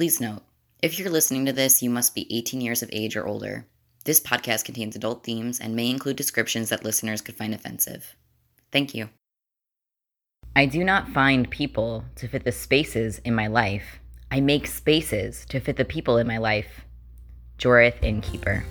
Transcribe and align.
Please 0.00 0.18
note 0.18 0.40
if 0.82 0.98
you're 0.98 1.10
listening 1.10 1.44
to 1.44 1.52
this, 1.52 1.82
you 1.82 1.90
must 1.90 2.14
be 2.14 2.26
18 2.34 2.62
years 2.62 2.82
of 2.82 2.88
age 2.90 3.18
or 3.18 3.26
older. 3.26 3.66
This 4.06 4.18
podcast 4.18 4.64
contains 4.64 4.96
adult 4.96 5.24
themes 5.24 5.60
and 5.60 5.76
may 5.76 5.90
include 5.90 6.16
descriptions 6.16 6.70
that 6.70 6.86
listeners 6.86 7.20
could 7.20 7.36
find 7.36 7.52
offensive. 7.52 8.16
Thank 8.72 8.94
you. 8.94 9.10
I 10.56 10.64
do 10.64 10.84
not 10.84 11.10
find 11.10 11.50
people 11.50 12.06
to 12.16 12.28
fit 12.28 12.44
the 12.44 12.50
spaces 12.50 13.18
in 13.26 13.34
my 13.34 13.48
life. 13.48 14.00
I 14.30 14.40
make 14.40 14.66
spaces 14.66 15.44
to 15.50 15.60
fit 15.60 15.76
the 15.76 15.84
people 15.84 16.16
in 16.16 16.26
my 16.26 16.38
life. 16.38 16.86
Jorith 17.58 18.02
Innkeeper. 18.02 18.64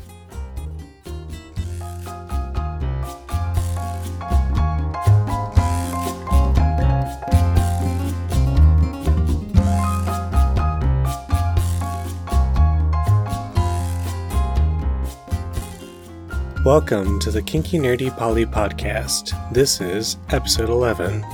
Welcome 16.69 17.17
to 17.21 17.31
the 17.31 17.41
Kinky 17.41 17.79
Nerdy 17.79 18.15
Poly 18.15 18.45
Podcast. 18.45 19.33
This 19.51 19.81
is 19.81 20.17
episode 20.29 20.69
11. 20.69 21.25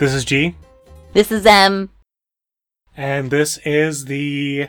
This 0.00 0.12
is 0.12 0.24
G, 0.24 0.56
This 1.12 1.30
is 1.30 1.46
M. 1.46 1.90
and 2.96 3.30
this 3.30 3.58
is 3.58 4.06
the 4.06 4.66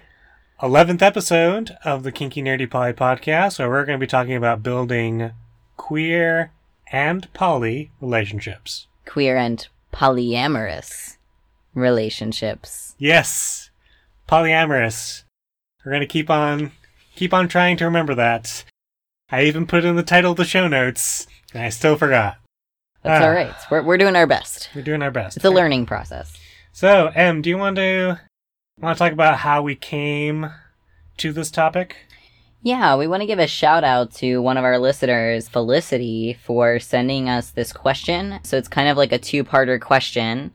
11th 0.61 1.01
episode 1.01 1.75
of 1.83 2.03
the 2.03 2.11
Kinky 2.11 2.43
Nerdy 2.43 2.69
Poly 2.69 2.93
Podcast, 2.93 3.57
where 3.57 3.67
we're 3.67 3.85
going 3.85 3.99
to 3.99 4.05
be 4.05 4.07
talking 4.07 4.35
about 4.35 4.61
building 4.61 5.31
queer 5.75 6.51
and 6.91 7.33
poly 7.33 7.89
relationships. 7.99 8.85
Queer 9.07 9.37
and 9.37 9.67
polyamorous 9.91 11.17
relationships. 11.73 12.93
Yes, 12.99 13.71
polyamorous. 14.29 15.23
We're 15.83 15.93
going 15.93 16.01
to 16.01 16.05
keep 16.07 16.29
on 16.29 16.73
keep 17.21 17.35
on 17.35 17.47
trying 17.47 17.77
to 17.77 17.85
remember 17.85 18.15
that. 18.15 18.63
I 19.29 19.43
even 19.43 19.67
put 19.67 19.85
it 19.85 19.87
in 19.87 19.95
the 19.95 20.01
title 20.01 20.31
of 20.31 20.37
the 20.37 20.43
show 20.43 20.67
notes, 20.67 21.27
and 21.53 21.61
I 21.61 21.69
still 21.69 21.95
forgot. 21.95 22.37
That's 23.03 23.23
Ah. 23.23 23.27
all 23.27 23.31
right. 23.31 23.53
We're, 23.69 23.83
we're 23.83 23.99
doing 23.99 24.15
our 24.15 24.25
best. 24.25 24.69
We're 24.73 24.81
doing 24.81 25.03
our 25.03 25.11
best. 25.11 25.37
It's 25.37 25.45
a 25.45 25.51
learning 25.51 25.85
process. 25.85 26.35
So, 26.71 27.11
Em, 27.13 27.43
do 27.43 27.49
you 27.51 27.59
want 27.59 27.75
to 27.75 28.19
want 28.79 28.97
to 28.97 29.03
talk 29.03 29.13
about 29.13 29.37
how 29.37 29.61
we 29.61 29.75
came 29.75 30.49
to 31.17 31.31
this 31.31 31.51
topic? 31.51 31.95
Yeah, 32.63 32.95
we 32.95 33.05
want 33.05 33.21
to 33.21 33.27
give 33.27 33.37
a 33.37 33.45
shout 33.45 33.83
out 33.83 34.11
to 34.15 34.41
one 34.41 34.57
of 34.57 34.63
our 34.63 34.79
listeners, 34.79 35.47
Felicity, 35.47 36.33
for 36.43 36.79
sending 36.79 37.29
us 37.29 37.51
this 37.51 37.71
question. 37.71 38.39
So 38.41 38.57
it's 38.57 38.67
kind 38.67 38.89
of 38.89 38.97
like 38.97 39.11
a 39.11 39.19
two 39.19 39.43
parter 39.43 39.79
question. 39.79 40.53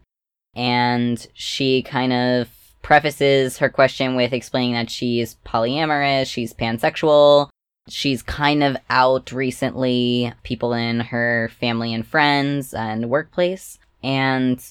And 0.57 1.25
she 1.33 1.83
kind 1.83 2.13
of 2.13 2.49
prefaces 2.87 3.59
her 3.59 3.69
question 3.69 4.15
with 4.15 4.33
explaining 4.33 4.75
that 4.75 4.89
she's 4.89 5.37
polyamorous, 5.45 6.29
she's 6.29 6.55
pansexual, 6.55 7.49
she's 7.89 8.23
kind 8.23 8.63
of 8.63 8.77
out 8.89 9.33
recently, 9.33 10.33
people 10.45 10.73
in 10.73 11.01
her 11.01 11.51
family 11.59 11.93
and 11.93 12.07
friends 12.07 12.73
and 12.73 13.11
workplace. 13.11 13.81
And 14.05 14.65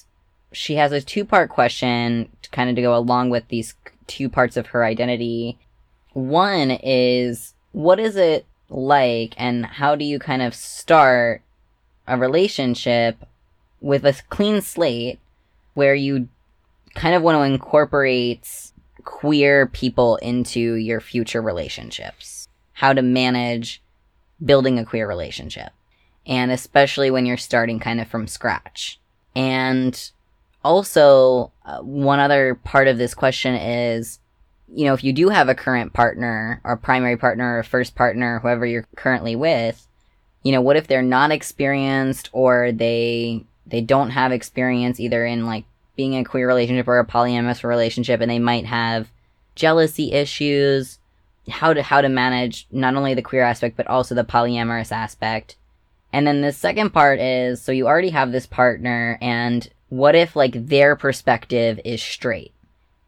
she 0.50 0.76
has 0.76 0.92
a 0.92 1.02
two 1.02 1.26
part 1.26 1.50
question 1.50 2.30
to 2.40 2.48
kind 2.48 2.70
of 2.70 2.76
to 2.76 2.80
go 2.80 2.96
along 2.96 3.28
with 3.28 3.48
these 3.48 3.74
two 4.06 4.30
parts 4.30 4.56
of 4.56 4.68
her 4.68 4.82
identity. 4.82 5.58
One 6.14 6.70
is 6.70 7.52
what 7.72 8.00
is 8.00 8.16
it 8.16 8.46
like 8.70 9.34
and 9.36 9.66
how 9.66 9.94
do 9.94 10.06
you 10.06 10.18
kind 10.18 10.40
of 10.40 10.54
start 10.54 11.42
a 12.08 12.16
relationship 12.16 13.26
with 13.82 14.06
a 14.06 14.14
clean 14.30 14.62
slate 14.62 15.18
where 15.74 15.94
you 15.94 16.30
kind 16.96 17.14
of 17.14 17.22
want 17.22 17.36
to 17.36 17.42
incorporate 17.42 18.72
queer 19.04 19.66
people 19.66 20.16
into 20.16 20.74
your 20.74 21.00
future 21.00 21.40
relationships? 21.40 22.48
How 22.72 22.92
to 22.92 23.02
manage 23.02 23.82
building 24.44 24.78
a 24.78 24.84
queer 24.84 25.08
relationship. 25.08 25.70
And 26.26 26.50
especially 26.50 27.10
when 27.10 27.24
you're 27.24 27.36
starting 27.36 27.78
kind 27.78 28.00
of 28.00 28.08
from 28.08 28.26
scratch. 28.26 28.98
And 29.34 30.10
also, 30.64 31.52
uh, 31.64 31.78
one 31.78 32.18
other 32.18 32.56
part 32.56 32.88
of 32.88 32.98
this 32.98 33.14
question 33.14 33.54
is 33.54 34.18
you 34.72 34.84
know, 34.84 34.94
if 34.94 35.04
you 35.04 35.12
do 35.12 35.28
have 35.28 35.48
a 35.48 35.54
current 35.54 35.92
partner 35.92 36.60
or 36.64 36.76
primary 36.76 37.16
partner 37.16 37.58
or 37.58 37.62
first 37.62 37.94
partner, 37.94 38.40
whoever 38.40 38.66
you're 38.66 38.86
currently 38.96 39.36
with, 39.36 39.86
you 40.42 40.52
know, 40.52 40.60
what 40.60 40.76
if 40.76 40.86
they're 40.86 41.02
not 41.02 41.30
experienced 41.30 42.28
or 42.32 42.72
they 42.72 43.44
they 43.66 43.80
don't 43.80 44.10
have 44.10 44.32
experience 44.32 45.00
either 45.00 45.24
in 45.24 45.46
like 45.46 45.64
being 45.96 46.12
in 46.12 46.22
a 46.22 46.24
queer 46.24 46.46
relationship 46.46 46.88
or 46.88 46.98
a 46.98 47.06
polyamorous 47.06 47.64
relationship 47.64 48.20
and 48.20 48.30
they 48.30 48.38
might 48.38 48.66
have 48.66 49.10
jealousy 49.54 50.12
issues, 50.12 50.98
how 51.48 51.72
to 51.72 51.82
how 51.82 52.00
to 52.00 52.08
manage 52.08 52.66
not 52.70 52.94
only 52.94 53.14
the 53.14 53.22
queer 53.22 53.42
aspect 53.42 53.76
but 53.76 53.86
also 53.86 54.14
the 54.14 54.24
polyamorous 54.24 54.92
aspect. 54.92 55.56
And 56.12 56.26
then 56.26 56.40
the 56.40 56.52
second 56.52 56.90
part 56.90 57.18
is 57.20 57.60
so 57.60 57.72
you 57.72 57.86
already 57.86 58.10
have 58.10 58.32
this 58.32 58.46
partner 58.46 59.18
and 59.20 59.68
what 59.88 60.14
if 60.14 60.36
like 60.36 60.66
their 60.66 60.96
perspective 60.96 61.80
is 61.84 62.02
straight? 62.02 62.52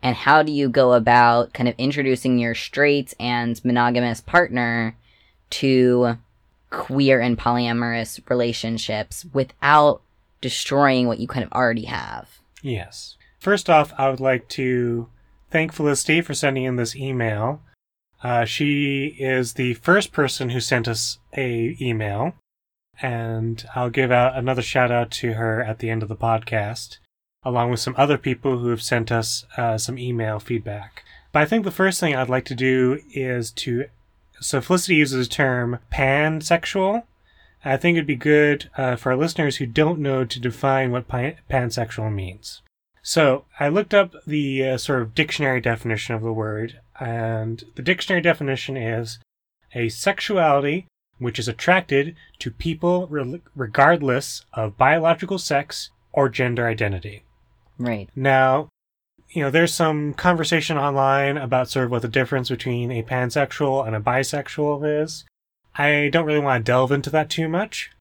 and 0.03 0.15
how 0.15 0.43
do 0.43 0.53
you 0.53 0.69
go 0.69 0.93
about 0.93 1.53
kind 1.53 1.69
of 1.69 1.75
introducing 1.79 2.39
your 2.39 2.55
straight 2.55 3.15
and 3.19 3.63
monogamous 3.65 4.21
partner 4.21 4.97
to 5.51 6.17
queer 6.71 7.21
and 7.21 7.39
polyamorous 7.39 8.21
relationships 8.29 9.27
without 9.33 10.01
destroying 10.41 11.07
what 11.07 11.19
you 11.19 11.27
kind 11.27 11.45
of 11.45 11.53
already 11.53 11.87
have? 11.87 12.39
Yes. 12.63 13.17
First 13.39 13.71
off, 13.71 13.93
I 13.97 14.11
would 14.11 14.21
like 14.21 14.49
to 14.51 15.09
thank 15.51 15.73
Felicity 15.73 16.21
for 16.21 16.35
sending 16.35 16.65
in 16.65 16.77
this 16.77 16.97
email. 16.97 17.63
Uh, 18.23 18.45
she 18.45 19.17
is 19.19 19.55
the 19.55 19.75
first 19.75 20.13
person 20.13 20.51
who 20.51 20.61
sent 20.61 20.89
us 20.89 21.19
a 21.37 21.77
email, 21.81 22.35
and 23.01 23.65
I'll 23.75 23.91
give 23.91 24.11
out 24.11 24.37
another 24.37 24.63
shout 24.63 24.91
out 24.91 25.11
to 25.13 25.35
her 25.35 25.63
at 25.63 25.79
the 25.79 25.89
end 25.89 26.03
of 26.03 26.09
the 26.09 26.17
podcast, 26.17 26.99
along 27.45 27.71
with 27.71 27.81
some 27.81 27.95
other 27.97 28.19
people 28.19 28.59
who 28.59 28.71
have 28.71 28.83
sent 28.83 29.13
us 29.13 29.45
uh, 29.57 29.79
some 29.79 29.99
email 29.99 30.41
feedback. 30.41 31.05
But 31.33 31.43
I 31.43 31.47
think 31.47 31.65
the 31.65 31.71
first 31.71 32.01
thing 32.01 32.17
I'd 32.17 32.29
like 32.29 32.47
to 32.47 32.55
do 32.57 33.01
is 33.13 33.53
to 33.53 33.85
so 34.41 34.61
Felicity 34.61 34.97
uses 34.97 35.29
the 35.29 35.35
term 35.35 35.79
pansexual. 35.93 37.05
I 37.65 37.77
think 37.77 37.97
it'd 37.97 38.07
be 38.07 38.17
good 38.17 38.71
uh, 38.77 38.97
for 38.97 39.13
our 39.13 39.19
listeners 39.19 39.57
who 39.57 39.67
don't 39.67 39.99
know 39.99 40.25
to 40.25 40.41
define 40.41 40.93
what 40.93 41.09
pan- 41.09 41.37
pansexual 41.51 42.13
means. 42.13 42.63
So 43.03 43.45
I 43.59 43.69
looked 43.69 43.95
up 43.95 44.15
the 44.27 44.65
uh, 44.65 44.79
sort 44.79 45.03
of 45.03 45.15
dictionary 45.15 45.61
definition 45.61 46.15
of 46.15 46.23
the 46.23 46.33
word, 46.33 46.81
and 47.01 47.65
the 47.75 47.83
dictionary 47.83 48.21
definition 48.21 48.77
is 48.77 49.19
a 49.75 49.89
sexuality 49.89 50.87
which 51.19 51.39
is 51.39 51.49
attracted 51.49 52.15
to 52.39 52.51
people 52.51 53.07
re- 53.09 53.43
regardless 53.57 54.45
of 54.53 54.77
biological 54.77 55.39
sex 55.39 55.91
or 56.13 56.29
gender 56.29 56.67
identity. 56.67 57.25
Right. 57.79 58.09
Now, 58.15 58.69
you 59.31 59.43
know, 59.43 59.51
there's 59.51 59.75
some 59.75 60.15
conversation 60.15 60.79
online 60.79 61.37
about 61.37 61.69
sort 61.69 61.87
of 61.87 61.91
what 61.91 62.03
the 62.03 62.09
difference 62.09 62.49
between 62.49 62.91
a 62.91 63.03
pansexual 63.03 63.87
and 63.87 63.95
a 63.95 64.01
bisexual 64.01 65.03
is. 65.03 65.25
I 65.79 66.11
don't 66.13 66.27
really 66.27 66.41
want 66.41 66.65
to 66.65 66.71
delve 66.71 66.93
into 66.93 67.11
that 67.11 67.31
too 67.31 67.49
much, 67.49 67.93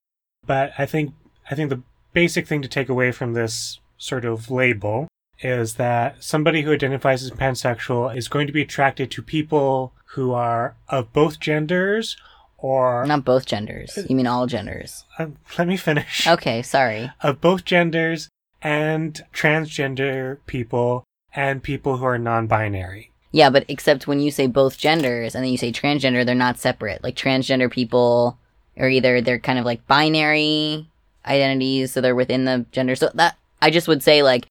but 0.44 0.72
I 0.76 0.84
think 0.84 1.14
I 1.50 1.54
think 1.54 1.70
the 1.70 1.82
basic 2.12 2.46
thing 2.46 2.60
to 2.62 2.68
take 2.68 2.88
away 2.88 3.12
from 3.12 3.32
this 3.32 3.80
sort 3.96 4.24
of 4.24 4.50
label 4.50 5.08
is 5.40 5.74
that 5.74 6.22
somebody 6.22 6.62
who 6.62 6.72
identifies 6.72 7.22
as 7.22 7.30
pansexual 7.30 8.14
is 8.14 8.26
going 8.28 8.46
to 8.48 8.52
be 8.52 8.62
attracted 8.62 9.10
to 9.12 9.22
people 9.22 9.92
who 10.14 10.32
are 10.32 10.74
of 10.88 11.12
both 11.12 11.38
genders 11.38 12.16
or 12.56 13.06
Not 13.06 13.24
both 13.24 13.46
genders. 13.46 13.96
You 14.08 14.16
mean 14.16 14.26
all 14.26 14.46
genders. 14.46 15.04
Uh, 15.16 15.28
let 15.56 15.68
me 15.68 15.76
finish 15.76 16.26
Okay, 16.26 16.62
sorry. 16.62 17.12
of 17.22 17.40
both 17.40 17.64
genders 17.64 18.28
and 18.60 19.20
transgender 19.32 20.38
people 20.46 21.04
and 21.32 21.62
people 21.62 21.98
who 21.98 22.04
are 22.04 22.18
non-binary. 22.18 23.12
Yeah, 23.30 23.50
but 23.50 23.64
except 23.68 24.06
when 24.06 24.20
you 24.20 24.30
say 24.30 24.46
both 24.46 24.78
genders 24.78 25.34
and 25.34 25.44
then 25.44 25.50
you 25.50 25.58
say 25.58 25.72
transgender, 25.72 26.24
they're 26.24 26.34
not 26.34 26.58
separate. 26.58 27.02
Like 27.02 27.14
transgender 27.16 27.70
people 27.70 28.38
are 28.78 28.88
either 28.88 29.20
they're 29.20 29.38
kind 29.38 29.58
of 29.58 29.64
like 29.64 29.86
binary 29.86 30.88
identities, 31.26 31.92
so 31.92 32.00
they're 32.00 32.14
within 32.14 32.44
the 32.44 32.64
gender. 32.72 32.96
So 32.96 33.10
that 33.14 33.36
I 33.60 33.70
just 33.70 33.88
would 33.88 34.02
say 34.02 34.22
like 34.22 34.46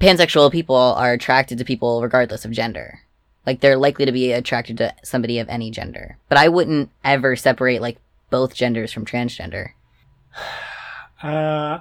pansexual 0.00 0.50
people 0.50 0.76
are 0.76 1.12
attracted 1.12 1.58
to 1.58 1.64
people 1.64 2.02
regardless 2.02 2.44
of 2.44 2.50
gender. 2.50 3.00
Like 3.46 3.60
they're 3.60 3.76
likely 3.76 4.04
to 4.04 4.12
be 4.12 4.32
attracted 4.32 4.78
to 4.78 4.94
somebody 5.04 5.38
of 5.38 5.48
any 5.48 5.70
gender. 5.70 6.18
But 6.28 6.38
I 6.38 6.48
wouldn't 6.48 6.90
ever 7.04 7.36
separate 7.36 7.80
like 7.80 7.98
both 8.30 8.54
genders 8.54 8.92
from 8.92 9.06
transgender. 9.06 9.70
Uh, 11.20 11.80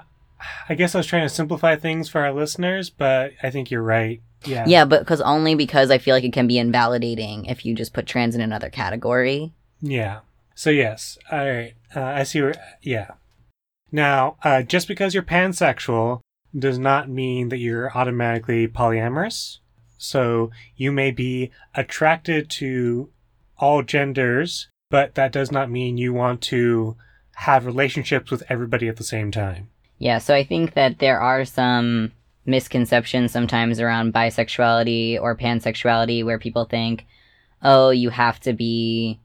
I 0.69 0.75
guess 0.75 0.95
I 0.95 0.99
was 0.99 1.07
trying 1.07 1.23
to 1.23 1.33
simplify 1.33 1.75
things 1.75 2.09
for 2.09 2.21
our 2.21 2.33
listeners, 2.33 2.89
but 2.89 3.33
I 3.41 3.49
think 3.49 3.71
you're 3.71 3.81
right. 3.81 4.21
Yeah. 4.45 4.65
Yeah, 4.67 4.85
but 4.85 4.99
because 4.99 5.21
only 5.21 5.55
because 5.55 5.89
I 5.91 5.97
feel 5.97 6.15
like 6.15 6.23
it 6.23 6.33
can 6.33 6.47
be 6.47 6.57
invalidating 6.57 7.45
if 7.45 7.65
you 7.65 7.73
just 7.73 7.93
put 7.93 8.05
trans 8.05 8.35
in 8.35 8.41
another 8.41 8.69
category. 8.69 9.53
Yeah. 9.81 10.19
So 10.55 10.69
yes. 10.69 11.17
All 11.31 11.39
right. 11.39 11.73
Uh, 11.95 12.01
I 12.01 12.23
see 12.23 12.41
where. 12.41 12.55
Yeah. 12.81 13.11
Now, 13.91 14.37
uh, 14.43 14.63
just 14.63 14.87
because 14.87 15.13
you're 15.13 15.23
pansexual 15.23 16.21
does 16.57 16.79
not 16.79 17.09
mean 17.09 17.49
that 17.49 17.57
you're 17.57 17.95
automatically 17.97 18.67
polyamorous. 18.67 19.59
So 19.97 20.51
you 20.75 20.91
may 20.91 21.11
be 21.11 21.51
attracted 21.73 22.49
to 22.51 23.09
all 23.57 23.81
genders, 23.81 24.69
but 24.89 25.15
that 25.15 25.31
does 25.31 25.51
not 25.51 25.71
mean 25.71 25.97
you 25.97 26.13
want 26.13 26.41
to 26.41 26.95
have 27.35 27.65
relationships 27.65 28.31
with 28.31 28.43
everybody 28.49 28.87
at 28.87 28.97
the 28.97 29.03
same 29.03 29.31
time. 29.31 29.69
Yeah, 29.99 30.19
so 30.19 30.33
I 30.33 30.43
think 30.43 30.73
that 30.73 30.99
there 30.99 31.19
are 31.19 31.45
some 31.45 32.11
misconceptions 32.45 33.31
sometimes 33.31 33.79
around 33.79 34.13
bisexuality 34.13 35.19
or 35.19 35.35
pansexuality 35.35 36.23
where 36.23 36.39
people 36.39 36.65
think, 36.65 37.05
oh, 37.61 37.89
you 37.89 38.09
have 38.09 38.39
to 38.41 38.53
be 38.53 39.19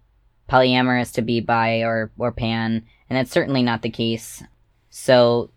polyamorous 0.48 1.12
to 1.14 1.22
be 1.22 1.40
bi 1.40 1.82
or, 1.82 2.10
or 2.18 2.32
pan, 2.32 2.84
and 3.08 3.16
that's 3.16 3.30
certainly 3.30 3.62
not 3.62 3.82
the 3.82 3.90
case. 3.90 4.42
So 4.90 5.50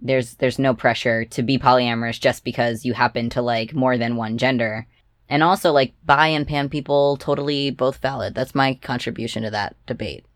there's 0.00 0.34
there's 0.34 0.58
no 0.58 0.74
pressure 0.74 1.24
to 1.26 1.42
be 1.42 1.58
polyamorous 1.58 2.20
just 2.20 2.44
because 2.44 2.84
you 2.84 2.92
happen 2.92 3.30
to 3.30 3.42
like 3.42 3.72
more 3.72 3.96
than 3.96 4.16
one 4.16 4.36
gender. 4.38 4.86
And 5.28 5.42
also 5.42 5.72
like 5.72 5.94
bi 6.04 6.28
and 6.28 6.46
pan 6.46 6.68
people 6.68 7.16
totally 7.16 7.70
both 7.70 7.98
valid. 7.98 8.34
That's 8.34 8.54
my 8.54 8.74
contribution 8.74 9.44
to 9.44 9.50
that 9.50 9.76
debate. 9.86 10.26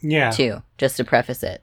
Yeah. 0.00 0.30
Too, 0.30 0.62
just 0.78 0.96
to 0.96 1.04
preface 1.04 1.42
it. 1.42 1.62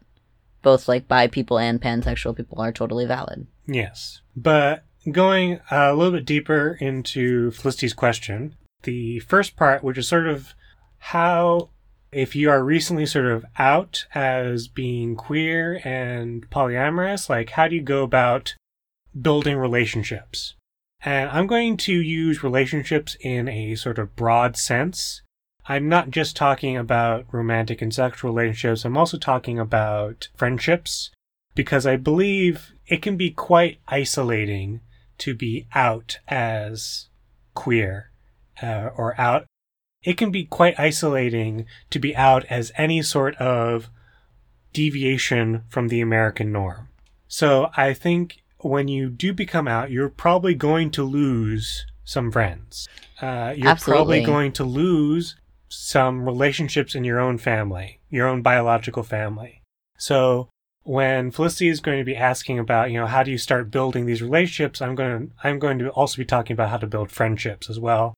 Both 0.61 0.87
like 0.87 1.07
bi 1.07 1.27
people 1.27 1.59
and 1.59 1.81
pansexual 1.81 2.35
people 2.35 2.61
are 2.61 2.71
totally 2.71 3.05
valid. 3.05 3.47
Yes. 3.65 4.21
But 4.35 4.83
going 5.11 5.59
a 5.71 5.93
little 5.93 6.13
bit 6.13 6.25
deeper 6.25 6.77
into 6.79 7.51
Felicity's 7.51 7.93
question, 7.93 8.55
the 8.83 9.19
first 9.19 9.55
part, 9.55 9.83
which 9.83 9.97
is 9.97 10.07
sort 10.07 10.27
of 10.27 10.53
how, 10.97 11.69
if 12.11 12.35
you 12.35 12.49
are 12.49 12.63
recently 12.63 13.05
sort 13.05 13.25
of 13.25 13.45
out 13.57 14.05
as 14.13 14.67
being 14.67 15.15
queer 15.15 15.79
and 15.83 16.49
polyamorous, 16.49 17.29
like 17.29 17.51
how 17.51 17.67
do 17.67 17.75
you 17.75 17.81
go 17.81 18.03
about 18.03 18.55
building 19.19 19.57
relationships? 19.57 20.55
And 21.01 21.29
I'm 21.29 21.47
going 21.47 21.77
to 21.77 21.93
use 21.93 22.43
relationships 22.43 23.15
in 23.21 23.47
a 23.47 23.75
sort 23.75 23.99
of 23.99 24.15
broad 24.15 24.57
sense. 24.57 25.21
I'm 25.69 25.89
not 25.89 26.11
just 26.11 26.35
talking 26.35 26.77
about 26.77 27.25
romantic 27.31 27.81
and 27.81 27.93
sexual 27.93 28.31
relationships, 28.31 28.85
I'm 28.85 28.97
also 28.97 29.17
talking 29.17 29.59
about 29.59 30.29
friendships, 30.35 31.11
because 31.55 31.85
I 31.85 31.97
believe 31.97 32.73
it 32.87 33.01
can 33.01 33.17
be 33.17 33.31
quite 33.31 33.79
isolating 33.87 34.81
to 35.17 35.33
be 35.33 35.67
out 35.73 36.19
as 36.27 37.07
queer 37.53 38.11
uh, 38.61 38.89
or 38.95 39.19
out. 39.19 39.45
It 40.03 40.15
can 40.15 40.31
be 40.31 40.45
quite 40.45 40.79
isolating 40.79 41.65
to 41.89 41.99
be 41.99 42.15
out 42.15 42.45
as 42.45 42.71
any 42.77 43.01
sort 43.01 43.35
of 43.35 43.89
deviation 44.71 45.63
from 45.67 45.87
the 45.87 45.99
American 45.99 46.51
norm. 46.51 46.89
So 47.27 47.71
I 47.75 47.93
think 47.93 48.43
when 48.59 48.87
you 48.87 49.09
do 49.09 49.33
become 49.33 49.67
out, 49.67 49.91
you're 49.91 50.09
probably 50.09 50.53
going 50.53 50.91
to 50.91 51.03
lose 51.03 51.85
some 52.05 52.31
friends. 52.31 52.87
Uh, 53.21 53.53
you're 53.57 53.67
Absolutely. 53.67 54.21
probably 54.21 54.21
going 54.23 54.51
to 54.53 54.63
lose 54.63 55.35
some 55.69 56.25
relationships 56.25 56.95
in 56.95 57.03
your 57.03 57.19
own 57.19 57.37
family, 57.37 57.99
your 58.09 58.27
own 58.27 58.41
biological 58.41 59.03
family. 59.03 59.61
So 59.97 60.49
when 60.83 61.31
Felicity 61.31 61.67
is 61.67 61.81
going 61.81 61.97
to 61.97 62.05
be 62.05 62.15
asking 62.15 62.59
about, 62.59 62.91
you 62.91 62.99
know, 62.99 63.07
how 63.07 63.23
do 63.23 63.31
you 63.31 63.37
start 63.37 63.71
building 63.71 64.05
these 64.05 64.21
relationships, 64.21 64.81
I'm 64.81 64.95
going 64.95 65.27
to 65.27 65.33
I'm 65.43 65.59
going 65.59 65.79
to 65.79 65.89
also 65.89 66.17
be 66.17 66.25
talking 66.25 66.53
about 66.53 66.69
how 66.69 66.77
to 66.77 66.87
build 66.87 67.11
friendships 67.11 67.69
as 67.69 67.79
well, 67.79 68.13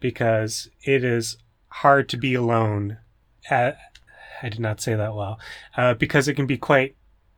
because 0.00 0.68
it 0.82 1.02
is 1.02 1.38
hard 1.68 2.08
to 2.10 2.16
be 2.16 2.34
alone. 2.34 2.98
At, 3.48 3.78
I 4.42 4.50
did 4.50 4.60
not 4.60 4.82
say 4.82 4.94
that 4.94 5.14
well, 5.14 5.40
uh, 5.76 5.94
because 5.94 6.28
it 6.28 6.34
can 6.34 6.46
be 6.46 6.58
quite 6.58 6.96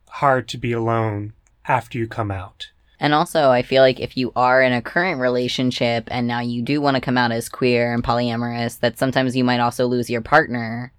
hard 0.09 0.49
to 0.49 0.59
be 0.59 0.73
alone 0.73 1.33
after 1.67 1.97
you 1.97 2.09
come 2.09 2.33
out. 2.33 2.73
And 3.03 3.15
also, 3.15 3.51
I 3.51 3.63
feel 3.63 3.83
like 3.83 3.99
if 3.99 4.17
you 4.17 4.31
are 4.37 4.63
in 4.63 4.73
a 4.73 4.81
current 4.81 5.21
relationship 5.21 6.07
and 6.07 6.29
now 6.29 6.39
you 6.39 6.63
do 6.63 6.81
want 6.81 6.95
to 6.95 7.01
come 7.01 7.19
out 7.19 7.33
as 7.33 7.49
queer 7.49 7.93
and 7.93 8.05
polyamorous, 8.05 8.79
that 8.79 8.97
sometimes 8.97 9.35
you 9.35 9.43
might 9.43 9.59
also 9.59 9.89
lose 9.89 10.09
your 10.09 10.21
partner. 10.21 10.93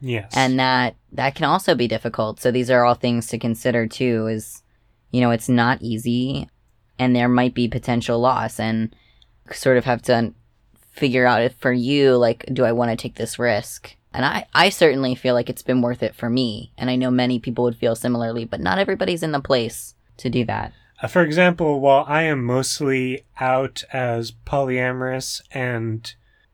Yes. 0.00 0.32
And 0.36 0.60
that 0.60 0.94
that 1.10 1.34
can 1.34 1.46
also 1.46 1.74
be 1.74 1.88
difficult. 1.88 2.40
So 2.40 2.52
these 2.52 2.70
are 2.70 2.84
all 2.84 2.94
things 2.94 3.26
to 3.26 3.38
consider 3.38 3.88
too 3.88 4.28
is 4.28 4.62
you 5.10 5.20
know, 5.20 5.32
it's 5.32 5.48
not 5.48 5.82
easy 5.82 6.48
and 7.00 7.16
there 7.16 7.28
might 7.28 7.52
be 7.52 7.66
potential 7.66 8.20
loss 8.20 8.60
and 8.60 8.94
sort 9.50 9.76
of 9.76 9.84
have 9.86 10.02
to 10.02 10.32
figure 10.92 11.26
out 11.26 11.42
if 11.42 11.54
for 11.54 11.72
you 11.72 12.16
like 12.16 12.44
do 12.52 12.64
I 12.64 12.70
want 12.70 12.92
to 12.92 12.96
take 12.96 13.16
this 13.16 13.40
risk? 13.40 13.96
And 14.14 14.24
I 14.24 14.46
I 14.54 14.68
certainly 14.68 15.16
feel 15.16 15.34
like 15.34 15.50
it's 15.50 15.62
been 15.62 15.82
worth 15.82 16.04
it 16.04 16.14
for 16.14 16.30
me. 16.30 16.70
And 16.78 16.88
I 16.88 16.94
know 16.94 17.10
many 17.10 17.40
people 17.40 17.64
would 17.64 17.76
feel 17.76 17.96
similarly, 17.96 18.44
but 18.44 18.60
not 18.60 18.78
everybody's 18.78 19.24
in 19.24 19.32
the 19.32 19.40
place 19.40 19.96
to 20.18 20.30
do 20.30 20.44
that. 20.44 20.72
Uh, 21.02 21.08
for 21.08 21.22
example, 21.22 21.80
while 21.80 22.04
I 22.06 22.22
am 22.22 22.44
mostly 22.44 23.24
out 23.38 23.84
as 23.92 24.32
polyamorous 24.32 25.40
and 25.50 26.12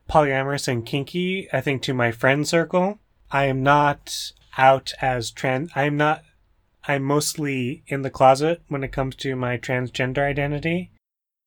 polyamorous 0.09 0.67
and 0.67 0.85
kinky, 0.85 1.49
I 1.51 1.61
think 1.61 1.81
to 1.83 1.93
my 1.93 2.11
friend 2.11 2.47
circle, 2.47 2.99
I 3.29 3.45
am 3.45 3.61
not 3.61 4.31
out 4.57 4.93
as 5.01 5.31
trans. 5.31 5.69
I'm 5.75 5.97
not. 5.97 6.23
I'm 6.87 7.03
mostly 7.03 7.83
in 7.87 8.03
the 8.03 8.09
closet 8.09 8.61
when 8.69 8.83
it 8.83 8.93
comes 8.93 9.15
to 9.17 9.35
my 9.35 9.57
transgender 9.57 10.19
identity. 10.19 10.91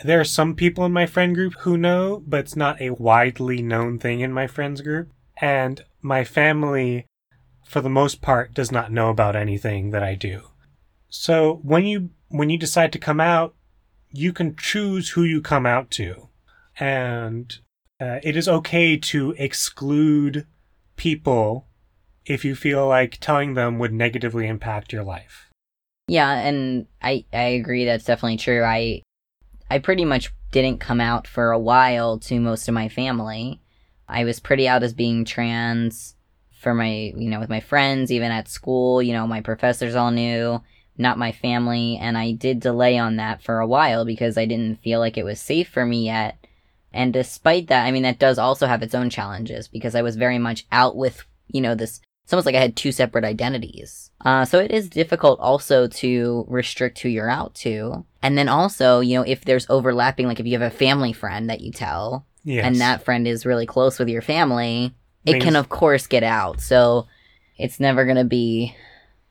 There 0.05 0.20
are 0.20 0.25
some 0.25 0.55
people 0.55 0.85
in 0.85 0.93
my 0.93 1.06
friend 1.06 1.35
group 1.35 1.55
who 1.61 1.79
know, 1.79 2.23
but 2.26 2.41
it's 2.41 2.56
not 2.56 2.81
a 2.81 2.91
widely 2.91 3.62
known 3.62 3.99
thing 3.99 4.20
in 4.20 4.32
my 4.32 4.47
friends 4.47 4.82
group. 4.82 5.11
And 5.41 5.82
my 6.02 6.25
family, 6.25 7.06
for 7.67 7.81
the 7.81 7.88
most 7.88 8.20
part, 8.20 8.52
does 8.52 8.70
not 8.70 8.93
know 8.93 9.08
about 9.08 9.35
anything 9.35 9.91
that 9.91 10.02
I 10.02 10.14
do. 10.14 10.43
So 11.08 11.61
when 11.62 11.87
you 11.87 12.11
when 12.30 12.48
you 12.48 12.58
decide 12.58 12.92
to 12.92 12.98
come 12.98 13.20
out, 13.20 13.54
you 14.10 14.32
can 14.32 14.56
choose 14.56 15.10
who 15.10 15.22
you 15.22 15.40
come 15.42 15.66
out 15.66 15.90
to, 15.92 16.28
and 16.78 17.58
uh, 18.00 18.18
it 18.22 18.36
is 18.36 18.48
okay 18.48 18.96
to 18.96 19.34
exclude 19.38 20.46
people 20.96 21.66
if 22.24 22.44
you 22.44 22.54
feel 22.54 22.86
like 22.86 23.18
telling 23.20 23.54
them 23.54 23.78
would 23.78 23.92
negatively 23.92 24.46
impact 24.46 24.92
your 24.92 25.04
life. 25.04 25.50
Yeah, 26.08 26.32
and 26.32 26.86
I 27.02 27.24
I 27.32 27.42
agree 27.60 27.84
that's 27.84 28.04
definitely 28.04 28.38
true. 28.38 28.62
I 28.64 29.02
I 29.70 29.78
pretty 29.78 30.04
much 30.04 30.32
didn't 30.50 30.80
come 30.80 31.00
out 31.00 31.26
for 31.26 31.52
a 31.52 31.58
while 31.58 32.18
to 32.18 32.40
most 32.40 32.66
of 32.68 32.74
my 32.74 32.88
family. 32.88 33.60
I 34.08 34.24
was 34.24 34.40
pretty 34.40 34.66
out 34.66 34.82
as 34.82 34.92
being 34.92 35.24
trans 35.24 36.16
for 36.60 36.74
my, 36.74 37.12
you 37.16 37.30
know, 37.30 37.40
with 37.40 37.48
my 37.48 37.60
friends, 37.60 38.10
even 38.10 38.32
at 38.32 38.48
school, 38.48 39.00
you 39.00 39.12
know, 39.12 39.26
my 39.26 39.40
professors 39.40 39.94
all 39.94 40.10
knew, 40.10 40.60
not 41.00 41.19
my 41.19 41.32
family, 41.32 41.97
and 42.00 42.17
I 42.17 42.32
did 42.32 42.61
delay 42.61 42.99
on 42.99 43.17
that 43.17 43.43
for 43.43 43.58
a 43.58 43.67
while 43.67 44.05
because 44.05 44.38
I 44.38 44.44
didn't 44.44 44.82
feel 44.82 45.00
like 45.00 45.17
it 45.17 45.25
was 45.25 45.41
safe 45.41 45.69
for 45.69 45.85
me 45.85 46.05
yet. 46.05 46.37
And 46.93 47.12
despite 47.12 47.69
that, 47.69 47.87
I 47.87 47.90
mean, 47.90 48.02
that 48.02 48.19
does 48.19 48.38
also 48.38 48.66
have 48.66 48.83
its 48.83 48.95
own 48.95 49.11
challenges 49.11 49.69
because 49.69 49.95
I 49.95 50.02
was 50.02 50.16
very 50.16 50.38
much 50.38 50.66
out 50.71 50.97
with, 50.97 51.25
you 51.49 51.61
know, 51.61 51.75
this 51.75 52.00
it's 52.25 52.33
almost 52.33 52.47
like 52.47 52.54
I 52.54 52.61
had 52.61 52.76
two 52.76 52.92
separate 52.92 53.25
identities. 53.25 54.12
Uh, 54.25 54.45
so 54.45 54.61
it 54.61 54.71
is 54.71 54.88
difficult 54.88 55.40
also 55.40 55.88
to 55.88 56.45
restrict 56.47 57.00
who 57.00 57.09
you're 57.09 57.28
out 57.28 57.57
to. 57.57 58.04
And 58.23 58.38
then 58.38 58.49
also, 58.49 59.00
you 59.00 59.16
know, 59.16 59.25
if 59.26 59.45
there's 59.45 59.69
overlapping, 59.69 60.28
like 60.28 60.38
if 60.38 60.47
you 60.47 60.57
have 60.57 60.73
a 60.73 60.76
family 60.76 61.12
friend 61.12 61.50
that 61.50 61.61
you 61.61 61.73
tell, 61.73 62.26
Yes. 62.45 62.64
and 62.64 62.76
that 62.76 63.04
friend 63.04 63.26
is 63.26 63.45
really 63.45 63.66
close 63.66 63.99
with 63.99 64.09
your 64.09 64.23
family, 64.23 64.95
it 65.26 65.42
can 65.42 65.57
of 65.57 65.69
course 65.69 66.07
get 66.07 66.23
out. 66.23 66.61
So 66.61 67.07
it's 67.59 67.80
never 67.80 68.04
going 68.04 68.16
to 68.16 68.25
be 68.25 68.76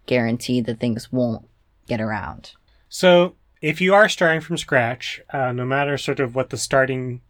guaranteed 0.05 0.65
that 0.65 0.79
things 0.79 1.11
won't 1.11 1.48
get 1.89 2.01
around. 2.01 2.53
So, 2.87 3.35
if 3.61 3.81
you 3.81 3.93
are 3.93 4.07
starting 4.07 4.41
from 4.41 4.57
scratch, 4.57 5.21
uh, 5.33 5.51
no 5.51 5.65
matter 5.65 5.97
sort 5.97 6.19
of 6.19 6.33
what 6.33 6.49
the 6.49 6.57
starting, 6.57 7.21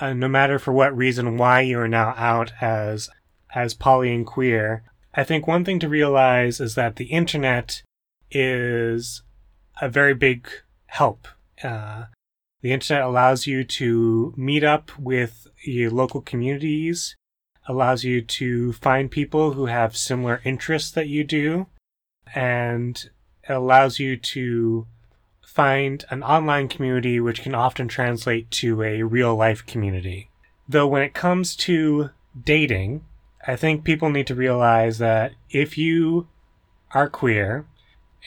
uh, 0.00 0.14
no 0.14 0.28
matter 0.28 0.58
for 0.58 0.72
what 0.72 0.96
reason 0.96 1.36
why 1.36 1.60
you 1.60 1.78
are 1.78 1.88
now 1.88 2.14
out 2.16 2.52
as 2.60 3.10
as 3.54 3.74
poly 3.74 4.14
and 4.14 4.26
queer, 4.26 4.84
I 5.14 5.24
think 5.24 5.46
one 5.46 5.64
thing 5.64 5.78
to 5.80 5.88
realize 5.88 6.60
is 6.60 6.74
that 6.74 6.96
the 6.96 7.06
internet 7.06 7.82
is 8.30 9.22
a 9.80 9.88
very 9.88 10.14
big 10.14 10.48
help. 10.86 11.28
Uh, 11.62 12.04
the 12.62 12.72
internet 12.72 13.04
allows 13.04 13.46
you 13.46 13.64
to 13.64 14.34
meet 14.36 14.64
up 14.64 14.98
with 14.98 15.46
your 15.64 15.90
local 15.90 16.20
communities, 16.20 17.16
allows 17.68 18.04
you 18.04 18.22
to 18.22 18.72
find 18.74 19.10
people 19.10 19.52
who 19.52 19.66
have 19.66 19.96
similar 19.96 20.40
interests 20.44 20.90
that 20.90 21.08
you 21.08 21.24
do, 21.24 21.66
and 22.34 23.10
it 23.48 23.52
allows 23.52 23.98
you 23.98 24.16
to 24.16 24.86
find 25.44 26.04
an 26.10 26.22
online 26.22 26.68
community 26.68 27.18
which 27.18 27.42
can 27.42 27.54
often 27.54 27.88
translate 27.88 28.50
to 28.50 28.82
a 28.82 29.02
real 29.02 29.34
life 29.34 29.64
community. 29.64 30.28
Though 30.68 30.86
when 30.86 31.02
it 31.02 31.14
comes 31.14 31.56
to 31.56 32.10
dating, 32.44 33.04
I 33.46 33.56
think 33.56 33.84
people 33.84 34.10
need 34.10 34.26
to 34.26 34.34
realize 34.34 34.98
that 34.98 35.32
if 35.50 35.78
you 35.78 36.28
are 36.92 37.08
queer 37.08 37.66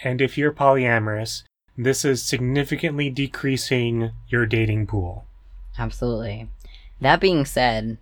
and 0.03 0.21
if 0.21 0.37
you're 0.37 0.53
polyamorous, 0.53 1.43
this 1.77 2.03
is 2.03 2.23
significantly 2.23 3.09
decreasing 3.09 4.11
your 4.27 4.45
dating 4.45 4.87
pool. 4.87 5.25
Absolutely. 5.77 6.49
That 7.01 7.19
being 7.19 7.45
said, 7.45 7.97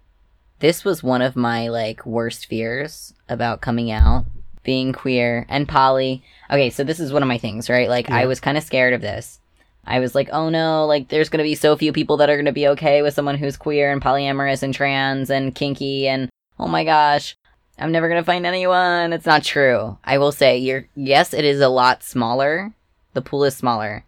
this 0.60 0.84
was 0.84 1.04
one 1.04 1.22
of 1.22 1.36
my 1.36 1.68
like 1.68 2.06
worst 2.06 2.48
fears 2.48 3.14
about 3.28 3.62
coming 3.62 3.92
out, 3.92 4.26
being 4.68 4.92
queer 4.92 5.46
and 5.48 5.68
poly. 5.68 6.22
Okay, 6.52 6.70
so 6.70 6.84
this 6.84 7.00
is 7.00 7.14
one 7.14 7.24
of 7.24 7.28
my 7.30 7.38
things, 7.40 7.70
right? 7.70 7.90
Like 7.90 8.12
I 8.12 8.26
was 8.26 8.42
kind 8.42 8.58
of 8.58 8.64
scared 8.64 8.94
of 8.94 9.02
this. 9.02 9.40
I 9.86 10.00
was 10.00 10.14
like, 10.14 10.30
oh 10.34 10.50
no, 10.50 10.86
like 10.86 11.08
there's 11.08 11.30
gonna 11.30 11.44
be 11.44 11.56
so 11.56 11.78
few 11.78 11.94
people 11.94 12.18
that 12.18 12.30
are 12.30 12.36
gonna 12.36 12.52
be 12.52 12.68
okay 12.68 13.02
with 13.02 13.14
someone 13.14 13.38
who's 13.38 13.56
queer 13.56 13.92
and 13.92 14.02
polyamorous 14.02 14.62
and 14.62 14.74
trans 14.74 15.30
and 15.30 15.56
kinky 15.56 16.10
and 16.10 16.30
oh 16.60 16.68
my 16.68 16.84
gosh, 16.84 17.38
I'm 17.80 17.94
never 17.94 18.10
gonna 18.10 18.26
find 18.26 18.46
anyone. 18.46 19.14
It's 19.14 19.26
not 19.26 19.44
true. 19.44 19.98
I 20.04 20.18
will 20.18 20.34
say, 20.34 20.58
you're 20.58 20.88
yes, 20.94 21.34
it 21.34 21.46
is 21.46 21.62
a 21.62 21.70
lot 21.70 22.04
smaller. 22.04 22.74
The 23.14 23.22
pool 23.22 23.46
is 23.46 23.56
smaller, 23.56 24.04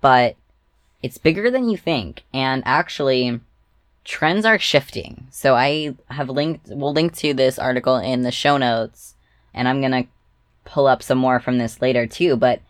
but 0.00 0.36
it's 1.02 1.18
bigger 1.18 1.50
than 1.50 1.68
you 1.68 1.76
think. 1.76 2.24
And 2.32 2.62
actually, 2.64 3.40
trends 4.04 4.46
are 4.46 4.58
shifting. 4.58 5.28
So 5.30 5.54
I 5.54 5.94
have 6.08 6.30
linked, 6.30 6.68
we'll 6.68 6.94
link 6.94 7.14
to 7.16 7.34
this 7.34 7.58
article 7.58 7.96
in 7.96 8.22
the 8.22 8.32
show 8.32 8.56
notes, 8.56 9.14
and 9.54 9.68
I'm 9.68 9.80
gonna 9.80 10.06
pull 10.64 10.86
up 10.86 11.02
some 11.02 11.18
more 11.18 11.40
from 11.40 11.58
this 11.58 11.80
later 11.80 12.06
too. 12.06 12.36
But 12.36 12.60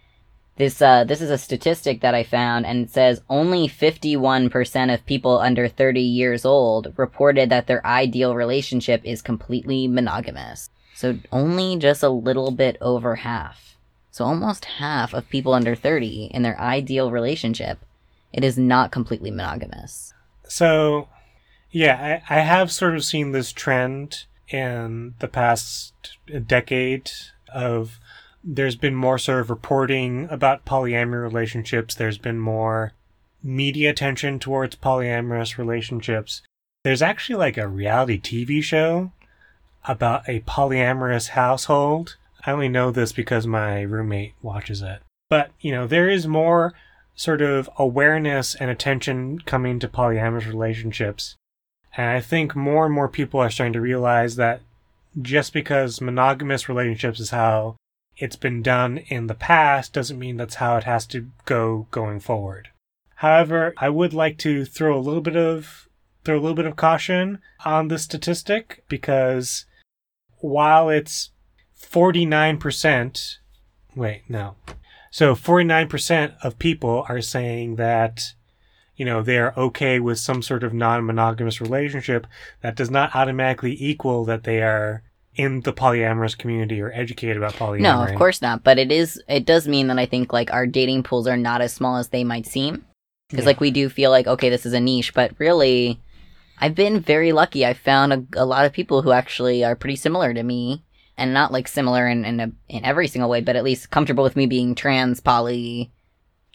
this 0.56 0.82
uh, 0.82 1.04
this 1.04 1.20
is 1.20 1.30
a 1.30 1.38
statistic 1.38 2.00
that 2.00 2.14
I 2.14 2.24
found, 2.24 2.66
and 2.66 2.84
it 2.84 2.90
says 2.90 3.22
only 3.30 3.68
51% 3.68 4.92
of 4.92 5.06
people 5.06 5.38
under 5.38 5.68
30 5.68 6.00
years 6.00 6.44
old 6.44 6.92
reported 6.96 7.48
that 7.50 7.68
their 7.68 7.84
ideal 7.86 8.34
relationship 8.34 9.00
is 9.04 9.22
completely 9.22 9.86
monogamous. 9.86 10.70
So 10.94 11.16
only 11.30 11.76
just 11.76 12.02
a 12.02 12.08
little 12.08 12.50
bit 12.50 12.76
over 12.80 13.14
half. 13.14 13.76
So 14.10 14.24
almost 14.24 14.64
half 14.64 15.14
of 15.14 15.28
people 15.28 15.54
under 15.54 15.76
30 15.76 16.32
in 16.34 16.42
their 16.42 16.58
ideal 16.60 17.12
relationship, 17.12 17.78
it 18.32 18.42
is 18.42 18.58
not 18.58 18.90
completely 18.90 19.30
monogamous. 19.30 20.12
So, 20.48 21.08
yeah, 21.70 22.20
I, 22.28 22.38
I 22.38 22.40
have 22.40 22.72
sort 22.72 22.96
of 22.96 23.04
seen 23.04 23.30
this 23.30 23.52
trend 23.52 24.24
in 24.50 25.14
the 25.18 25.28
past 25.28 26.16
decade 26.46 27.10
of 27.52 27.98
there's 28.42 28.76
been 28.76 28.94
more 28.94 29.18
sort 29.18 29.40
of 29.40 29.50
reporting 29.50 30.28
about 30.30 30.64
polyamory 30.64 31.22
relationships. 31.22 31.94
There's 31.94 32.18
been 32.18 32.38
more 32.38 32.92
media 33.42 33.90
attention 33.90 34.38
towards 34.38 34.76
polyamorous 34.76 35.58
relationships. 35.58 36.42
There's 36.84 37.02
actually 37.02 37.36
like 37.36 37.58
a 37.58 37.68
reality 37.68 38.20
TV 38.20 38.62
show 38.62 39.12
about 39.84 40.28
a 40.28 40.40
polyamorous 40.40 41.30
household. 41.30 42.16
I 42.46 42.52
only 42.52 42.68
know 42.68 42.90
this 42.90 43.12
because 43.12 43.46
my 43.46 43.82
roommate 43.82 44.34
watches 44.42 44.82
it. 44.82 45.02
But, 45.28 45.50
you 45.60 45.72
know, 45.72 45.86
there 45.86 46.08
is 46.08 46.26
more 46.26 46.72
sort 47.14 47.42
of 47.42 47.68
awareness 47.78 48.54
and 48.54 48.70
attention 48.70 49.40
coming 49.40 49.78
to 49.80 49.88
polyamorous 49.88 50.46
relationships. 50.46 51.34
And 51.96 52.08
I 52.08 52.20
think 52.20 52.54
more 52.54 52.86
and 52.86 52.94
more 52.94 53.08
people 53.08 53.40
are 53.40 53.50
starting 53.50 53.72
to 53.72 53.80
realize 53.80 54.36
that 54.36 54.60
just 55.20 55.52
because 55.52 56.00
monogamous 56.00 56.68
relationships 56.68 57.20
is 57.20 57.30
how 57.30 57.76
it's 58.16 58.36
been 58.36 58.62
done 58.62 58.98
in 59.08 59.26
the 59.26 59.34
past 59.34 59.92
doesn't 59.92 60.18
mean 60.18 60.36
that's 60.36 60.56
how 60.56 60.76
it 60.76 60.84
has 60.84 61.06
to 61.06 61.28
go 61.44 61.86
going 61.90 62.20
forward. 62.20 62.68
However, 63.16 63.74
I 63.78 63.88
would 63.88 64.12
like 64.12 64.38
to 64.38 64.64
throw 64.64 64.96
a 64.96 65.00
little 65.00 65.20
bit 65.20 65.36
of 65.36 65.88
throw 66.24 66.36
a 66.36 66.40
little 66.40 66.54
bit 66.56 66.66
of 66.66 66.76
caution 66.76 67.38
on 67.64 67.88
the 67.88 67.98
statistic 67.98 68.84
because 68.88 69.64
while 70.40 70.88
it's 70.88 71.30
49%, 71.80 73.36
wait, 73.96 74.22
no. 74.28 74.56
So 75.10 75.34
49% 75.34 76.34
of 76.42 76.58
people 76.58 77.06
are 77.08 77.20
saying 77.20 77.76
that 77.76 78.34
you 78.98 79.04
know, 79.06 79.22
they're 79.22 79.54
okay 79.56 80.00
with 80.00 80.18
some 80.18 80.42
sort 80.42 80.62
of 80.64 80.74
non-monogamous 80.74 81.60
relationship, 81.60 82.26
that 82.60 82.74
does 82.76 82.90
not 82.90 83.14
automatically 83.14 83.74
equal 83.80 84.24
that 84.26 84.42
they 84.42 84.60
are 84.60 85.02
in 85.36 85.60
the 85.60 85.72
polyamorous 85.72 86.36
community 86.36 86.82
or 86.82 86.90
educated 86.92 87.36
about 87.36 87.54
polyamory. 87.54 87.80
No, 87.80 88.02
of 88.02 88.14
course 88.16 88.42
not. 88.42 88.64
But 88.64 88.76
it 88.78 88.90
is. 88.90 89.22
It 89.28 89.46
does 89.46 89.68
mean 89.68 89.86
that 89.86 89.98
I 89.98 90.04
think 90.04 90.32
like 90.32 90.52
our 90.52 90.66
dating 90.66 91.04
pools 91.04 91.28
are 91.28 91.36
not 91.36 91.60
as 91.60 91.72
small 91.72 91.96
as 91.96 92.08
they 92.08 92.24
might 92.24 92.44
seem. 92.44 92.84
Because 93.30 93.44
Yeah. 93.44 93.50
like 93.50 93.60
we 93.60 93.70
do 93.70 93.88
feel 93.88 94.10
like 94.10 94.26
okay, 94.26 94.50
this 94.50 94.66
is 94.66 94.72
a 94.72 94.80
niche, 94.80 95.14
but 95.14 95.32
really, 95.38 96.00
I've 96.58 96.74
been 96.74 96.98
very 96.98 97.30
lucky. 97.30 97.64
I 97.64 97.74
found 97.74 98.12
a, 98.12 98.24
a 98.36 98.44
lot 98.44 98.64
of 98.64 98.72
people 98.72 99.02
who 99.02 99.12
actually 99.12 99.64
are 99.64 99.76
pretty 99.76 99.96
similar 99.96 100.34
to 100.34 100.42
me, 100.42 100.82
and 101.16 101.32
not 101.32 101.52
like 101.52 101.68
similar 101.68 102.08
in 102.08 102.24
in, 102.24 102.40
a, 102.40 102.50
in 102.68 102.84
every 102.84 103.06
single 103.06 103.30
way, 103.30 103.40
but 103.40 103.54
at 103.54 103.62
least 103.62 103.90
comfortable 103.90 104.24
with 104.24 104.34
me 104.34 104.46
being 104.46 104.74
trans, 104.74 105.20
poly, 105.20 105.92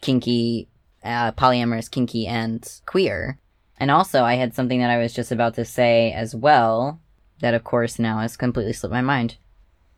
kinky, 0.02 0.68
uh, 1.04 1.32
polyamorous, 1.32 1.90
kinky, 1.90 2.26
and 2.26 2.80
queer. 2.86 3.38
And 3.78 3.90
also, 3.90 4.22
I 4.22 4.34
had 4.34 4.54
something 4.54 4.80
that 4.80 4.90
I 4.90 4.98
was 4.98 5.12
just 5.12 5.32
about 5.32 5.54
to 5.54 5.64
say 5.64 6.12
as 6.12 6.34
well. 6.34 7.00
That 7.40 7.54
of 7.54 7.64
course 7.64 7.98
now 7.98 8.18
has 8.18 8.36
completely 8.36 8.72
slipped 8.72 8.92
my 8.92 9.02
mind. 9.02 9.36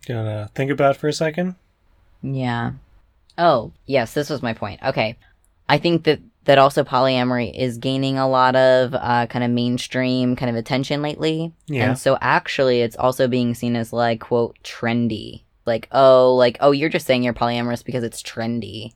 Do 0.04 0.14
you 0.14 0.18
want 0.18 0.48
to 0.48 0.54
think 0.54 0.70
about 0.70 0.96
it 0.96 0.98
for 0.98 1.08
a 1.08 1.12
second? 1.12 1.54
Yeah. 2.22 2.72
Oh, 3.38 3.72
yes, 3.86 4.14
this 4.14 4.30
was 4.30 4.42
my 4.42 4.54
point. 4.54 4.82
Okay. 4.82 5.16
I 5.68 5.78
think 5.78 6.04
that 6.04 6.20
that 6.44 6.58
also 6.58 6.84
polyamory 6.84 7.52
is 7.56 7.76
gaining 7.76 8.18
a 8.18 8.28
lot 8.28 8.56
of 8.56 8.94
uh, 8.94 9.26
kind 9.26 9.44
of 9.44 9.50
mainstream 9.50 10.36
kind 10.36 10.48
of 10.48 10.56
attention 10.56 11.02
lately. 11.02 11.52
Yeah. 11.66 11.88
And 11.88 11.98
so 11.98 12.16
actually 12.20 12.80
it's 12.82 12.96
also 12.96 13.28
being 13.28 13.54
seen 13.54 13.76
as 13.76 13.92
like 13.92 14.20
quote 14.20 14.56
trendy. 14.62 15.42
Like, 15.66 15.88
oh, 15.90 16.34
like 16.34 16.56
oh, 16.60 16.70
you're 16.70 16.88
just 16.88 17.06
saying 17.06 17.25
you're 17.25 17.34
polyamorous 17.34 17.84
because 17.84 18.04
it's 18.04 18.22
trendy. 18.22 18.92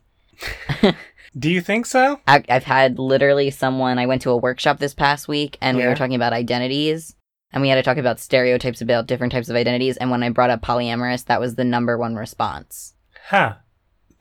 Do 1.37 1.49
you 1.49 1.61
think 1.61 1.85
so? 1.85 2.19
I, 2.27 2.43
I've 2.49 2.65
had 2.65 2.99
literally 2.99 3.49
someone. 3.51 3.97
I 3.97 4.05
went 4.05 4.21
to 4.23 4.31
a 4.31 4.37
workshop 4.37 4.79
this 4.79 4.93
past 4.93 5.27
week, 5.27 5.57
and 5.61 5.77
we 5.77 5.85
were 5.85 5.95
talking 5.95 6.15
about 6.15 6.33
identities, 6.33 7.15
and 7.53 7.61
we 7.61 7.69
had 7.69 7.75
to 7.75 7.83
talk 7.83 7.97
about 7.97 8.19
stereotypes 8.19 8.81
about 8.81 9.07
different 9.07 9.31
types 9.31 9.47
of 9.49 9.55
identities. 9.55 9.95
And 9.97 10.11
when 10.11 10.23
I 10.23 10.29
brought 10.29 10.49
up 10.49 10.61
polyamorous, 10.61 11.25
that 11.25 11.39
was 11.39 11.55
the 11.55 11.63
number 11.63 11.97
one 11.97 12.15
response. 12.15 12.95
Huh. 13.27 13.55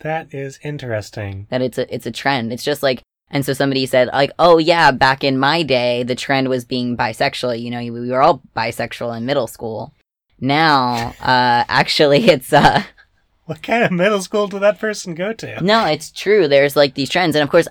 That 0.00 0.32
is 0.32 0.58
interesting. 0.62 1.46
that 1.50 1.60
it's 1.62 1.78
a 1.78 1.92
it's 1.94 2.06
a 2.06 2.10
trend. 2.12 2.52
It's 2.52 2.64
just 2.64 2.82
like 2.82 3.02
and 3.30 3.44
so 3.44 3.52
somebody 3.52 3.86
said 3.86 4.08
like, 4.08 4.30
"Oh 4.38 4.58
yeah, 4.58 4.90
back 4.92 5.22
in 5.22 5.38
my 5.38 5.62
day, 5.62 6.04
the 6.04 6.14
trend 6.14 6.48
was 6.48 6.64
being 6.64 6.96
bisexual. 6.96 7.60
You 7.60 7.70
know, 7.70 7.80
we 7.80 8.08
were 8.08 8.22
all 8.22 8.42
bisexual 8.56 9.16
in 9.16 9.26
middle 9.26 9.46
school. 9.46 9.94
Now, 10.40 11.14
uh 11.20 11.64
actually 11.68 12.30
it's 12.30 12.52
uh 12.52 12.82
What 13.50 13.62
kind 13.62 13.82
of 13.82 13.90
middle 13.90 14.22
school 14.22 14.46
did 14.46 14.60
that 14.60 14.78
person 14.78 15.14
go 15.14 15.32
to? 15.32 15.62
no, 15.62 15.86
it's 15.86 16.10
true. 16.10 16.46
There's 16.46 16.76
like 16.76 16.94
these 16.94 17.10
trends 17.10 17.34
and 17.34 17.42
of 17.42 17.50
course 17.50 17.68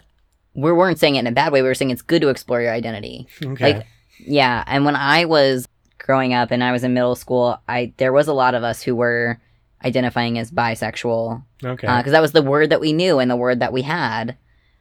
we 0.53 0.71
weren't 0.71 1.00
saying 1.00 1.15
it 1.15 1.19
in 1.19 1.27
a 1.27 1.31
bad 1.31 1.53
way. 1.53 1.62
We 1.62 1.67
were 1.67 1.75
saying 1.75 1.91
it's 1.91 2.01
good 2.01 2.21
to 2.21 2.29
explore 2.29 2.62
your 2.62 2.74
identity. 2.74 3.27
Okay. 3.43 3.74
Like 3.74 3.88
yeah, 4.19 4.63
and 4.67 4.83
when 4.83 4.95
I 4.95 5.25
was 5.25 5.67
growing 5.98 6.33
up 6.33 6.51
and 6.51 6.63
I 6.63 6.71
was 6.71 6.83
in 6.83 6.93
middle 6.93 7.15
school, 7.15 7.57
I 7.67 7.93
there 7.98 8.13
was 8.13 8.27
a 8.27 8.33
lot 8.33 8.55
of 8.55 8.63
us 8.63 8.81
who 8.83 8.95
were 8.95 9.39
identifying 9.83 10.38
as 10.38 10.51
bisexual 10.51 11.43
okay. 11.63 11.88
because 11.98 12.12
that 12.12 12.21
was 12.21 12.33
the 12.33 12.41
word 12.41 12.69
that 12.69 12.81
we 12.81 12.93
knew 12.93 13.19
and 13.19 13.31
the 13.31 13.38
word 13.38 13.62
that 13.62 13.74
we 13.74 13.81
had 13.81 14.38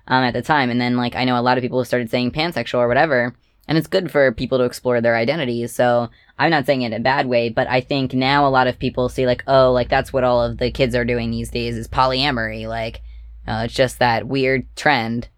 um, 0.09 0.25
at 0.25 0.35
the 0.35 0.43
time. 0.43 0.71
And 0.71 0.81
then, 0.81 0.97
like, 0.97 1.15
I 1.15 1.25
know 1.25 1.39
a 1.39 1.43
lot 1.43 1.59
of 1.59 1.63
people 1.63 1.85
started 1.85 2.11
saying 2.11 2.33
pansexual 2.33 2.79
or 2.79 2.89
whatever, 2.89 3.35
and 3.69 3.77
it's 3.77 3.87
good 3.87 4.11
for 4.11 4.33
people 4.33 4.59
to 4.59 4.65
explore 4.65 5.01
their 5.01 5.15
identities. 5.15 5.73
So 5.73 6.09
I'm 6.39 6.51
not 6.51 6.65
saying 6.65 6.83
it 6.83 6.87
in 6.87 6.95
a 6.95 7.01
bad 7.01 7.27
way, 7.27 7.51
but 7.51 7.69
I 7.69 7.83
think 7.83 8.15
now 8.15 8.47
a 8.47 8.49
lot 8.49 8.67
of 8.67 8.79
people 8.79 9.11
see 9.11 9.27
like, 9.27 9.45
oh, 9.47 9.73
like 9.73 9.91
that's 9.91 10.13
what 10.13 10.25
all 10.25 10.43
of 10.43 10.57
the 10.57 10.71
kids 10.71 10.95
are 10.95 11.05
doing 11.05 11.31
these 11.31 11.51
days 11.51 11.77
is 11.77 11.87
polyamory. 11.87 12.67
Like, 12.67 13.03
uh, 13.47 13.63
it's 13.67 13.75
just 13.75 13.99
that 13.99 14.27
weird 14.27 14.67
trend. 14.75 15.29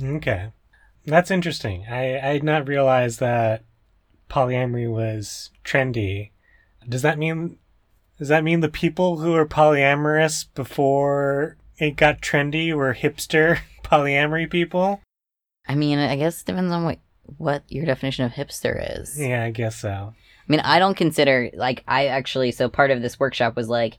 okay. 0.00 0.50
That's 1.04 1.32
interesting. 1.32 1.84
I, 1.90 2.16
I 2.16 2.32
had 2.34 2.44
not 2.44 2.68
realized 2.68 3.18
that 3.18 3.64
polyamory 4.30 4.88
was 4.88 5.50
trendy. 5.64 6.30
Does 6.88 7.02
that 7.02 7.18
mean 7.18 7.58
does 8.18 8.28
that 8.28 8.44
mean 8.44 8.60
the 8.60 8.68
people 8.68 9.16
who 9.16 9.32
were 9.32 9.46
polyamorous 9.46 10.46
before 10.54 11.56
it 11.78 11.96
got 11.96 12.20
trendy 12.20 12.72
were 12.72 12.94
hipster 12.94 13.58
polyamory 13.84 14.48
people? 14.48 15.00
I 15.66 15.74
mean, 15.74 15.98
I 15.98 16.14
guess 16.14 16.42
it 16.42 16.46
depends 16.46 16.72
on 16.72 16.84
what 16.84 16.98
what 17.38 17.62
your 17.68 17.84
definition 17.84 18.24
of 18.24 18.32
hipster 18.32 19.00
is. 19.00 19.18
Yeah, 19.18 19.44
I 19.44 19.50
guess 19.50 19.80
so. 19.80 19.88
I 19.88 20.44
mean, 20.48 20.60
I 20.60 20.78
don't 20.78 20.96
consider 20.96 21.50
like 21.54 21.84
I 21.86 22.06
actually 22.06 22.52
so 22.52 22.68
part 22.68 22.90
of 22.90 23.02
this 23.02 23.18
workshop 23.18 23.56
was 23.56 23.68
like 23.68 23.98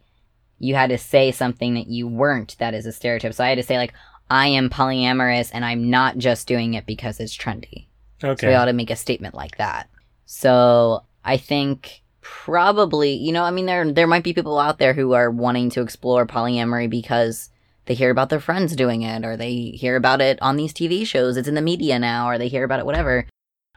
you 0.59 0.75
had 0.75 0.89
to 0.89 0.97
say 0.97 1.31
something 1.31 1.73
that 1.75 1.87
you 1.87 2.07
weren't 2.07 2.57
that 2.59 2.73
is 2.73 2.85
a 2.85 2.91
stereotype. 2.91 3.33
So 3.33 3.43
I 3.43 3.49
had 3.49 3.57
to 3.57 3.63
say 3.63 3.77
like 3.77 3.93
I 4.29 4.47
am 4.47 4.69
polyamorous 4.69 5.51
and 5.53 5.65
I'm 5.65 5.89
not 5.89 6.17
just 6.17 6.47
doing 6.47 6.73
it 6.73 6.85
because 6.85 7.19
it's 7.19 7.37
trendy. 7.37 7.87
Okay. 8.23 8.41
So 8.41 8.47
we 8.47 8.55
ought 8.55 8.65
to 8.65 8.73
make 8.73 8.89
a 8.89 8.95
statement 8.95 9.35
like 9.35 9.57
that. 9.57 9.89
So 10.25 11.03
I 11.23 11.37
think 11.37 12.01
probably, 12.21 13.13
you 13.13 13.31
know, 13.31 13.43
I 13.43 13.51
mean 13.51 13.65
there 13.65 13.91
there 13.91 14.07
might 14.07 14.23
be 14.23 14.33
people 14.33 14.59
out 14.59 14.79
there 14.79 14.93
who 14.93 15.13
are 15.13 15.29
wanting 15.29 15.69
to 15.71 15.81
explore 15.81 16.25
polyamory 16.25 16.89
because 16.89 17.49
they 17.85 17.93
hear 17.93 18.09
about 18.09 18.29
their 18.29 18.39
friends 18.39 18.75
doing 18.75 19.01
it 19.01 19.25
or 19.25 19.35
they 19.35 19.53
hear 19.53 19.95
about 19.95 20.21
it 20.21 20.41
on 20.41 20.55
these 20.55 20.73
TV 20.73 21.05
shows. 21.05 21.37
It's 21.37 21.47
in 21.47 21.55
the 21.55 21.61
media 21.61 21.99
now 21.99 22.29
or 22.29 22.37
they 22.37 22.47
hear 22.47 22.63
about 22.63 22.79
it 22.79 22.85
whatever. 22.85 23.27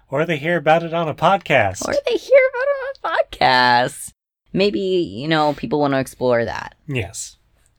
Or 0.08 0.24
they 0.24 0.36
hear 0.36 0.56
about 0.56 0.84
it 0.84 0.94
on 0.94 1.08
a 1.08 1.14
podcast. 1.14 1.86
Or 1.86 1.94
they 2.06 2.16
hear 2.16 2.40
about 2.50 2.62
it 2.62 3.04
on 3.06 3.12
a 3.12 3.16
podcast. 3.18 4.12
Maybe, 4.52 4.80
you 4.80 5.28
know, 5.28 5.52
people 5.54 5.80
want 5.80 5.94
to 5.94 5.98
explore 5.98 6.44
that. 6.44 6.74
yes. 6.86 7.36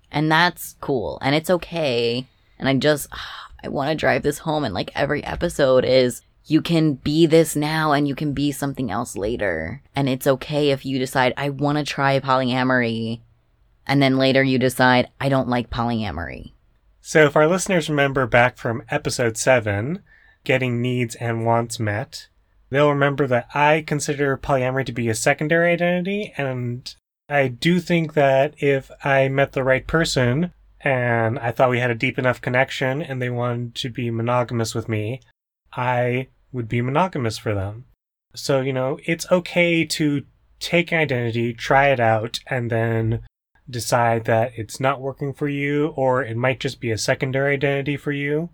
And 0.09 0.31
that's 0.31 0.75
cool. 0.79 1.19
And 1.21 1.35
it's 1.35 1.49
okay. 1.49 2.25
And 2.57 2.69
I 2.69 2.75
just, 2.75 3.07
I 3.63 3.69
want 3.69 3.89
to 3.89 3.95
drive 3.95 4.23
this 4.23 4.39
home. 4.39 4.63
And 4.63 4.73
like 4.73 4.91
every 4.95 5.23
episode 5.23 5.83
is, 5.83 6.21
you 6.45 6.61
can 6.61 6.93
be 6.93 7.25
this 7.25 7.57
now 7.57 7.91
and 7.91 8.07
you 8.07 8.15
can 8.15 8.33
be 8.33 8.53
something 8.53 8.89
else 8.89 9.17
later. 9.17 9.81
And 9.95 10.07
it's 10.07 10.25
okay 10.27 10.69
if 10.69 10.85
you 10.85 10.97
decide, 10.97 11.33
I 11.35 11.49
want 11.49 11.77
to 11.77 11.83
try 11.83 12.19
polyamory. 12.21 13.19
And 13.87 14.01
then 14.01 14.17
later 14.17 14.43
you 14.43 14.59
decide, 14.59 15.09
I 15.19 15.29
don't 15.29 15.49
like 15.49 15.69
polyamory. 15.69 16.51
So, 17.01 17.23
if 17.23 17.35
our 17.35 17.47
listeners 17.47 17.89
remember 17.89 18.27
back 18.27 18.57
from 18.57 18.83
episode 18.89 19.37
7, 19.37 20.03
Getting 20.43 20.81
Needs 20.81 21.15
and 21.15 21.45
Wants 21.45 21.79
Met, 21.79 22.27
they'll 22.69 22.89
remember 22.89 23.27
that 23.27 23.47
I 23.53 23.83
consider 23.87 24.37
polyamory 24.37 24.85
to 24.85 24.91
be 24.91 25.07
a 25.07 25.15
secondary 25.15 25.71
identity, 25.71 26.33
and 26.37 26.93
I 27.29 27.47
do 27.47 27.79
think 27.79 28.13
that 28.13 28.55
if 28.61 28.91
I 29.03 29.27
met 29.29 29.53
the 29.53 29.63
right 29.63 29.85
person 29.85 30.53
and 30.81 31.39
I 31.39 31.51
thought 31.51 31.69
we 31.69 31.79
had 31.79 31.91
a 31.91 31.95
deep 31.95 32.17
enough 32.17 32.41
connection 32.41 33.01
and 33.01 33.21
they 33.21 33.29
wanted 33.29 33.75
to 33.75 33.89
be 33.89 34.11
monogamous 34.11 34.75
with 34.75 34.87
me, 34.87 35.21
I 35.73 36.27
would 36.51 36.67
be 36.67 36.81
monogamous 36.81 37.37
for 37.37 37.53
them. 37.53 37.85
So, 38.35 38.61
you 38.61 38.71
know, 38.71 38.99
it's 39.05 39.29
okay 39.31 39.85
to 39.85 40.23
take 40.59 40.91
an 40.91 40.99
identity, 40.99 41.53
try 41.53 41.89
it 41.89 41.99
out, 41.99 42.39
and 42.47 42.69
then 42.69 43.21
decide 43.69 44.25
that 44.25 44.53
it's 44.55 44.79
not 44.79 45.01
working 45.01 45.33
for 45.33 45.47
you, 45.47 45.87
or 45.95 46.23
it 46.23 46.37
might 46.37 46.59
just 46.59 46.79
be 46.79 46.91
a 46.91 46.97
secondary 46.97 47.53
identity 47.53 47.97
for 47.97 48.11
you, 48.11 48.49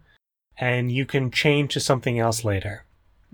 and 0.57 0.91
you 0.91 1.05
can 1.05 1.31
change 1.31 1.73
to 1.73 1.79
something 1.79 2.19
else 2.19 2.43
later. 2.43 2.85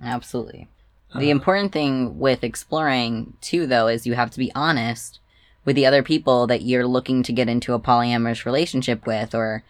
Absolutely. 0.03 0.67
The 1.13 1.29
uh, 1.29 1.31
important 1.31 1.71
thing 1.71 2.19
with 2.19 2.43
exploring, 2.43 3.33
too, 3.41 3.65
though, 3.65 3.87
is 3.87 4.05
you 4.05 4.13
have 4.13 4.31
to 4.31 4.39
be 4.39 4.51
honest 4.53 5.19
with 5.65 5.75
the 5.75 5.85
other 5.85 6.03
people 6.03 6.47
that 6.47 6.61
you're 6.61 6.87
looking 6.87 7.23
to 7.23 7.33
get 7.33 7.49
into 7.49 7.73
a 7.73 7.79
polyamorous 7.79 8.45
relationship 8.45 9.05
with, 9.05 9.33
or 9.33 9.63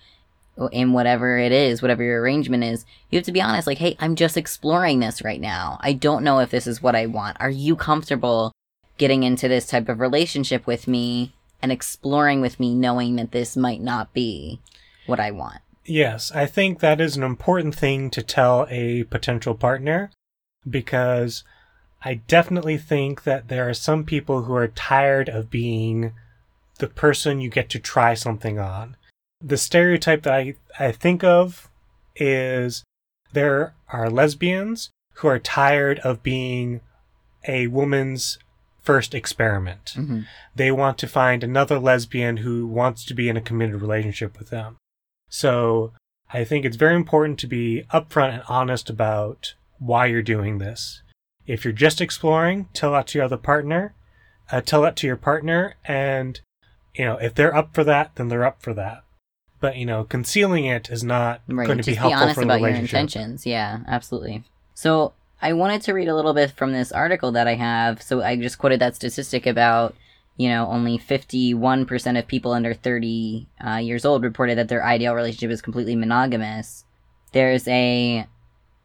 in 0.71 0.93
whatever 0.93 1.37
it 1.37 1.51
is, 1.51 1.81
whatever 1.81 2.03
your 2.03 2.21
arrangement 2.21 2.63
is. 2.63 2.85
You 3.09 3.17
have 3.17 3.25
to 3.25 3.31
be 3.31 3.41
honest, 3.41 3.67
like, 3.67 3.77
hey, 3.77 3.95
I'm 3.99 4.15
just 4.15 4.35
exploring 4.35 4.99
this 4.99 5.23
right 5.23 5.39
now. 5.39 5.79
I 5.81 5.93
don't 5.93 6.23
know 6.23 6.39
if 6.39 6.51
this 6.51 6.67
is 6.67 6.81
what 6.81 6.95
I 6.95 7.05
want. 7.05 7.37
Are 7.39 7.49
you 7.49 7.75
comfortable 7.75 8.51
getting 8.97 9.23
into 9.23 9.47
this 9.47 9.65
type 9.65 9.87
of 9.87 9.99
relationship 9.99 10.67
with 10.67 10.87
me 10.87 11.33
and 11.61 11.71
exploring 11.71 12.41
with 12.41 12.59
me, 12.59 12.73
knowing 12.73 13.15
that 13.17 13.31
this 13.31 13.57
might 13.57 13.81
not 13.81 14.13
be 14.13 14.59
what 15.05 15.19
I 15.19 15.31
want? 15.31 15.61
Yes, 15.85 16.31
I 16.31 16.45
think 16.45 16.79
that 16.79 17.01
is 17.01 17.17
an 17.17 17.23
important 17.23 17.75
thing 17.75 18.09
to 18.11 18.21
tell 18.21 18.67
a 18.69 19.03
potential 19.05 19.55
partner 19.55 20.11
because 20.69 21.43
I 22.03 22.15
definitely 22.15 22.77
think 22.77 23.23
that 23.23 23.47
there 23.47 23.67
are 23.67 23.73
some 23.73 24.03
people 24.03 24.43
who 24.43 24.53
are 24.53 24.67
tired 24.67 25.29
of 25.29 25.49
being 25.49 26.13
the 26.77 26.87
person 26.87 27.41
you 27.41 27.49
get 27.49 27.69
to 27.69 27.79
try 27.79 28.13
something 28.13 28.59
on. 28.59 28.95
The 29.41 29.57
stereotype 29.57 30.23
that 30.23 30.33
I, 30.33 30.55
I 30.79 30.91
think 30.91 31.23
of 31.23 31.69
is 32.15 32.83
there 33.33 33.73
are 33.89 34.09
lesbians 34.09 34.89
who 35.15 35.27
are 35.27 35.39
tired 35.39 35.99
of 35.99 36.23
being 36.23 36.81
a 37.47 37.67
woman's 37.67 38.37
first 38.89 39.13
experiment. 39.13 39.93
Mm-hmm. 39.95 40.21
They 40.55 40.71
want 40.71 40.97
to 40.97 41.07
find 41.07 41.43
another 41.43 41.77
lesbian 41.77 42.37
who 42.37 42.65
wants 42.65 43.05
to 43.05 43.13
be 43.13 43.29
in 43.29 43.37
a 43.37 43.41
committed 43.41 43.79
relationship 43.81 44.39
with 44.39 44.49
them. 44.49 44.77
So 45.29 45.93
I 46.33 46.43
think 46.43 46.65
it's 46.65 46.75
very 46.75 46.95
important 46.95 47.37
to 47.39 47.47
be 47.47 47.83
upfront 47.93 48.33
and 48.33 48.43
honest 48.49 48.89
about 48.89 49.53
why 49.77 50.07
you're 50.07 50.23
doing 50.23 50.57
this. 50.57 51.03
If 51.45 51.63
you're 51.63 51.71
just 51.87 52.01
exploring, 52.01 52.67
tell 52.73 52.93
that 52.93 53.05
to 53.09 53.19
your 53.19 53.25
other 53.25 53.37
partner, 53.37 53.93
uh, 54.51 54.61
tell 54.61 54.81
that 54.81 54.95
to 54.97 55.07
your 55.07 55.17
partner, 55.17 55.75
and 55.85 56.39
you 56.95 57.05
know 57.05 57.17
if 57.17 57.35
they're 57.35 57.55
up 57.55 57.75
for 57.75 57.83
that, 57.83 58.15
then 58.15 58.27
they're 58.29 58.45
up 58.51 58.59
for 58.59 58.73
that. 58.73 59.03
But 59.59 59.75
you 59.77 59.85
know, 59.85 60.03
concealing 60.03 60.65
it 60.65 60.89
is 60.89 61.03
not 61.03 61.41
Right. 61.47 61.67
going 61.67 61.77
to 61.77 61.83
be 61.83 61.93
helpful 61.93 62.23
honest 62.23 62.35
for 62.35 62.41
the 62.41 62.45
about 62.47 62.59
your 62.61 62.67
relationship. 62.69 62.99
intentions. 62.99 63.45
Yeah, 63.45 63.81
absolutely. 63.87 64.45
So 64.73 65.13
I 65.41 65.53
wanted 65.53 65.81
to 65.83 65.93
read 65.93 66.07
a 66.07 66.15
little 66.15 66.33
bit 66.33 66.51
from 66.51 66.73
this 66.73 66.91
article 66.91 67.31
that 67.31 67.47
I 67.47 67.55
have. 67.55 68.01
So 68.01 68.21
I 68.21 68.35
just 68.35 68.57
quoted 68.57 68.79
that 68.81 68.95
statistic 68.95 69.45
about, 69.45 69.95
you 70.37 70.49
know, 70.49 70.67
only 70.67 70.97
51% 70.97 72.19
of 72.19 72.27
people 72.27 72.51
under 72.51 72.73
30 72.73 73.47
uh, 73.65 73.75
years 73.77 74.05
old 74.05 74.23
reported 74.23 74.57
that 74.57 74.67
their 74.67 74.85
ideal 74.85 75.15
relationship 75.15 75.51
is 75.51 75.61
completely 75.61 75.95
monogamous. 75.95 76.83
There's 77.31 77.67
a 77.67 78.25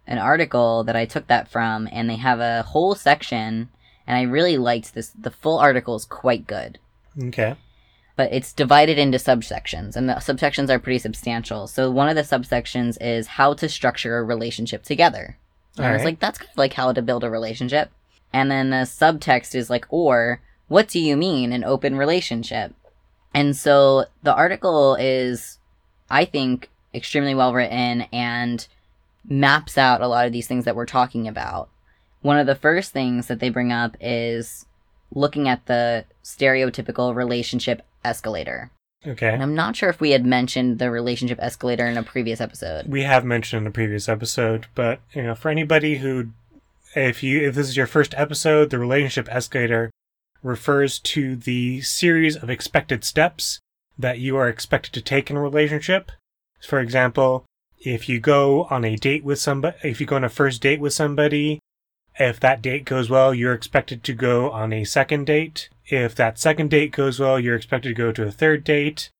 an 0.06 0.18
article 0.18 0.84
that 0.84 0.96
I 0.96 1.06
took 1.06 1.28
that 1.28 1.48
from, 1.48 1.88
and 1.90 2.10
they 2.10 2.16
have 2.16 2.38
a 2.38 2.62
whole 2.62 2.94
section, 2.94 3.70
and 4.06 4.18
I 4.18 4.22
really 4.22 4.58
liked 4.58 4.92
this. 4.94 5.08
The 5.08 5.30
full 5.30 5.58
article 5.58 5.96
is 5.96 6.04
quite 6.04 6.46
good 6.46 6.78
Okay. 7.22 7.56
but 8.14 8.30
it's 8.30 8.52
divided 8.52 8.98
into 8.98 9.16
subsections, 9.16 9.96
and 9.96 10.06
the 10.08 10.14
subsections 10.16 10.68
are 10.68 10.78
pretty 10.78 10.98
substantial. 10.98 11.66
So 11.66 11.90
one 11.90 12.10
of 12.10 12.16
the 12.16 12.22
subsections 12.22 12.98
is 13.00 13.26
how 13.26 13.54
to 13.54 13.66
structure 13.68 14.18
a 14.18 14.22
relationship 14.22 14.82
together. 14.82 15.38
And 15.76 15.86
I 15.86 15.92
was 15.92 16.04
like, 16.04 16.20
that's 16.20 16.38
kind 16.38 16.50
of 16.50 16.58
like 16.58 16.72
how 16.72 16.92
to 16.92 17.02
build 17.02 17.24
a 17.24 17.30
relationship. 17.30 17.90
And 18.32 18.50
then 18.50 18.70
the 18.70 18.78
subtext 18.78 19.54
is 19.54 19.70
like, 19.70 19.86
or 19.90 20.40
what 20.68 20.88
do 20.88 21.00
you 21.00 21.16
mean 21.16 21.52
an 21.52 21.64
open 21.64 21.96
relationship? 21.96 22.74
And 23.32 23.56
so 23.56 24.06
the 24.22 24.34
article 24.34 24.94
is, 24.94 25.58
I 26.08 26.24
think, 26.24 26.70
extremely 26.94 27.34
well 27.34 27.52
written 27.52 28.02
and 28.12 28.66
maps 29.28 29.76
out 29.76 30.00
a 30.00 30.08
lot 30.08 30.26
of 30.26 30.32
these 30.32 30.46
things 30.46 30.64
that 30.64 30.76
we're 30.76 30.86
talking 30.86 31.26
about. 31.26 31.68
One 32.22 32.38
of 32.38 32.46
the 32.46 32.54
first 32.54 32.92
things 32.92 33.26
that 33.26 33.40
they 33.40 33.50
bring 33.50 33.72
up 33.72 33.96
is 34.00 34.66
looking 35.12 35.48
at 35.48 35.66
the 35.66 36.04
stereotypical 36.22 37.14
relationship 37.14 37.82
escalator. 38.04 38.70
Okay. 39.06 39.28
And 39.28 39.42
I'm 39.42 39.54
not 39.54 39.76
sure 39.76 39.90
if 39.90 40.00
we 40.00 40.12
had 40.12 40.24
mentioned 40.24 40.78
the 40.78 40.90
relationship 40.90 41.38
escalator 41.40 41.86
in 41.86 41.96
a 41.96 42.02
previous 42.02 42.40
episode. 42.40 42.86
we 42.86 43.02
have 43.02 43.24
mentioned 43.24 43.62
in 43.62 43.66
a 43.66 43.70
previous 43.70 44.08
episode, 44.08 44.66
but 44.74 45.00
you 45.12 45.22
know, 45.22 45.34
for 45.34 45.50
anybody 45.50 45.98
who, 45.98 46.28
if 46.94 47.22
you 47.22 47.46
if 47.46 47.54
this 47.54 47.68
is 47.68 47.76
your 47.76 47.86
first 47.86 48.14
episode, 48.16 48.70
the 48.70 48.78
relationship 48.78 49.28
escalator 49.34 49.90
refers 50.42 50.98
to 51.00 51.36
the 51.36 51.80
series 51.80 52.36
of 52.36 52.50
expected 52.50 53.04
steps 53.04 53.58
that 53.98 54.18
you 54.18 54.36
are 54.36 54.48
expected 54.48 54.92
to 54.92 55.00
take 55.00 55.30
in 55.30 55.36
a 55.36 55.42
relationship. 55.42 56.10
For 56.66 56.80
example, 56.80 57.44
if 57.78 58.08
you 58.08 58.20
go 58.20 58.64
on 58.64 58.84
a 58.84 58.96
date 58.96 59.24
with 59.24 59.38
somebody, 59.38 59.76
if 59.82 60.00
you 60.00 60.06
go 60.06 60.16
on 60.16 60.24
a 60.24 60.28
first 60.28 60.62
date 60.62 60.80
with 60.80 60.92
somebody, 60.92 61.60
if 62.18 62.40
that 62.40 62.62
date 62.62 62.84
goes 62.84 63.10
well, 63.10 63.34
you're 63.34 63.54
expected 63.54 64.02
to 64.04 64.12
go 64.14 64.50
on 64.50 64.72
a 64.72 64.84
second 64.84 65.26
date. 65.26 65.68
If 65.86 66.14
that 66.14 66.38
second 66.38 66.70
date 66.70 66.92
goes 66.92 67.20
well, 67.20 67.38
you're 67.38 67.56
expected 67.56 67.90
to 67.90 67.94
go 67.94 68.12
to 68.12 68.24
a 68.24 68.30
third 68.30 68.64
date 68.64 69.10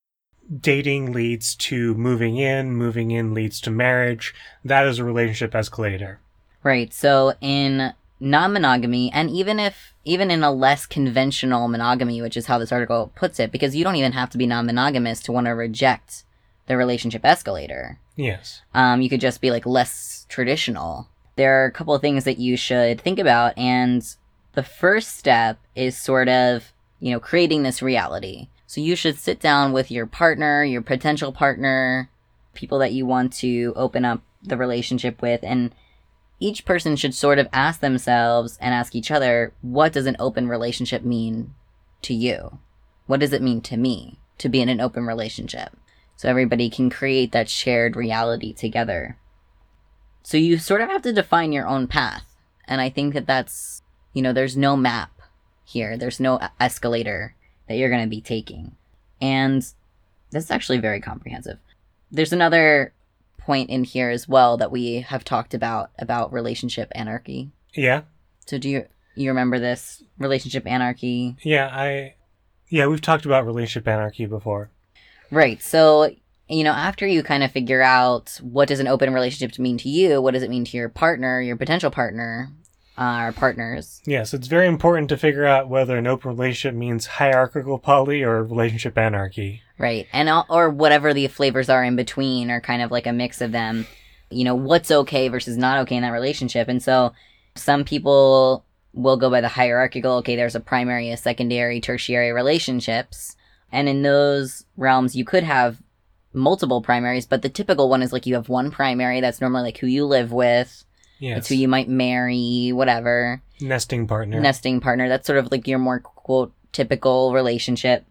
dating 0.59 1.11
leads 1.11 1.55
to 1.55 1.95
moving 1.95 2.37
in, 2.37 2.75
moving 2.75 3.11
in 3.11 3.33
leads 3.33 3.59
to 3.61 3.71
marriage. 3.71 4.33
That 4.63 4.85
is 4.87 4.99
a 4.99 5.03
relationship 5.03 5.55
escalator. 5.55 6.19
Right. 6.63 6.93
So 6.93 7.33
in 7.41 7.93
non-monogamy, 8.19 9.11
and 9.11 9.29
even 9.29 9.59
if 9.59 9.93
even 10.03 10.29
in 10.29 10.43
a 10.43 10.51
less 10.51 10.85
conventional 10.85 11.67
monogamy, 11.67 12.21
which 12.21 12.37
is 12.37 12.45
how 12.45 12.59
this 12.59 12.71
article 12.71 13.11
puts 13.15 13.39
it, 13.39 13.51
because 13.51 13.75
you 13.75 13.83
don't 13.83 13.95
even 13.95 14.11
have 14.11 14.29
to 14.31 14.37
be 14.37 14.45
non-monogamous 14.45 15.19
to 15.21 15.31
want 15.31 15.47
to 15.47 15.51
reject 15.51 16.23
the 16.67 16.77
relationship 16.77 17.25
escalator. 17.25 17.99
Yes. 18.15 18.61
Um, 18.73 19.01
you 19.01 19.09
could 19.09 19.21
just 19.21 19.41
be 19.41 19.51
like 19.51 19.65
less 19.65 20.25
traditional. 20.29 21.09
There 21.35 21.63
are 21.63 21.65
a 21.65 21.71
couple 21.71 21.93
of 21.93 22.01
things 22.01 22.23
that 22.23 22.37
you 22.37 22.55
should 22.55 23.01
think 23.01 23.19
about, 23.19 23.57
and 23.57 24.03
the 24.55 24.63
first 24.63 25.17
step 25.17 25.59
is 25.75 25.97
sort 25.97 26.27
of, 26.27 26.73
you 26.99 27.11
know, 27.11 27.19
creating 27.19 27.63
this 27.63 27.81
reality. 27.81 28.49
So 28.65 28.81
you 28.81 28.95
should 28.95 29.19
sit 29.19 29.39
down 29.39 29.73
with 29.73 29.91
your 29.91 30.05
partner, 30.05 30.63
your 30.63 30.81
potential 30.81 31.31
partner, 31.31 32.09
people 32.53 32.79
that 32.79 32.93
you 32.93 33.05
want 33.05 33.33
to 33.33 33.73
open 33.75 34.05
up 34.05 34.21
the 34.41 34.57
relationship 34.57 35.21
with, 35.21 35.41
and 35.43 35.73
each 36.39 36.65
person 36.65 36.95
should 36.95 37.13
sort 37.13 37.39
of 37.39 37.47
ask 37.53 37.79
themselves 37.79 38.57
and 38.59 38.73
ask 38.73 38.95
each 38.95 39.11
other, 39.11 39.53
what 39.61 39.93
does 39.93 40.05
an 40.05 40.17
open 40.19 40.47
relationship 40.47 41.03
mean 41.03 41.53
to 42.01 42.13
you? 42.13 42.59
What 43.07 43.19
does 43.19 43.33
it 43.33 43.41
mean 43.41 43.61
to 43.61 43.77
me 43.77 44.19
to 44.39 44.49
be 44.49 44.61
in 44.61 44.69
an 44.69 44.81
open 44.81 45.05
relationship? 45.05 45.77
So 46.17 46.29
everybody 46.29 46.69
can 46.69 46.89
create 46.89 47.31
that 47.31 47.49
shared 47.49 47.95
reality 47.95 48.53
together. 48.53 49.17
So 50.23 50.37
you 50.37 50.57
sort 50.57 50.81
of 50.81 50.89
have 50.89 51.03
to 51.03 51.13
define 51.13 51.51
your 51.51 51.67
own 51.67 51.87
path. 51.87 52.25
And 52.65 52.81
I 52.81 52.89
think 52.89 53.13
that 53.13 53.27
that's, 53.27 53.83
you 54.15 54.21
know, 54.21 54.33
there's 54.33 54.57
no 54.57 54.75
map 54.75 55.11
here. 55.65 55.97
There's 55.97 56.19
no 56.19 56.39
escalator 56.59 57.35
that 57.67 57.75
you're 57.75 57.89
going 57.89 58.03
to 58.03 58.09
be 58.09 58.21
taking. 58.21 58.75
And 59.21 59.61
this 60.31 60.45
is 60.45 60.51
actually 60.51 60.79
very 60.79 61.01
comprehensive. 61.01 61.59
There's 62.11 62.33
another 62.33 62.93
point 63.37 63.69
in 63.69 63.83
here 63.83 64.09
as 64.09 64.27
well 64.27 64.57
that 64.57 64.71
we 64.71 65.01
have 65.01 65.23
talked 65.23 65.53
about 65.53 65.91
about 65.99 66.33
relationship 66.33 66.91
anarchy. 66.95 67.51
Yeah. 67.73 68.03
So 68.47 68.57
do 68.57 68.69
you 68.69 68.85
you 69.15 69.29
remember 69.29 69.59
this 69.59 70.01
relationship 70.17 70.65
anarchy? 70.65 71.35
Yeah. 71.43 71.69
I. 71.71 72.15
Yeah, 72.69 72.87
we've 72.87 73.01
talked 73.01 73.25
about 73.25 73.45
relationship 73.45 73.87
anarchy 73.87 74.25
before. 74.25 74.69
Right. 75.29 75.61
So, 75.61 76.15
you 76.47 76.63
know, 76.63 76.71
after 76.71 77.05
you 77.05 77.21
kind 77.21 77.43
of 77.43 77.51
figure 77.51 77.81
out 77.81 78.39
what 78.41 78.67
does 78.67 78.79
an 78.79 78.87
open 78.87 79.13
relationship 79.13 79.59
mean 79.59 79.77
to 79.79 79.89
you, 79.89 80.21
what 80.21 80.33
does 80.33 80.41
it 80.41 80.49
mean 80.49 80.65
to 80.65 80.77
your 80.77 80.89
partner, 80.89 81.41
your 81.41 81.57
potential 81.57 81.91
partner, 81.91 82.49
uh, 82.97 83.25
or 83.25 83.31
partners? 83.31 84.01
Yes, 84.05 84.33
it's 84.33 84.47
very 84.47 84.67
important 84.67 85.09
to 85.09 85.17
figure 85.17 85.45
out 85.45 85.69
whether 85.69 85.97
an 85.97 86.07
open 86.07 86.31
relationship 86.31 86.75
means 86.75 87.05
hierarchical 87.05 87.79
poly 87.79 88.23
or 88.23 88.43
relationship 88.43 88.97
anarchy. 88.97 89.61
Right. 89.77 90.07
And 90.13 90.29
all, 90.29 90.45
or 90.49 90.69
whatever 90.69 91.13
the 91.13 91.27
flavors 91.27 91.69
are 91.69 91.83
in 91.83 91.95
between 91.95 92.49
or 92.49 92.61
kind 92.61 92.81
of 92.81 92.91
like 92.91 93.07
a 93.07 93.13
mix 93.13 93.41
of 93.41 93.51
them. 93.51 93.85
You 94.29 94.43
know, 94.43 94.55
what's 94.55 94.91
okay 94.91 95.27
versus 95.27 95.57
not 95.57 95.79
okay 95.81 95.95
in 95.95 96.01
that 96.01 96.09
relationship. 96.09 96.67
And 96.67 96.81
so 96.81 97.13
some 97.55 97.83
people 97.83 98.65
will 98.93 99.17
go 99.17 99.29
by 99.29 99.41
the 99.41 99.49
hierarchical, 99.49 100.13
okay, 100.13 100.35
there's 100.35 100.55
a 100.55 100.59
primary, 100.59 101.11
a 101.11 101.17
secondary, 101.17 101.81
tertiary 101.81 102.31
relationships. 102.31 103.35
And 103.71 103.89
in 103.89 104.03
those 104.03 104.65
realms, 104.77 105.15
you 105.15 105.25
could 105.25 105.43
have 105.43 105.81
multiple 106.33 106.81
primaries, 106.81 107.25
but 107.25 107.41
the 107.41 107.49
typical 107.49 107.89
one 107.89 108.01
is 108.01 108.13
like 108.13 108.25
you 108.25 108.35
have 108.35 108.49
one 108.49 108.71
primary 108.71 109.21
that's 109.21 109.41
normally 109.41 109.63
like 109.63 109.77
who 109.77 109.87
you 109.87 110.05
live 110.05 110.31
with, 110.31 110.85
Yes. 111.19 111.39
it's 111.39 111.49
who 111.49 111.55
you 111.55 111.67
might 111.67 111.87
marry, 111.87 112.71
whatever. 112.73 113.41
Nesting 113.61 114.07
partner. 114.07 114.39
nesting 114.39 114.81
partner. 114.81 115.07
That's 115.07 115.25
sort 115.25 115.39
of 115.39 115.51
like 115.51 115.67
your 115.67 115.79
more 115.79 115.99
quote 115.99 116.53
typical 116.71 117.33
relationship. 117.33 118.05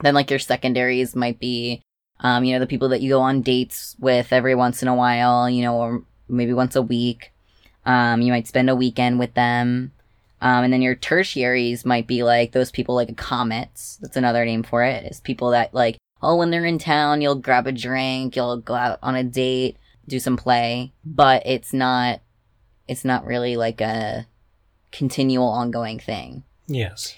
Then 0.00 0.14
like 0.14 0.30
your 0.30 0.38
secondaries 0.38 1.16
might 1.16 1.38
be, 1.38 1.82
um, 2.20 2.44
you 2.44 2.52
know, 2.52 2.60
the 2.60 2.66
people 2.66 2.90
that 2.90 3.00
you 3.00 3.10
go 3.10 3.20
on 3.20 3.42
dates 3.42 3.96
with 3.98 4.32
every 4.32 4.54
once 4.54 4.82
in 4.82 4.88
a 4.88 4.94
while, 4.94 5.48
you 5.48 5.62
know, 5.62 5.76
or 5.76 6.02
maybe 6.28 6.52
once 6.52 6.76
a 6.76 6.82
week. 6.82 7.32
Um, 7.84 8.20
you 8.20 8.32
might 8.32 8.46
spend 8.46 8.68
a 8.70 8.76
weekend 8.76 9.18
with 9.18 9.34
them. 9.34 9.92
Um, 10.40 10.64
and 10.64 10.72
then 10.72 10.82
your 10.82 10.96
tertiaries 10.96 11.84
might 11.86 12.08
be 12.08 12.24
like 12.24 12.50
those 12.50 12.72
people 12.72 12.96
like 12.96 13.16
comets. 13.16 13.98
That's 14.02 14.16
another 14.16 14.44
name 14.44 14.64
for 14.64 14.82
it. 14.82 15.04
Is 15.10 15.20
people 15.20 15.50
that 15.50 15.72
like, 15.72 15.98
oh, 16.20 16.36
when 16.36 16.50
they're 16.50 16.64
in 16.64 16.78
town, 16.78 17.22
you'll 17.22 17.36
grab 17.36 17.66
a 17.66 17.72
drink, 17.72 18.34
you'll 18.34 18.56
go 18.56 18.74
out 18.74 18.98
on 19.02 19.14
a 19.14 19.22
date, 19.24 19.76
do 20.08 20.18
some 20.18 20.36
play, 20.36 20.92
but 21.04 21.44
it's 21.46 21.72
not, 21.72 22.20
it's 22.88 23.04
not 23.04 23.24
really 23.24 23.56
like 23.56 23.80
a 23.80 24.26
continual 24.90 25.48
ongoing 25.48 25.98
thing. 25.98 26.44
yes. 26.66 27.14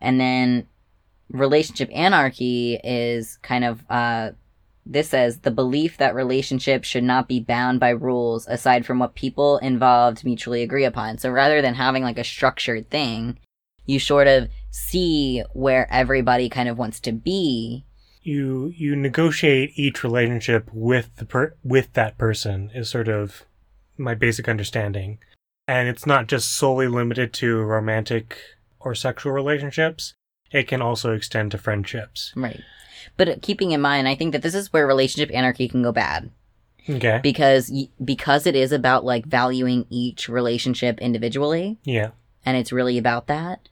And 0.00 0.20
then 0.20 0.68
relationship 1.30 1.90
anarchy 1.92 2.78
is 2.82 3.36
kind 3.42 3.64
of 3.64 3.84
uh 3.90 4.30
this 4.86 5.10
says 5.10 5.40
the 5.40 5.50
belief 5.50 5.98
that 5.98 6.14
relationships 6.14 6.88
should 6.88 7.04
not 7.04 7.28
be 7.28 7.40
bound 7.40 7.78
by 7.78 7.90
rules 7.90 8.46
aside 8.46 8.86
from 8.86 8.98
what 8.98 9.14
people 9.14 9.58
involved 9.58 10.24
mutually 10.24 10.62
agree 10.62 10.84
upon. 10.84 11.18
So 11.18 11.30
rather 11.30 11.60
than 11.60 11.74
having 11.74 12.02
like 12.02 12.18
a 12.18 12.24
structured 12.24 12.88
thing, 12.88 13.38
you 13.84 14.00
sort 14.00 14.26
of 14.26 14.48
see 14.70 15.42
where 15.52 15.92
everybody 15.92 16.48
kind 16.48 16.68
of 16.70 16.78
wants 16.78 17.00
to 17.00 17.12
be. 17.12 17.84
You 18.22 18.72
you 18.74 18.96
negotiate 18.96 19.72
each 19.74 20.02
relationship 20.02 20.70
with 20.72 21.16
the 21.16 21.26
per- 21.26 21.54
with 21.62 21.92
that 21.92 22.16
person 22.16 22.70
is 22.74 22.88
sort 22.88 23.08
of 23.08 23.44
my 23.98 24.14
basic 24.14 24.48
understanding. 24.48 25.18
And 25.66 25.88
it's 25.88 26.06
not 26.06 26.28
just 26.28 26.56
solely 26.56 26.88
limited 26.88 27.32
to 27.34 27.58
romantic 27.58 28.38
or 28.80 28.94
sexual 28.94 29.32
relationships. 29.32 30.14
It 30.50 30.66
can 30.66 30.80
also 30.80 31.12
extend 31.12 31.50
to 31.50 31.58
friendships. 31.58 32.32
Right. 32.34 32.62
But 33.16 33.42
keeping 33.42 33.72
in 33.72 33.80
mind, 33.80 34.08
I 34.08 34.14
think 34.14 34.32
that 34.32 34.42
this 34.42 34.54
is 34.54 34.72
where 34.72 34.86
relationship 34.86 35.34
anarchy 35.34 35.68
can 35.68 35.82
go 35.82 35.92
bad. 35.92 36.30
Okay. 36.90 37.20
because 37.22 37.70
because 38.02 38.46
it 38.46 38.56
is 38.56 38.72
about 38.72 39.04
like 39.04 39.26
valuing 39.26 39.84
each 39.90 40.28
relationship 40.28 40.98
individually 41.00 41.76
Yeah. 41.84 42.12
and 42.46 42.56
it's 42.56 42.72
really 42.72 42.96
about 42.96 43.26
that 43.26 43.68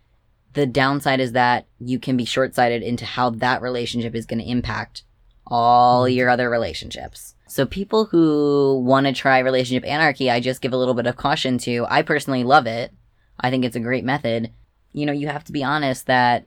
the 0.53 0.67
downside 0.67 1.21
is 1.21 1.33
that 1.33 1.67
you 1.79 1.99
can 1.99 2.17
be 2.17 2.25
short-sighted 2.25 2.83
into 2.83 3.05
how 3.05 3.31
that 3.31 3.63
relationship 3.63 4.15
is 4.15 4.27
going 4.27 4.41
to 4.41 4.51
impact 4.51 5.05
all 5.47 6.05
mm-hmm. 6.05 6.15
your 6.15 6.29
other 6.29 6.51
relationships 6.51 7.35
so 7.47 7.65
people 7.65 8.07
who 8.07 8.83
want 8.85 9.07
to 9.07 9.13
try 9.13 9.39
relationship 9.39 9.89
anarchy 9.89 10.31
i 10.31 10.41
just 10.41 10.61
give 10.61 10.73
a 10.73 10.77
little 10.77 10.95
bit 10.95 11.07
of 11.07 11.17
caution 11.17 11.59
to 11.59 11.87
i 11.89 12.03
personally 12.03 12.45
love 12.45 12.67
it 12.67 12.93
i 13.41 13.51
think 13.51 13.65
it's 13.65 13.77
a 13.77 13.81
great 13.81 14.05
method 14.05 14.51
you 14.93 15.07
know 15.07 15.13
you 15.13 15.29
have 15.29 15.45
to 15.45 15.53
be 15.53 15.63
honest 15.63 16.07
that 16.07 16.47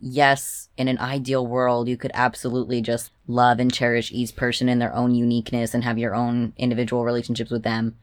yes, 0.00 0.70
in 0.76 0.88
an 0.88 0.98
ideal 0.98 1.46
world, 1.46 1.88
you 1.88 1.96
could 1.96 2.10
absolutely 2.14 2.80
just 2.80 3.12
love 3.26 3.60
and 3.60 3.72
cherish 3.72 4.10
each 4.10 4.34
person 4.34 4.68
in 4.68 4.78
their 4.78 4.94
own 4.94 5.14
uniqueness 5.14 5.74
and 5.74 5.84
have 5.84 5.98
your 5.98 6.14
own 6.14 6.52
individual 6.56 7.04
relationships 7.04 7.50
with 7.50 7.62
them. 7.62 7.96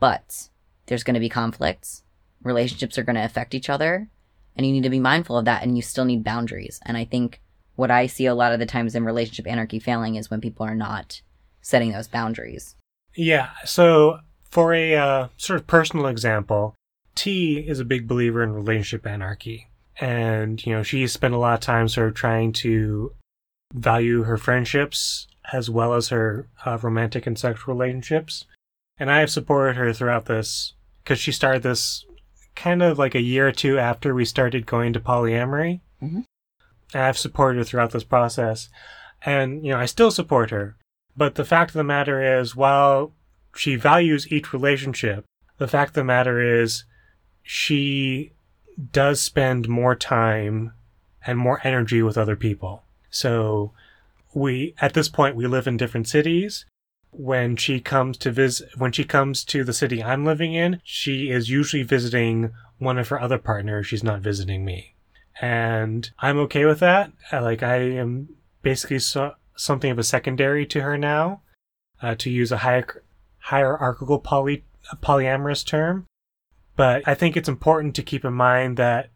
But 0.00 0.48
there's 0.86 1.04
going 1.04 1.14
to 1.14 1.20
be 1.20 1.28
conflicts. 1.28 2.02
Relationships 2.42 2.98
are 2.98 3.04
going 3.04 3.16
to 3.16 3.24
affect 3.24 3.54
each 3.54 3.70
other. 3.70 4.08
And 4.56 4.66
you 4.66 4.72
need 4.72 4.82
to 4.82 4.90
be 4.90 5.00
mindful 5.00 5.38
of 5.38 5.44
that. 5.44 5.62
And 5.62 5.76
you 5.76 5.82
still 5.82 6.04
need 6.04 6.24
boundaries. 6.24 6.80
And 6.84 6.96
I 6.96 7.04
think 7.04 7.40
what 7.76 7.90
I 7.90 8.06
see 8.06 8.26
a 8.26 8.34
lot 8.34 8.52
of 8.52 8.58
the 8.58 8.66
times 8.66 8.96
in 8.96 9.04
relationship 9.04 9.46
anarchy 9.46 9.78
failing 9.78 10.16
is 10.16 10.30
when 10.30 10.40
people 10.40 10.66
are 10.66 10.74
not 10.74 11.22
setting 11.60 11.92
those 11.92 12.08
boundaries. 12.08 12.76
Yeah. 13.14 13.50
So, 13.64 14.20
for 14.50 14.72
a 14.72 14.94
uh, 14.94 15.28
sort 15.36 15.60
of 15.60 15.66
personal 15.66 16.06
example, 16.06 16.74
T 17.14 17.58
is 17.58 17.80
a 17.80 17.84
big 17.84 18.06
believer 18.06 18.42
in 18.42 18.52
relationship 18.52 19.06
anarchy. 19.06 19.68
And, 20.00 20.64
you 20.64 20.72
know, 20.72 20.82
she 20.82 21.06
spent 21.08 21.34
a 21.34 21.38
lot 21.38 21.54
of 21.54 21.60
time 21.60 21.88
sort 21.88 22.08
of 22.08 22.14
trying 22.14 22.52
to 22.54 23.12
value 23.74 24.22
her 24.22 24.36
friendships 24.36 25.26
as 25.52 25.68
well 25.68 25.94
as 25.94 26.08
her 26.08 26.48
uh, 26.64 26.78
romantic 26.80 27.26
and 27.26 27.38
sexual 27.38 27.74
relationships. 27.74 28.44
And 28.98 29.10
I 29.10 29.20
have 29.20 29.30
supported 29.30 29.76
her 29.76 29.92
throughout 29.92 30.26
this 30.26 30.74
because 31.02 31.18
she 31.18 31.32
started 31.32 31.62
this 31.62 32.04
kind 32.54 32.82
of 32.82 32.98
like 32.98 33.14
a 33.14 33.20
year 33.20 33.48
or 33.48 33.52
two 33.52 33.78
after 33.78 34.14
we 34.14 34.24
started 34.24 34.66
going 34.66 34.92
to 34.92 35.00
polyamory. 35.00 35.80
Mhm. 36.02 36.24
I've 36.94 37.18
supported 37.18 37.58
her 37.58 37.64
throughout 37.64 37.92
this 37.92 38.04
process. 38.04 38.68
And, 39.24 39.64
you 39.64 39.72
know, 39.72 39.78
I 39.78 39.86
still 39.86 40.10
support 40.10 40.50
her. 40.50 40.76
But 41.18 41.34
the 41.34 41.44
fact 41.44 41.70
of 41.70 41.74
the 41.74 41.82
matter 41.82 42.38
is, 42.38 42.54
while 42.54 43.12
she 43.56 43.74
values 43.74 44.30
each 44.30 44.52
relationship, 44.52 45.24
the 45.56 45.66
fact 45.66 45.90
of 45.90 45.94
the 45.94 46.04
matter 46.04 46.62
is, 46.62 46.84
she 47.42 48.30
does 48.92 49.20
spend 49.20 49.68
more 49.68 49.96
time 49.96 50.72
and 51.26 51.36
more 51.36 51.60
energy 51.64 52.02
with 52.02 52.16
other 52.16 52.36
people. 52.36 52.84
So, 53.10 53.72
we, 54.32 54.76
at 54.80 54.94
this 54.94 55.08
point, 55.08 55.34
we 55.34 55.48
live 55.48 55.66
in 55.66 55.76
different 55.76 56.06
cities. 56.06 56.64
When 57.10 57.56
she 57.56 57.80
comes 57.80 58.16
to 58.18 58.30
visit, 58.30 58.78
when 58.78 58.92
she 58.92 59.02
comes 59.02 59.44
to 59.46 59.64
the 59.64 59.72
city 59.72 60.04
I'm 60.04 60.24
living 60.24 60.54
in, 60.54 60.80
she 60.84 61.30
is 61.30 61.50
usually 61.50 61.82
visiting 61.82 62.52
one 62.78 62.96
of 62.96 63.08
her 63.08 63.20
other 63.20 63.38
partners. 63.38 63.88
She's 63.88 64.04
not 64.04 64.20
visiting 64.20 64.64
me. 64.64 64.94
And 65.40 66.08
I'm 66.20 66.38
okay 66.38 66.64
with 66.64 66.78
that. 66.78 67.10
Like, 67.32 67.64
I 67.64 67.76
am 67.76 68.36
basically 68.62 69.00
so, 69.00 69.34
something 69.58 69.90
of 69.90 69.98
a 69.98 70.04
secondary 70.04 70.64
to 70.66 70.80
her 70.80 70.96
now, 70.96 71.42
uh, 72.00 72.14
to 72.14 72.30
use 72.30 72.52
a 72.52 72.58
hier- 72.58 73.02
hierarchical 73.38 74.18
poly, 74.18 74.64
polyamorous 75.02 75.66
term. 75.66 76.06
But 76.76 77.02
I 77.06 77.14
think 77.14 77.36
it's 77.36 77.48
important 77.48 77.94
to 77.96 78.02
keep 78.02 78.24
in 78.24 78.34
mind 78.34 78.76
that 78.76 79.10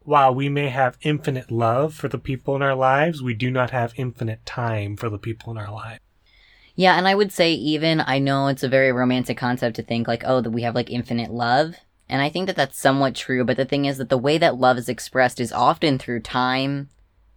while 0.00 0.34
we 0.34 0.48
may 0.48 0.68
have 0.68 0.98
infinite 1.02 1.50
love 1.50 1.94
for 1.94 2.08
the 2.08 2.18
people 2.18 2.56
in 2.56 2.62
our 2.62 2.74
lives, 2.74 3.22
we 3.22 3.34
do 3.34 3.50
not 3.50 3.70
have 3.70 3.94
infinite 3.96 4.44
time 4.44 4.96
for 4.96 5.08
the 5.08 5.18
people 5.18 5.50
in 5.52 5.58
our 5.58 5.72
lives. 5.72 6.00
Yeah, 6.74 6.96
and 6.96 7.06
I 7.06 7.14
would 7.14 7.32
say 7.32 7.52
even 7.52 8.00
I 8.00 8.18
know 8.18 8.48
it's 8.48 8.64
a 8.64 8.68
very 8.68 8.90
romantic 8.90 9.38
concept 9.38 9.76
to 9.76 9.82
think 9.82 10.08
like, 10.08 10.24
oh, 10.26 10.40
that 10.40 10.50
we 10.50 10.62
have 10.62 10.74
like 10.74 10.90
infinite 10.90 11.30
love, 11.30 11.76
and 12.08 12.20
I 12.20 12.28
think 12.28 12.48
that 12.48 12.56
that's 12.56 12.78
somewhat 12.78 13.14
true. 13.14 13.44
But 13.44 13.56
the 13.56 13.64
thing 13.64 13.84
is 13.84 13.98
that 13.98 14.08
the 14.08 14.18
way 14.18 14.38
that 14.38 14.58
love 14.58 14.76
is 14.76 14.88
expressed 14.88 15.40
is 15.40 15.52
often 15.52 15.98
through 15.98 16.20
time, 16.20 16.90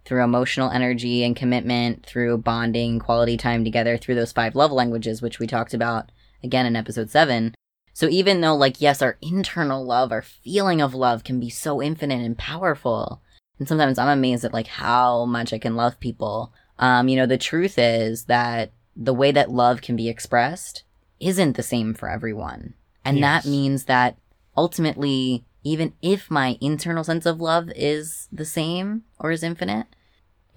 through 0.08 0.24
emotional 0.24 0.70
energy 0.70 1.22
and 1.22 1.36
commitment, 1.36 2.04
through 2.06 2.38
bonding, 2.38 2.98
quality 2.98 3.36
time 3.36 3.62
together, 3.62 3.98
through 3.98 4.14
those 4.14 4.32
five 4.32 4.56
love 4.56 4.72
languages, 4.72 5.20
which 5.20 5.38
we 5.38 5.46
talked 5.46 5.74
about 5.74 6.10
again 6.42 6.64
in 6.64 6.74
episode 6.76 7.10
seven. 7.10 7.54
So 7.92 8.08
even 8.08 8.40
though 8.40 8.56
like 8.56 8.80
yes, 8.80 9.02
our 9.02 9.18
internal 9.20 9.84
love, 9.84 10.10
our 10.10 10.22
feeling 10.22 10.80
of 10.80 10.94
love 10.94 11.24
can 11.24 11.38
be 11.38 11.50
so 11.50 11.82
infinite 11.82 12.22
and 12.24 12.38
powerful, 12.38 13.20
and 13.58 13.68
sometimes 13.68 13.98
I'm 13.98 14.08
amazed 14.08 14.46
at 14.46 14.54
like 14.54 14.68
how 14.68 15.26
much 15.26 15.52
I 15.52 15.58
can 15.58 15.76
love 15.76 16.00
people. 16.00 16.54
Um, 16.78 17.08
you 17.08 17.16
know, 17.16 17.26
the 17.26 17.36
truth 17.36 17.78
is 17.78 18.24
that 18.24 18.72
the 18.96 19.12
way 19.14 19.30
that 19.30 19.50
love 19.50 19.82
can 19.82 19.94
be 19.94 20.08
expressed 20.08 20.84
isn't 21.20 21.56
the 21.56 21.62
same 21.62 21.92
for 21.92 22.08
everyone. 22.08 22.72
And 23.04 23.18
Yes. 23.18 23.44
that 23.44 23.50
means 23.50 23.84
that 23.84 24.16
ultimately, 24.56 25.44
even 25.64 25.92
if 26.00 26.30
my 26.30 26.56
internal 26.60 27.04
sense 27.04 27.26
of 27.26 27.40
love 27.40 27.70
is 27.76 28.28
the 28.32 28.44
same 28.44 29.02
or 29.18 29.32
is 29.32 29.42
infinite, 29.42 29.86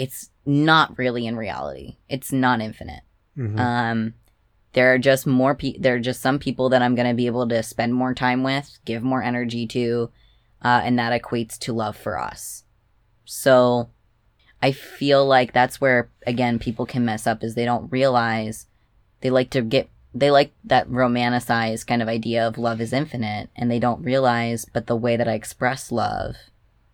it's 0.01 0.31
not 0.45 0.97
really 0.97 1.27
in 1.27 1.35
reality. 1.37 1.97
It's 2.09 2.31
not 2.31 2.59
infinite. 2.61 3.03
Mhm. 3.37 3.59
Um, 3.59 4.13
there 4.73 4.91
are 4.93 4.97
just 4.97 5.27
more 5.27 5.53
pe- 5.53 5.77
there 5.77 5.95
are 5.95 5.99
just 6.09 6.21
some 6.21 6.39
people 6.39 6.69
that 6.69 6.81
I'm 6.81 6.95
going 6.95 7.07
to 7.07 7.13
be 7.13 7.27
able 7.27 7.47
to 7.49 7.61
spend 7.61 7.93
more 7.93 8.13
time 8.15 8.41
with, 8.43 8.79
give 8.85 9.03
more 9.03 9.21
energy 9.21 9.67
to, 9.67 10.09
uh, 10.63 10.81
and 10.83 10.97
that 10.97 11.13
equates 11.21 11.57
to 11.59 11.73
love 11.73 11.95
for 11.95 12.17
us. 12.17 12.63
So 13.25 13.89
I 14.61 14.71
feel 14.71 15.25
like 15.25 15.53
that's 15.53 15.79
where 15.79 16.09
again 16.25 16.57
people 16.57 16.85
can 16.85 17.05
mess 17.05 17.27
up 17.27 17.43
is 17.43 17.53
they 17.53 17.65
don't 17.65 17.91
realize 17.91 18.67
they 19.21 19.29
like 19.29 19.49
to 19.51 19.61
get 19.61 19.89
they 20.13 20.31
like 20.31 20.51
that 20.63 20.89
romanticized 20.89 21.85
kind 21.87 22.01
of 22.01 22.07
idea 22.07 22.45
of 22.47 22.57
love 22.57 22.81
is 22.81 22.91
infinite 22.93 23.49
and 23.55 23.69
they 23.71 23.79
don't 23.79 24.03
realize 24.03 24.65
but 24.73 24.87
the 24.87 24.95
way 24.95 25.15
that 25.15 25.27
I 25.27 25.33
express 25.33 25.91
love 25.91 26.35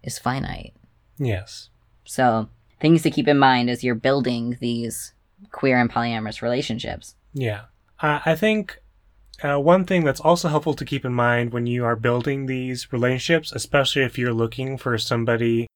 is 0.04 0.20
finite. 0.20 0.74
yes. 1.17 1.70
So 2.06 2.50
things 2.80 3.02
to 3.04 3.12
keep 3.12 3.28
in 3.28 3.38
mind 3.38 3.70
as 3.70 3.84
you're 3.84 3.96
building 3.96 4.58
these 4.60 5.13
queer 5.52 5.80
and 5.80 5.92
polyamorous 5.92 6.42
relationships. 6.42 7.16
Yeah. 7.34 7.62
Uh, 8.00 8.20
I 8.26 8.36
think 8.36 8.80
uh, 9.44 9.60
one 9.60 9.86
thing 9.86 10.04
that's 10.04 10.20
also 10.20 10.48
helpful 10.50 10.74
to 10.74 10.86
keep 10.86 11.06
in 11.06 11.13
mind 11.13 11.54
when 11.54 11.68
you 11.68 11.86
are 11.86 11.96
building 11.96 12.46
these 12.46 12.92
relationships, 12.92 13.52
especially 13.52 14.04
if 14.04 14.18
you're 14.18 14.34
looking 14.34 14.78
for 14.78 14.98
somebody, 14.98 15.68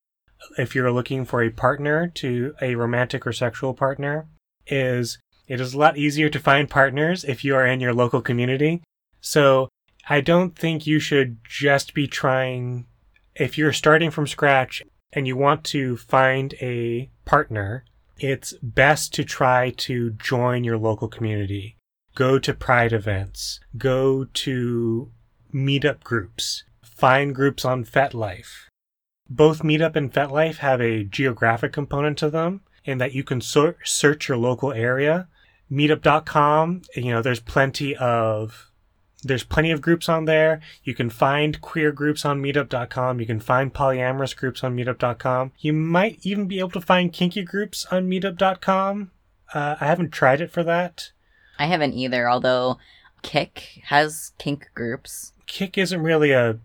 if 0.58 0.74
you're 0.74 0.92
looking 0.92 1.26
for 1.26 1.44
a 1.44 1.50
partner 1.50 2.08
to 2.08 2.56
a 2.62 2.76
romantic 2.76 3.26
or 3.28 3.34
sexual 3.34 3.74
partner, 3.74 4.28
is 4.68 5.20
it 5.48 5.60
is 5.60 5.74
a 5.74 5.78
lot 5.78 5.98
easier 5.98 6.30
to 6.30 6.40
find 6.40 6.70
partners 6.70 7.24
if 7.24 7.44
you 7.44 7.56
are 7.56 7.66
in 7.66 7.80
your 7.80 7.94
local 7.94 8.22
community. 8.22 8.82
So 9.20 9.70
I 10.10 10.22
don't 10.22 10.56
think 10.56 10.88
you 10.88 11.00
should 11.00 11.38
just 11.44 11.94
be 11.94 12.08
trying, 12.08 12.88
if 13.36 13.58
you're 13.58 13.74
starting 13.74 14.12
from 14.12 14.28
scratch 14.28 14.82
and 15.14 15.28
you 15.28 15.36
want 15.36 15.64
to 15.66 15.98
find 15.98 16.54
a 16.62 17.10
partner 17.26 17.86
it's 18.22 18.54
best 18.62 19.16
to 19.16 19.24
try 19.24 19.72
to 19.72 20.12
join 20.12 20.64
your 20.64 20.78
local 20.78 21.08
community. 21.08 21.76
Go 22.14 22.38
to 22.38 22.54
pride 22.54 22.94
events, 22.94 23.60
go 23.78 24.26
to 24.26 25.12
meetup 25.52 26.04
groups, 26.04 26.64
find 26.84 27.34
groups 27.34 27.66
on 27.66 27.84
FetLife. 27.84 28.68
Both 29.28 29.64
Meetup 29.64 29.96
and 29.96 30.14
FetLife 30.14 30.58
have 30.58 30.82
a 30.82 31.04
geographic 31.04 31.74
component 31.74 32.18
to 32.20 32.30
them 32.30 32.62
in 32.84 32.98
that 33.00 33.14
you 33.14 33.24
can 33.24 33.42
search 33.42 34.28
your 34.28 34.38
local 34.38 34.74
area. 34.74 35.28
Meetup.com, 35.72 36.82
you 36.96 37.12
know, 37.12 37.22
there's 37.22 37.40
plenty 37.40 37.96
of 37.96 38.71
there's 39.24 39.44
plenty 39.44 39.72
of 39.72 39.82
groups 39.82 40.10
on 40.10 40.26
there. 40.26 40.62
You 40.84 40.96
can 40.96 41.10
find 41.10 41.62
queer 41.62 41.92
groups 41.92 42.26
on 42.26 42.42
meetup.com. 42.42 43.20
You 43.20 43.26
can 43.26 43.40
find 43.40 43.74
polyamorous 43.74 44.36
groups 44.36 44.64
on 44.64 44.76
meetup.com. 44.76 45.52
You 45.60 45.74
might 45.74 46.20
even 46.24 46.48
be 46.48 46.60
able 46.60 46.72
to 46.72 46.82
find 46.82 47.14
kinky 47.14 47.44
groups 47.44 47.86
on 47.92 48.10
meetup.com. 48.10 49.12
Uh, 49.54 49.76
I 49.80 49.86
haven't 49.86 50.12
tried 50.12 50.42
it 50.42 50.52
for 50.52 50.64
that. 50.64 51.12
I 51.60 51.66
haven't 51.66 51.94
either, 51.94 52.30
although 52.30 52.78
Kik 53.22 53.82
has 53.86 54.32
kink 54.38 54.70
groups. 54.74 55.34
Kik 55.46 55.78
isn't 55.78 56.02
really 56.02 56.32
a 56.32 56.58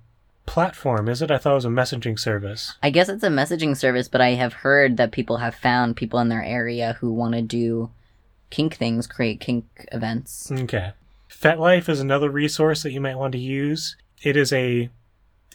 platform, 0.47 1.09
is 1.09 1.21
it? 1.21 1.31
I 1.31 1.39
thought 1.39 1.53
it 1.53 1.57
was 1.57 1.65
a 1.65 1.69
messaging 1.69 2.19
service. 2.19 2.77
I 2.83 2.91
guess 2.91 3.09
it's 3.09 3.25
a 3.25 3.29
messaging 3.29 3.77
service, 3.77 4.09
but 4.09 4.21
I 4.21 4.31
have 4.31 4.53
heard 4.53 4.97
that 4.97 5.13
people 5.13 5.39
have 5.39 5.55
found 5.55 5.97
people 5.97 6.21
in 6.21 6.29
their 6.29 6.45
area 6.45 6.97
who 7.01 7.13
want 7.13 7.35
to 7.35 7.43
do 7.43 7.91
kink 8.49 8.77
things, 8.77 9.07
create 9.07 9.41
kink 9.41 9.67
events. 9.93 10.51
Okay. 10.51 10.93
FetLife 11.41 11.89
is 11.89 12.01
another 12.01 12.31
resource 12.31 12.83
that 12.83 12.93
you 12.93 13.01
might 13.01 13.19
want 13.19 13.33
to 13.33 13.39
use. 13.39 13.97
It 14.23 14.37
is 14.37 14.53
a 14.53 14.91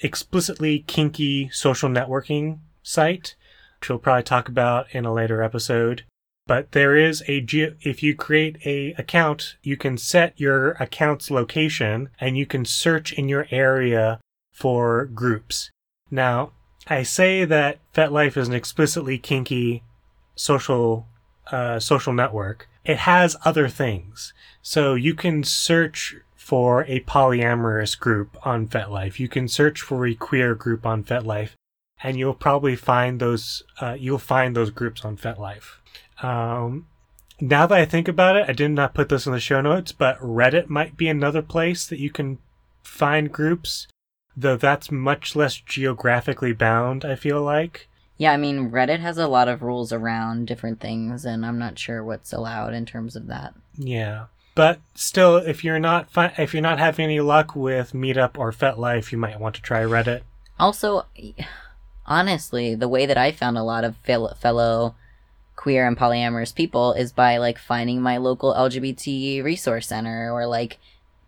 explicitly 0.02 0.80
kinky 0.80 1.50
social 1.50 1.90
networking 1.90 2.60
site, 2.84 3.36
which 3.80 3.90
we'll 3.90 4.00
probably 4.00 4.24
talk 4.24 4.48
about 4.48 4.94
in 4.94 5.06
a 5.06 5.14
later 5.14 5.42
episode. 5.42 6.04
But 6.46 6.72
there 6.74 6.96
is 6.96 7.24
a 7.28 7.42
ge- 7.42 7.76
if 7.82 8.04
you 8.04 8.16
create 8.16 8.58
a 8.66 8.94
account, 8.94 9.56
you 9.64 9.76
can 9.76 9.98
set 9.98 10.40
your 10.40 10.72
account's 10.74 11.32
location 11.32 12.10
and 12.20 12.38
you 12.38 12.46
can 12.46 12.66
search 12.66 13.14
in 13.14 13.28
your 13.28 13.48
area 13.50 14.20
for 14.54 15.06
groups. 15.06 15.72
Now, 16.12 16.52
I 16.88 17.04
say 17.04 17.46
that 17.46 17.80
FetLife 17.94 18.38
is 18.38 18.48
an 18.48 18.54
explicitly 18.54 19.18
kinky 19.18 19.84
social 20.36 21.08
uh, 21.52 21.80
social 21.80 22.14
network. 22.14 22.70
It 22.84 22.98
has 22.98 23.36
other 23.46 23.68
things. 23.68 24.34
So 24.62 24.96
you 24.96 25.14
can 25.14 25.44
search 25.44 26.16
for 26.36 26.84
a 26.86 27.00
polyamorous 27.02 27.98
group 27.98 28.36
on 28.46 28.68
FetLife. 28.68 29.20
You 29.20 29.28
can 29.28 29.48
search 29.48 29.82
for 29.82 30.06
a 30.06 30.16
queer 30.16 30.56
group 30.56 30.86
on 30.86 31.04
FetLife, 31.04 31.52
and 32.04 32.18
you'll 32.18 32.34
probably 32.34 32.76
find 32.76 33.20
those. 33.20 33.64
Uh, 33.80 33.96
you'll 33.98 34.18
find 34.18 34.56
those 34.56 34.72
groups 34.72 35.06
on 35.06 35.18
FetLife. 35.18 35.78
Um, 36.24 36.88
now 37.40 37.66
that 37.68 37.78
I 37.78 37.86
think 37.86 38.08
about 38.08 38.36
it, 38.36 38.50
I 38.50 38.54
did 38.54 38.72
not 38.72 38.94
put 38.94 39.10
this 39.10 39.26
in 39.26 39.34
the 39.34 39.40
show 39.40 39.62
notes, 39.62 39.92
but 39.92 40.20
Reddit 40.20 40.68
might 40.68 40.98
be 40.98 41.08
another 41.08 41.42
place 41.42 41.88
that 41.88 42.00
you 42.00 42.10
can 42.10 42.40
find 42.84 43.32
groups, 43.32 43.88
though 44.36 44.58
that's 44.58 44.92
much 44.92 45.36
less 45.36 45.56
geographically 45.56 46.54
bound. 46.54 47.06
I 47.06 47.16
feel 47.16 47.42
like. 47.42 47.88
Yeah, 48.22 48.34
I 48.34 48.38
mean, 48.38 48.70
Reddit 48.70 49.00
has 49.00 49.18
a 49.18 49.28
lot 49.28 49.48
of 49.48 49.64
rules 49.64 49.92
around 49.92 50.46
different 50.46 50.80
things, 50.80 51.26
and 51.26 51.44
I'm 51.44 51.58
not 51.58 51.80
sure 51.80 52.04
what's 52.04 52.32
allowed 52.32 52.76
in 52.76 52.86
terms 52.86 53.16
of 53.16 53.26
that. 53.26 53.56
Yeah. 53.76 54.26
But 54.54 54.80
still, 54.94 55.38
if 55.38 55.64
you're 55.64 55.80
not 55.80 56.12
fi- 56.12 56.36
if 56.38 56.54
you're 56.54 56.62
not 56.62 56.78
having 56.78 57.06
any 57.06 57.20
luck 57.20 57.56
with 57.56 57.94
Meetup 57.94 58.38
or 58.38 58.52
FetLife, 58.52 59.12
you 59.12 59.18
might 59.18 59.40
want 59.40 59.56
to 59.56 59.62
try 59.64 59.82
Reddit. 59.82 60.22
Also, 60.60 61.08
honestly, 62.06 62.76
the 62.76 62.88
way 62.88 63.08
that 63.08 63.18
I 63.18 63.32
found 63.32 63.58
a 63.58 63.64
lot 63.64 63.84
of 63.84 63.98
fel- 64.06 64.36
fellow 64.36 64.94
queer 65.56 65.88
and 65.88 65.98
polyamorous 65.98 66.54
people 66.54 66.94
is 66.94 67.12
by 67.12 67.38
like 67.38 67.58
finding 67.58 68.04
my 68.04 68.18
local 68.18 68.54
LGBT 68.54 69.44
resource 69.44 69.88
center 69.88 70.32
or 70.32 70.46
like 70.46 70.78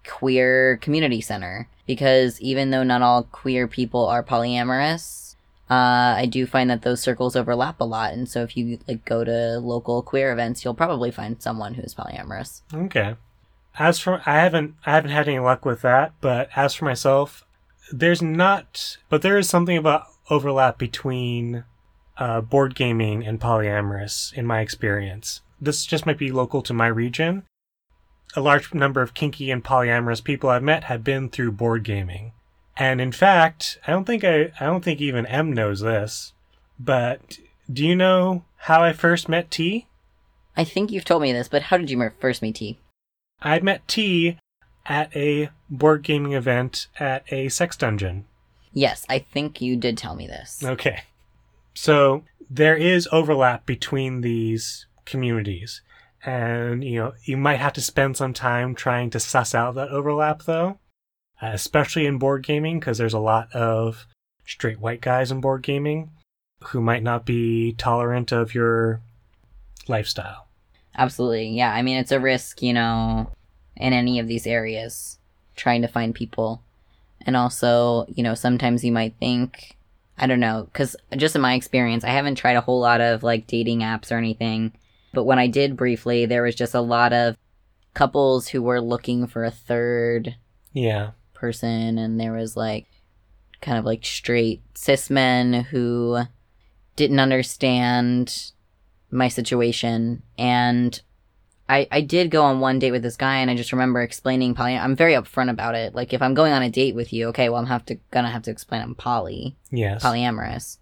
queer 0.07 0.77
community 0.77 1.21
center 1.21 1.67
because 1.87 2.39
even 2.39 2.69
though 2.69 2.83
not 2.83 3.01
all 3.01 3.23
queer 3.23 3.67
people 3.67 4.05
are 4.05 4.21
polyamorous, 4.21 5.22
uh, 5.73 6.15
I 6.17 6.27
do 6.27 6.45
find 6.45 6.69
that 6.69 6.83
those 6.83 7.01
circles 7.01 7.35
overlap 7.35 7.81
a 7.81 7.83
lot, 7.83 8.13
and 8.13 8.29
so 8.29 8.43
if 8.43 8.55
you 8.55 8.77
like 8.87 9.05
go 9.05 9.23
to 9.23 9.59
local 9.59 10.03
queer 10.03 10.31
events, 10.31 10.63
you'll 10.63 10.75
probably 10.75 11.09
find 11.09 11.41
someone 11.41 11.73
who's 11.73 11.95
polyamorous. 11.95 12.61
Okay. 12.71 13.15
As 13.79 13.97
for 13.97 14.21
I 14.25 14.35
haven't 14.35 14.75
I 14.85 14.91
haven't 14.91 15.09
had 15.09 15.27
any 15.27 15.39
luck 15.39 15.65
with 15.65 15.81
that, 15.81 16.13
but 16.21 16.49
as 16.55 16.75
for 16.75 16.85
myself, 16.85 17.43
there's 17.91 18.21
not 18.21 18.97
but 19.09 19.23
there 19.23 19.37
is 19.37 19.49
something 19.49 19.75
about 19.75 20.05
overlap 20.29 20.77
between 20.77 21.63
uh, 22.17 22.41
board 22.41 22.75
gaming 22.75 23.25
and 23.25 23.41
polyamorous 23.41 24.31
in 24.33 24.45
my 24.45 24.59
experience. 24.59 25.41
This 25.59 25.87
just 25.87 26.05
might 26.05 26.19
be 26.19 26.31
local 26.31 26.61
to 26.61 26.73
my 26.73 26.87
region. 26.87 27.43
A 28.35 28.41
large 28.41 28.75
number 28.75 29.01
of 29.01 29.15
kinky 29.15 29.49
and 29.49 29.63
polyamorous 29.63 30.23
people 30.23 30.51
I've 30.51 30.61
met 30.61 30.83
have 30.83 31.03
been 31.03 31.29
through 31.29 31.53
board 31.53 31.83
gaming. 31.83 32.33
And 32.75 32.99
in 32.99 33.11
fact, 33.11 33.77
I 33.87 33.91
don't 33.91 34.05
think 34.05 34.23
I 34.23 34.51
I 34.59 34.65
don't 34.65 34.83
think 34.83 34.99
even 34.99 35.25
M 35.27 35.53
knows 35.53 35.81
this, 35.81 36.33
but 36.79 37.39
do 37.71 37.85
you 37.85 37.95
know 37.95 38.45
how 38.57 38.83
I 38.83 38.93
first 38.93 39.29
met 39.29 39.51
T? 39.51 39.87
I 40.55 40.63
think 40.63 40.91
you've 40.91 41.05
told 41.05 41.21
me 41.21 41.33
this, 41.33 41.47
but 41.47 41.63
how 41.63 41.77
did 41.77 41.89
you 41.89 42.11
first 42.19 42.41
meet 42.41 42.55
T? 42.55 42.79
I 43.41 43.59
met 43.59 43.87
T 43.87 44.37
at 44.85 45.15
a 45.15 45.49
board 45.69 46.03
gaming 46.03 46.33
event 46.33 46.87
at 46.99 47.23
a 47.31 47.49
sex 47.49 47.77
dungeon. 47.77 48.25
Yes, 48.73 49.05
I 49.07 49.19
think 49.19 49.61
you 49.61 49.75
did 49.75 49.97
tell 49.97 50.15
me 50.15 50.27
this. 50.27 50.63
Okay. 50.63 51.03
So 51.73 52.23
there 52.49 52.75
is 52.75 53.07
overlap 53.11 53.65
between 53.65 54.21
these 54.21 54.87
communities. 55.05 55.81
And, 56.25 56.83
you 56.83 56.99
know, 56.99 57.13
you 57.23 57.35
might 57.37 57.59
have 57.59 57.73
to 57.73 57.81
spend 57.81 58.15
some 58.17 58.33
time 58.33 58.75
trying 58.75 59.09
to 59.11 59.19
suss 59.19 59.53
out 59.53 59.75
that 59.75 59.89
overlap, 59.89 60.43
though, 60.43 60.79
Uh, 61.43 61.51
especially 61.51 62.05
in 62.05 62.17
board 62.17 62.41
gaming, 62.41 62.79
because 62.79 62.97
there's 62.97 63.13
a 63.13 63.19
lot 63.19 63.51
of 63.53 64.07
straight 64.45 64.79
white 64.79 65.01
guys 65.01 65.29
in 65.29 65.41
board 65.41 65.61
gaming 65.61 66.09
who 66.67 66.79
might 66.79 67.03
not 67.03 67.25
be 67.25 67.73
tolerant 67.73 68.31
of 68.31 68.55
your 68.55 69.01
lifestyle. 69.89 70.47
Absolutely. 70.97 71.49
Yeah, 71.49 71.73
I 71.73 71.81
mean, 71.81 71.97
it's 71.97 72.13
a 72.13 72.19
risk, 72.19 72.61
you 72.61 72.71
know, 72.71 73.29
in 73.75 73.91
any 73.91 74.19
of 74.19 74.27
these 74.27 74.47
areas, 74.47 75.19
trying 75.57 75.81
to 75.81 75.87
find 75.89 76.15
people. 76.15 76.61
And 77.25 77.35
also, 77.35 78.05
you 78.07 78.23
know, 78.23 78.35
sometimes 78.35 78.85
you 78.85 78.93
might 78.93 79.15
think, 79.19 79.75
I 80.17 80.27
don't 80.27 80.39
know, 80.39 80.69
because 80.71 80.95
just 81.17 81.35
in 81.35 81.41
my 81.41 81.55
experience, 81.55 82.05
I 82.05 82.11
haven't 82.11 82.35
tried 82.35 82.55
a 82.55 82.61
whole 82.61 82.79
lot 82.79 83.01
of 83.01 83.21
like 83.21 83.47
dating 83.47 83.79
apps 83.79 84.13
or 84.13 84.17
anything. 84.17 84.71
But 85.13 85.25
when 85.25 85.39
I 85.39 85.47
did 85.47 85.75
briefly, 85.75 86.25
there 86.25 86.43
was 86.43 86.55
just 86.55 86.73
a 86.73 86.79
lot 86.79 87.11
of 87.11 87.35
couples 87.93 88.47
who 88.47 88.61
were 88.61 88.79
looking 88.79 89.27
for 89.27 89.43
a 89.43 89.51
third 89.51 90.37
Yeah. 90.71 91.11
Person, 91.43 91.97
and 91.97 92.17
there 92.21 92.31
was 92.31 92.55
like 92.55 92.85
kind 93.59 93.77
of 93.77 93.83
like 93.83 94.05
straight 94.05 94.61
cis 94.75 95.09
men 95.09 95.51
who 95.53 96.21
didn't 96.95 97.19
understand 97.19 98.51
my 99.11 99.27
situation 99.27 100.23
and 100.37 101.01
I, 101.67 101.87
I 101.91 101.99
did 102.01 102.31
go 102.31 102.43
on 102.43 102.59
one 102.61 102.79
date 102.79 102.91
with 102.91 103.03
this 103.03 103.17
guy 103.17 103.37
and 103.37 103.49
I 103.51 103.55
just 103.55 103.71
remember 103.73 104.01
explaining 104.01 104.53
poly 104.55 104.77
I'm 104.77 104.95
very 104.95 105.13
upfront 105.13 105.49
about 105.49 105.75
it. 105.75 105.93
Like 105.93 106.13
if 106.13 106.21
I'm 106.21 106.33
going 106.33 106.53
on 106.53 106.61
a 106.63 106.69
date 106.69 106.95
with 106.95 107.11
you, 107.13 107.27
okay, 107.29 107.49
well 107.49 107.59
I'm 107.59 107.65
have 107.67 107.85
to 107.87 107.95
gonna 108.11 108.29
have 108.31 108.43
to 108.43 108.51
explain 108.51 108.81
I'm 108.81 108.95
poly 108.95 109.57
Yes. 109.71 110.01
polyamorous. 110.03 110.77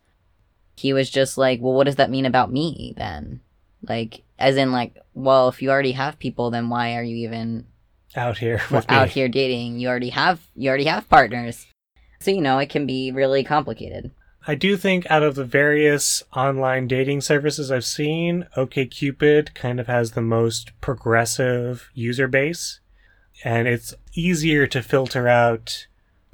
He 0.76 0.94
was 0.94 1.10
just 1.10 1.38
like, 1.38 1.60
Well 1.62 1.74
what 1.74 1.86
does 1.86 1.96
that 1.98 2.10
mean 2.12 2.26
about 2.26 2.52
me 2.52 2.94
then? 2.98 3.42
Like 3.88 4.24
as 4.38 4.58
in 4.58 4.72
like, 4.72 4.98
well 5.14 5.50
if 5.50 5.62
you 5.62 5.70
already 5.72 5.94
have 5.94 6.20
people 6.20 6.52
then 6.52 6.70
why 6.70 6.96
are 6.96 7.04
you 7.04 7.16
even 7.28 7.66
Out 8.16 8.38
here 8.38 8.62
with 8.72 8.90
out 8.90 9.08
me. 9.08 9.14
here 9.14 9.30
dating? 9.30 9.80
You 9.80 9.88
already 9.88 10.10
have 10.10 10.40
you 10.56 10.70
already 10.70 10.86
have 10.86 11.10
partners. 11.10 11.68
So 12.20 12.32
you 12.32 12.42
know, 12.42 12.60
it 12.60 12.70
can 12.70 12.86
be 12.86 13.12
really 13.12 13.44
complicated. 13.44 14.12
I 14.48 14.56
do 14.56 14.76
think 14.76 15.10
out 15.10 15.22
of 15.22 15.36
the 15.36 15.46
various 15.46 16.24
online 16.36 16.88
dating 16.88 17.22
services 17.22 17.72
I've 17.72 17.86
seen, 17.86 18.48
OkCupid 18.58 19.54
kind 19.54 19.80
of 19.80 19.86
has 19.86 20.12
the 20.12 20.22
most 20.22 20.72
progressive 20.82 21.92
user 21.94 22.28
base. 22.28 22.80
And 23.44 23.68
it's 23.68 23.94
easier 24.14 24.66
to 24.68 24.82
filter 24.82 25.28
out 25.28 25.86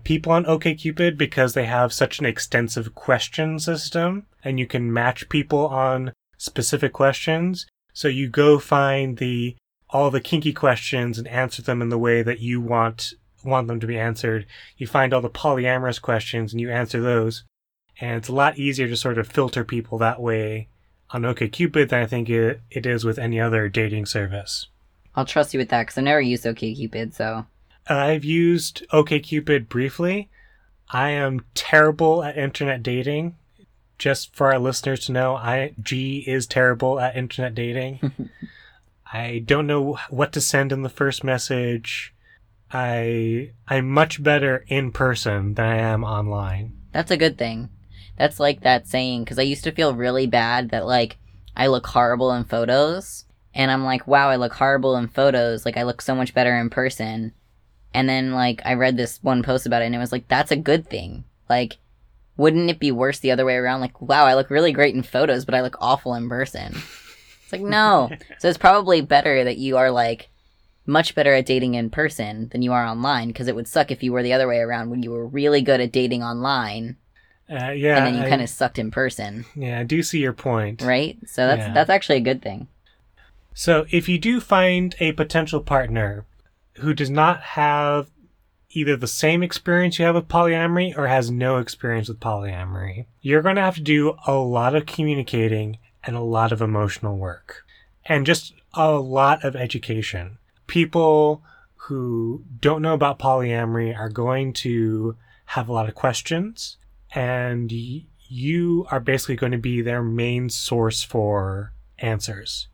people 0.06 0.32
on 0.32 0.46
OkCupid 0.46 1.18
because 1.18 1.54
they 1.54 1.66
have 1.66 1.92
such 1.92 2.20
an 2.20 2.26
extensive 2.26 2.96
question 2.96 3.60
system 3.60 4.26
and 4.42 4.58
you 4.58 4.66
can 4.66 4.92
match 4.92 5.28
people 5.28 5.68
on 5.68 6.14
specific 6.38 6.94
questions. 6.94 7.66
So 7.92 8.08
you 8.08 8.30
go 8.30 8.58
find 8.58 9.18
the 9.18 9.58
all 9.90 10.12
the 10.12 10.22
kinky 10.22 10.54
questions 10.54 11.18
and 11.18 11.28
answer 11.28 11.62
them 11.62 11.82
in 11.82 11.90
the 11.90 11.98
way 11.98 12.22
that 12.22 12.40
you 12.40 12.60
want 12.62 13.14
want 13.44 13.68
them 13.68 13.80
to 13.80 13.88
be 13.88 13.98
answered. 13.98 14.46
You 14.78 14.88
find 14.88 15.14
all 15.14 15.22
the 15.22 15.30
polyamorous 15.30 16.02
questions 16.02 16.52
and 16.52 16.60
you 16.60 16.70
answer 16.70 17.02
those 17.02 17.44
and 18.00 18.18
it's 18.18 18.28
a 18.28 18.34
lot 18.34 18.58
easier 18.58 18.88
to 18.88 18.98
sort 18.98 19.18
of 19.18 19.28
filter 19.28 19.64
people 19.64 19.98
that 19.98 20.22
way 20.22 20.68
on 21.12 21.24
OkCupid 21.24 21.90
than 21.90 22.02
I 22.02 22.06
think 22.06 22.30
it, 22.30 22.62
it 22.70 22.86
is 22.86 23.04
with 23.06 23.18
any 23.18 23.40
other 23.40 23.70
dating 23.70 24.06
service. 24.06 24.68
I'll 25.16 25.26
trust 25.26 25.54
you 25.54 25.60
with 25.60 25.70
that 25.70 25.84
because 25.84 25.98
I've 25.98 26.04
never 26.04 26.22
used 26.22 26.44
OkCupid, 26.44 27.14
so 27.14 27.46
I've 27.88 28.26
used 28.26 28.86
OkCupid 28.92 29.68
briefly. 29.68 30.30
I 30.90 31.10
am 31.10 31.46
terrible 31.54 32.24
at 32.24 32.38
internet 32.38 32.84
dating. 32.84 33.36
just 33.98 34.36
for 34.36 34.52
our 34.52 34.60
listeners 34.60 35.06
to 35.06 35.12
know, 35.12 35.36
I 35.36 35.74
G 35.82 36.24
is 36.28 36.46
terrible 36.46 37.00
at 37.00 37.16
internet 37.16 37.56
dating. 37.56 38.12
I 39.14 39.44
don't 39.46 39.68
know 39.68 39.98
what 40.10 40.34
to 40.34 40.42
send 40.42 40.72
in 40.72 40.82
the 40.82 40.90
first 40.90 41.24
message. 41.24 42.14
I 42.72 43.52
I'm 43.68 43.90
much 43.90 44.22
better 44.22 44.66
in 44.68 44.92
person 44.92 45.54
than 45.54 45.66
I 45.66 45.78
am 45.78 46.04
online. 46.04 46.78
That's 46.92 47.12
a 47.12 47.18
good 47.18 47.38
thing. 47.38 47.70
That's 48.18 48.40
like 48.40 48.62
that 48.62 48.88
saying 48.88 49.24
because 49.24 49.40
I 49.40 49.44
used 49.44 49.64
to 49.64 49.72
feel 49.72 49.96
really 49.96 50.28
bad 50.28 50.70
that 50.72 50.86
like 50.86 51.18
I 51.56 51.68
look 51.68 51.88
horrible 51.88 52.34
in 52.34 52.44
photos, 52.44 53.26
and 53.54 53.72
I'm 53.72 53.84
like, 53.84 54.06
wow, 54.08 54.30
I 54.30 54.36
look 54.36 54.54
horrible 54.54 54.96
in 54.98 55.08
photos. 55.08 55.66
Like 55.66 55.78
I 55.78 55.84
look 55.84 56.02
so 56.02 56.14
much 56.14 56.34
better 56.34 56.56
in 56.58 56.70
person. 56.70 57.34
And 57.94 58.08
then 58.08 58.34
like 58.34 58.62
I 58.66 58.74
read 58.74 58.98
this 58.98 59.20
one 59.24 59.44
post 59.44 59.66
about 59.66 59.82
it, 59.82 59.86
and 59.86 59.96
it 59.96 60.00
was 60.00 60.12
like, 60.12 60.28
that's 60.28 60.52
a 60.52 60.58
good 60.58 60.90
thing. 60.90 61.24
Like, 61.50 61.78
wouldn't 62.36 62.70
it 62.70 62.80
be 62.80 62.92
worse 62.92 63.20
the 63.20 63.32
other 63.32 63.46
way 63.46 63.56
around? 63.56 63.82
Like, 63.82 64.02
wow, 64.02 64.26
I 64.26 64.36
look 64.36 64.50
really 64.50 64.74
great 64.74 64.94
in 64.94 65.02
photos, 65.04 65.46
but 65.46 65.56
I 65.56 65.62
look 65.62 65.78
awful 65.80 66.14
in 66.14 66.28
person. 66.28 66.76
It's 67.48 67.54
like 67.54 67.62
no. 67.62 68.12
so 68.40 68.50
it's 68.50 68.58
probably 68.58 69.00
better 69.00 69.46
that 69.46 69.58
you 69.58 69.78
are 69.78 69.90
like 69.90 70.28
much 70.86 71.16
better 71.16 71.34
at 71.34 71.46
dating 71.46 71.76
in 71.76 71.90
person 71.90 72.50
than 72.50 72.62
you 72.62 72.74
are 72.74 72.86
online 72.86 73.30
because 73.30 73.48
it 73.48 73.56
would 73.56 73.70
suck 73.70 73.90
if 73.90 74.04
you 74.04 74.12
were 74.12 74.22
the 74.24 74.34
other 74.34 74.50
way 74.50 74.58
around 74.58 74.90
when 74.90 75.02
you 75.02 75.12
were 75.12 75.26
really 75.26 75.62
good 75.62 75.80
at 75.80 75.94
dating 75.94 76.24
online 76.24 76.98
Uh, 77.50 77.72
yeah, 77.72 77.98
and 77.98 78.06
then 78.06 78.16
you 78.16 78.30
kind 78.30 78.42
of 78.42 78.50
sucked 78.50 78.78
in 78.78 78.92
person, 78.92 79.46
yeah, 79.56 79.80
I 79.80 79.84
do 79.84 80.04
see 80.04 80.20
your 80.20 80.34
point. 80.34 80.82
right? 80.82 81.18
So 81.26 81.48
that's 81.48 81.68
Yeah. 81.68 81.74
that's 81.74 81.90
actually 81.90 82.18
a 82.18 82.22
good 82.22 82.42
thing. 82.42 82.68
So 83.54 83.86
if 83.90 84.10
you 84.10 84.20
do 84.20 84.40
find 84.42 84.94
a 85.00 85.14
potential 85.14 85.62
partner 85.62 86.26
who 86.80 86.94
does 86.94 87.10
not 87.10 87.42
have 87.42 88.10
either 88.72 88.96
the 88.98 89.08
same 89.08 89.42
experience 89.42 89.98
you 89.98 90.06
have 90.06 90.16
with 90.16 90.28
polyamory 90.28 90.96
or 90.98 91.08
has 91.08 91.32
no 91.32 91.58
experience 91.58 92.10
with 92.10 92.20
polyamory, 92.20 93.06
you're 93.22 93.42
going 93.42 93.56
to 93.56 93.62
have 93.62 93.76
to 93.76 93.82
do 93.82 94.16
a 94.28 94.34
lot 94.34 94.76
of 94.76 94.86
communicating 94.86 95.78
and 96.08 96.16
a 96.16 96.22
lot 96.22 96.52
of 96.52 96.62
emotional 96.62 97.18
work 97.18 97.64
and 98.06 98.26
just 98.26 98.54
a 98.74 98.94
lot 98.94 99.44
of 99.44 99.56
education. 99.56 100.40
People 100.66 101.44
who 101.76 102.44
don't 102.60 102.82
know 102.82 102.94
about 102.94 103.20
polyamory 103.20 103.96
are 103.98 104.10
going 104.10 104.54
to 104.54 105.16
have 105.46 105.70
a 105.70 105.74
lot 105.74 105.88
of 105.88 105.96
questions 105.96 106.78
and 107.14 107.72
you 107.72 108.88
are 108.90 109.00
basically 109.00 109.36
going 109.36 109.52
to 109.52 109.58
be 109.58 109.82
their 109.82 110.02
main 110.02 110.50
source 110.50 111.04
for 111.04 111.74
answers 112.00 112.68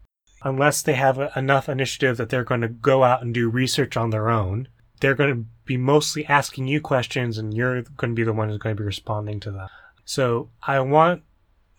unless 0.44 0.82
they 0.82 0.94
have 0.94 1.32
enough 1.36 1.70
initiative 1.70 2.18
that 2.18 2.30
they're 2.30 2.44
going 2.44 2.62
to 2.62 2.68
go 2.68 3.04
out 3.04 3.22
and 3.22 3.34
do 3.34 3.50
research 3.50 3.96
on 3.96 4.10
their 4.10 4.30
own, 4.30 4.68
they're 5.00 5.16
going 5.16 5.34
to 5.34 5.46
be 5.66 5.78
mostly 5.78 6.26
asking 6.26 6.68
you 6.68 6.82
questions 6.82 7.38
and 7.38 7.54
you're 7.54 7.82
going 7.82 8.12
to 8.12 8.16
be 8.16 8.24
the 8.24 8.34
one 8.34 8.50
who's 8.50 8.58
going 8.58 8.76
to 8.76 8.82
be 8.82 8.86
responding 8.86 9.40
to 9.40 9.52
them. 9.52 9.68
So 10.06 10.50
I 10.62 10.80
want, 10.82 11.24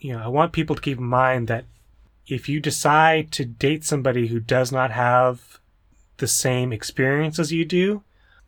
you 0.04 0.12
know, 0.12 0.22
I 0.22 0.28
want 0.28 0.52
people 0.52 0.76
to 0.76 0.82
keep 0.82 0.98
in 0.98 1.04
mind 1.04 1.48
that 1.48 1.64
if 2.26 2.46
you 2.46 2.60
decide 2.60 3.32
to 3.32 3.46
date 3.46 3.84
somebody 3.84 4.26
who 4.26 4.38
does 4.38 4.70
not 4.70 4.90
have 4.90 5.58
the 6.18 6.26
same 6.26 6.74
experience 6.74 7.38
as 7.38 7.52
you 7.52 7.64
do, 7.64 8.02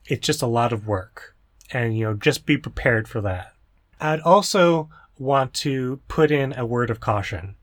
it's 0.05 0.27
just 0.27 0.43
a 0.43 0.47
lot 0.47 0.71
of 0.71 0.87
work. 0.87 1.35
And, 1.71 1.97
you 1.97 2.05
know, 2.05 2.13
just 2.13 2.45
be 2.45 2.59
prepared 2.59 3.09
for 3.09 3.23
that. 3.23 3.55
I'd 3.99 4.21
also 4.21 4.91
want 5.19 5.55
to 5.55 5.99
put 6.09 6.31
in 6.31 6.53
a 6.59 6.67
word 6.67 6.91
of 6.91 7.01
caution 7.01 7.57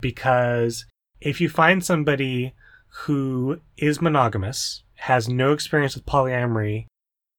because 0.00 0.84
if 1.20 1.40
you 1.40 1.48
find 1.48 1.84
somebody 1.84 2.54
who 2.86 3.60
is 3.76 4.00
monogamous, 4.00 4.84
has 4.94 5.28
no 5.28 5.52
experience 5.52 5.96
with 5.96 6.06
polyamory, 6.06 6.86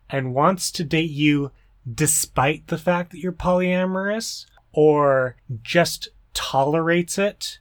and 0.09 0.35
wants 0.35 0.71
to 0.71 0.83
date 0.83 1.11
you 1.11 1.51
despite 1.89 2.67
the 2.67 2.77
fact 2.77 3.11
that 3.11 3.19
you're 3.19 3.31
polyamorous, 3.31 4.45
or 4.73 5.35
just 5.61 6.09
tolerates 6.33 7.17
it, 7.17 7.59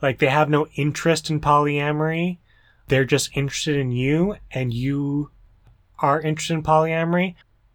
like 0.00 0.18
they 0.18 0.28
have 0.28 0.50
no 0.50 0.66
interest 0.74 1.30
in 1.30 1.40
polyamory, 1.40 2.38
they're 2.88 3.04
just 3.04 3.36
interested 3.36 3.76
in 3.76 3.92
you, 3.92 4.36
and 4.50 4.72
you 4.72 5.30
are 5.98 6.20
interested 6.20 6.54
in 6.54 6.62
polyamory, 6.62 7.34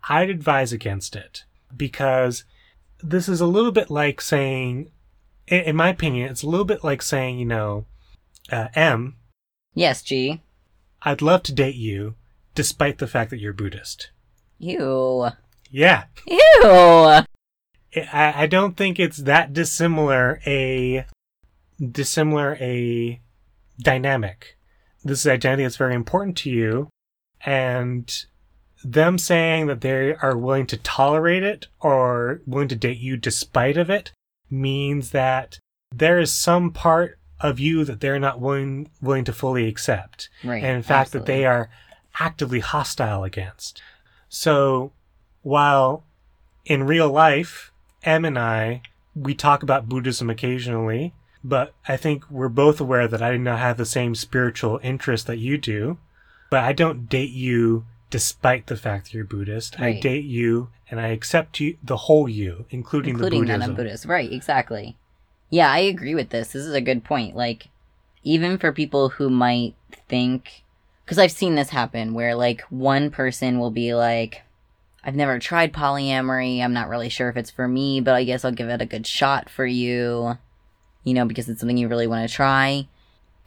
I'd 0.09 0.29
advise 0.29 0.71
against 0.71 1.15
it. 1.15 1.43
Because 1.75 2.43
this 3.03 3.27
is 3.29 3.41
a 3.41 3.45
little 3.45 3.71
bit 3.71 3.89
like 3.89 4.21
saying, 4.21 4.91
in, 5.47 5.75
my 5.75 5.89
opinion, 5.89 6.29
it's 6.29 6.43
a 6.43 6.49
little 6.49 6.65
bit 6.65 6.83
like 6.83 7.01
saying, 7.01 7.39
you 7.39 7.45
know, 7.45 7.85
uh, 8.51 8.67
M, 8.75 9.15
Yes, 9.77 10.01
G. 10.01 10.41
I'd 11.03 11.21
love 11.21 11.43
to 11.43 11.53
date 11.53 11.75
you, 11.75 12.15
despite 12.55 12.97
the 12.97 13.05
fact 13.05 13.29
that 13.29 13.39
you're 13.39 13.53
Buddhist. 13.53 14.09
Ew. 14.57 15.29
Yeah, 15.69 16.05
Ew. 16.25 17.23
I, 17.95 18.43
I 18.43 18.47
don't 18.47 18.75
think 18.75 18.99
it's 18.99 19.17
that 19.17 19.53
dissimilar 19.53 20.39
a 20.45 21.05
dissimilar 21.79 22.57
a 22.59 23.21
dynamic. 23.79 24.57
This 25.03 25.21
is 25.21 25.27
identity 25.27 25.63
that's 25.63 25.77
very 25.77 25.95
important 25.95 26.37
to 26.39 26.49
you, 26.49 26.89
and 27.45 28.11
them 28.83 29.17
saying 29.17 29.67
that 29.67 29.81
they 29.81 30.13
are 30.15 30.37
willing 30.37 30.67
to 30.67 30.77
tolerate 30.77 31.43
it 31.43 31.67
or 31.79 32.41
willing 32.45 32.67
to 32.67 32.75
date 32.75 32.97
you 32.99 33.17
despite 33.17 33.77
of 33.77 33.89
it 33.89 34.11
means 34.49 35.11
that 35.11 35.59
there 35.93 36.19
is 36.19 36.31
some 36.31 36.71
part 36.71 37.17
of 37.39 37.59
you 37.59 37.83
that 37.85 37.99
they're 38.01 38.19
not 38.19 38.39
willing 38.39 38.89
willing 39.01 39.23
to 39.23 39.33
fully 39.33 39.67
accept 39.67 40.29
Right. 40.43 40.63
and 40.63 40.75
in 40.77 40.83
fact 40.83 41.11
that 41.11 41.25
they 41.25 41.45
are 41.45 41.69
actively 42.19 42.59
hostile 42.59 43.23
against. 43.23 43.81
So 44.29 44.91
while 45.41 46.03
in 46.65 46.83
real 46.83 47.09
life, 47.09 47.71
Em 48.07 48.23
and 48.23 48.39
I, 48.39 48.81
we 49.13 49.35
talk 49.35 49.61
about 49.61 49.89
Buddhism 49.89 50.29
occasionally, 50.29 51.13
but 51.43 51.73
I 51.87 51.97
think 51.97 52.29
we're 52.31 52.47
both 52.47 52.79
aware 52.79 53.07
that 53.07 53.21
I 53.21 53.31
do 53.31 53.37
not 53.37 53.59
have 53.59 53.77
the 53.77 53.85
same 53.85 54.15
spiritual 54.15 54.79
interest 54.81 55.27
that 55.27 55.37
you 55.37 55.57
do. 55.57 55.97
But 56.49 56.63
I 56.63 56.71
don't 56.71 57.09
date 57.09 57.31
you 57.31 57.85
despite 58.09 58.67
the 58.67 58.77
fact 58.77 59.05
that 59.05 59.13
you're 59.13 59.25
Buddhist. 59.25 59.79
I 59.81 59.99
date 59.99 60.23
you 60.23 60.69
and 60.89 61.01
I 61.01 61.07
accept 61.07 61.59
you, 61.59 61.77
the 61.83 61.97
whole 61.97 62.29
you, 62.29 62.65
including, 62.69 63.15
including 63.15 63.41
the 63.41 63.47
that 63.47 63.53
Buddhism. 63.53 63.71
I'm 63.71 63.75
Buddhist. 63.75 64.05
Right, 64.05 64.31
exactly. 64.31 64.95
Yeah, 65.49 65.69
I 65.69 65.79
agree 65.79 66.15
with 66.15 66.29
this. 66.29 66.53
This 66.53 66.65
is 66.65 66.73
a 66.73 66.79
good 66.79 67.03
point. 67.03 67.35
Like, 67.35 67.67
even 68.23 68.57
for 68.57 68.71
people 68.71 69.09
who 69.09 69.29
might 69.29 69.75
think, 70.07 70.63
because 71.03 71.19
I've 71.19 71.33
seen 71.33 71.55
this 71.55 71.69
happen 71.69 72.13
where, 72.13 72.35
like, 72.35 72.61
one 72.69 73.11
person 73.11 73.59
will 73.59 73.71
be 73.71 73.93
like, 73.93 74.43
I've 75.07 75.15
never 75.15 75.39
tried 75.39 75.71
polyamory. 75.71 76.61
I'm 76.61 76.73
not 76.73 76.89
really 76.89 77.07
sure 77.07 77.29
if 77.29 77.37
it's 77.37 77.49
for 77.49 77.65
me, 77.65 78.01
but 78.01 78.13
I 78.13 78.25
guess 78.25 78.43
I'll 78.43 78.51
give 78.51 78.67
it 78.67 78.81
a 78.81 78.85
good 78.85 79.07
shot 79.07 79.49
for 79.49 79.65
you, 79.65 80.37
you 81.05 81.13
know, 81.13 81.23
because 81.23 81.47
it's 81.47 81.61
something 81.61 81.77
you 81.77 81.87
really 81.87 82.07
want 82.07 82.29
to 82.29 82.35
try. 82.35 82.89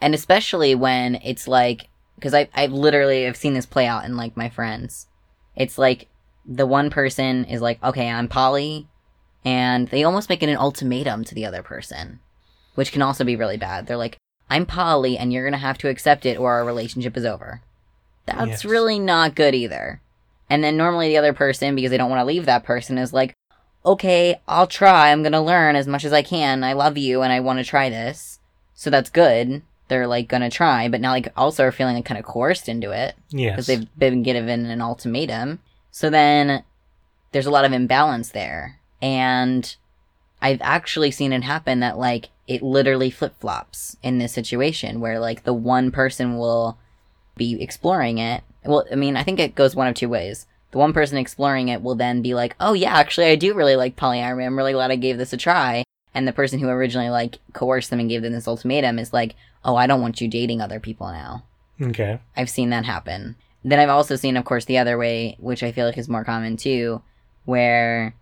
And 0.00 0.14
especially 0.14 0.74
when 0.74 1.16
it's 1.16 1.46
like, 1.46 1.88
because 2.14 2.32
I, 2.32 2.48
I've 2.54 2.72
literally, 2.72 3.26
I've 3.26 3.36
seen 3.36 3.52
this 3.52 3.66
play 3.66 3.86
out 3.86 4.06
in, 4.06 4.16
like, 4.16 4.38
my 4.38 4.48
friends. 4.48 5.06
It's 5.54 5.76
like, 5.76 6.08
the 6.46 6.66
one 6.66 6.88
person 6.88 7.44
is 7.44 7.60
like, 7.60 7.82
okay, 7.84 8.08
I'm 8.10 8.26
poly, 8.26 8.88
and 9.44 9.88
they 9.88 10.02
almost 10.02 10.30
make 10.30 10.42
it 10.42 10.48
an 10.48 10.56
ultimatum 10.56 11.24
to 11.24 11.34
the 11.34 11.44
other 11.44 11.62
person, 11.62 12.20
which 12.74 12.90
can 12.90 13.02
also 13.02 13.22
be 13.22 13.36
really 13.36 13.58
bad. 13.58 13.86
They're 13.86 13.98
like, 13.98 14.16
I'm 14.48 14.64
poly 14.64 15.18
and 15.18 15.30
you're 15.30 15.44
going 15.44 15.52
to 15.52 15.58
have 15.58 15.78
to 15.78 15.88
accept 15.88 16.24
it 16.24 16.38
or 16.38 16.52
our 16.52 16.64
relationship 16.64 17.16
is 17.18 17.26
over. 17.26 17.60
That's 18.26 18.48
Yes. 18.48 18.64
really 18.64 18.98
not 18.98 19.34
good 19.34 19.54
either. 19.54 20.00
And 20.50 20.62
then 20.62 20.76
normally 20.76 21.08
the 21.08 21.16
other 21.16 21.32
person, 21.32 21.74
because 21.74 21.90
they 21.90 21.96
don't 21.96 22.10
want 22.10 22.20
to 22.20 22.24
leave 22.24 22.44
that 22.46 22.64
person, 22.64 22.98
is 22.98 23.12
like, 23.12 23.34
okay, 23.86 24.40
I'll 24.46 24.66
try. 24.66 25.10
I'm 25.10 25.22
going 25.22 25.32
to 25.32 25.40
learn 25.40 25.76
as 25.76 25.86
much 25.86 26.04
as 26.04 26.12
I 26.12 26.22
can. 26.22 26.62
I 26.64 26.74
love 26.74 26.98
you 26.98 27.22
and 27.22 27.32
I 27.32 27.40
want 27.40 27.58
to 27.60 27.64
try 27.64 27.88
this. 27.88 28.40
So 28.74 28.90
that's 28.90 29.10
good. 29.10 29.62
They're 29.88 30.06
like 30.06 30.28
going 30.28 30.42
to 30.42 30.50
try, 30.50 30.88
but 30.88 31.00
now 31.00 31.10
like 31.12 31.32
also 31.36 31.64
are 31.64 31.72
feeling 31.72 31.94
like 31.96 32.04
kind 32.04 32.18
of 32.18 32.24
coerced 32.24 32.68
into 32.68 32.90
it 32.90 33.16
Yes. 33.30 33.52
because 33.52 33.66
they've 33.66 33.98
been 33.98 34.22
given 34.22 34.66
an 34.66 34.80
ultimatum. 34.82 35.60
So 35.90 36.10
then 36.10 36.64
there's 37.32 37.46
a 37.46 37.50
lot 37.50 37.64
of 37.64 37.72
imbalance 37.72 38.30
there. 38.30 38.78
And 39.02 39.74
I've 40.42 40.60
actually 40.62 41.10
seen 41.10 41.32
it 41.32 41.42
happen 41.44 41.80
that 41.80 41.98
like 41.98 42.28
it 42.46 42.62
literally 42.62 43.10
flip 43.10 43.34
flops 43.40 43.96
in 44.02 44.18
this 44.18 44.32
situation 44.32 45.00
where 45.00 45.18
like 45.18 45.44
the 45.44 45.54
one 45.54 45.90
person 45.90 46.36
will 46.36 46.78
be 47.36 47.60
exploring 47.62 48.18
it. 48.18 48.42
Well, 48.64 48.84
I 48.90 48.94
mean, 48.94 49.16
I 49.16 49.22
think 49.22 49.40
it 49.40 49.54
goes 49.54 49.74
one 49.74 49.86
of 49.86 49.94
two 49.94 50.08
ways. 50.08 50.46
The 50.70 50.78
one 50.78 50.92
person 50.92 51.18
exploring 51.18 51.68
it 51.68 51.82
will 51.82 51.94
then 51.94 52.22
be 52.22 52.34
like, 52.34 52.54
oh 52.60 52.74
yeah, 52.74 52.94
actually 52.94 53.26
I 53.26 53.36
do 53.36 53.54
really 53.54 53.76
like 53.76 53.96
polyamory. 53.96 54.46
I'm 54.46 54.56
really 54.56 54.72
glad 54.72 54.90
I 54.90 54.96
gave 54.96 55.18
this 55.18 55.32
a 55.32 55.36
try. 55.36 55.84
And 56.14 56.26
the 56.26 56.32
person 56.32 56.58
who 56.58 56.68
originally 56.68 57.10
like 57.10 57.38
coerced 57.52 57.90
them 57.90 58.00
and 58.00 58.08
gave 58.08 58.22
them 58.22 58.32
this 58.32 58.48
ultimatum 58.48 58.98
is 58.98 59.12
like, 59.12 59.34
oh, 59.64 59.76
I 59.76 59.86
don't 59.86 60.02
want 60.02 60.20
you 60.20 60.28
dating 60.28 60.60
other 60.60 60.80
people 60.80 61.08
now. 61.08 61.44
okay. 61.80 62.20
I've 62.36 62.50
seen 62.50 62.70
that 62.70 62.84
happen. 62.84 63.36
Then 63.64 63.78
I've 63.78 63.90
also 63.90 64.16
seen, 64.16 64.36
of 64.36 64.44
course, 64.44 64.64
the 64.64 64.78
other 64.78 64.96
way, 64.96 65.36
which 65.38 65.62
I 65.62 65.72
feel 65.72 65.86
like 65.86 65.98
is 65.98 66.08
more 66.08 66.24
common 66.24 66.56
too, 66.56 67.02
where 67.44 68.14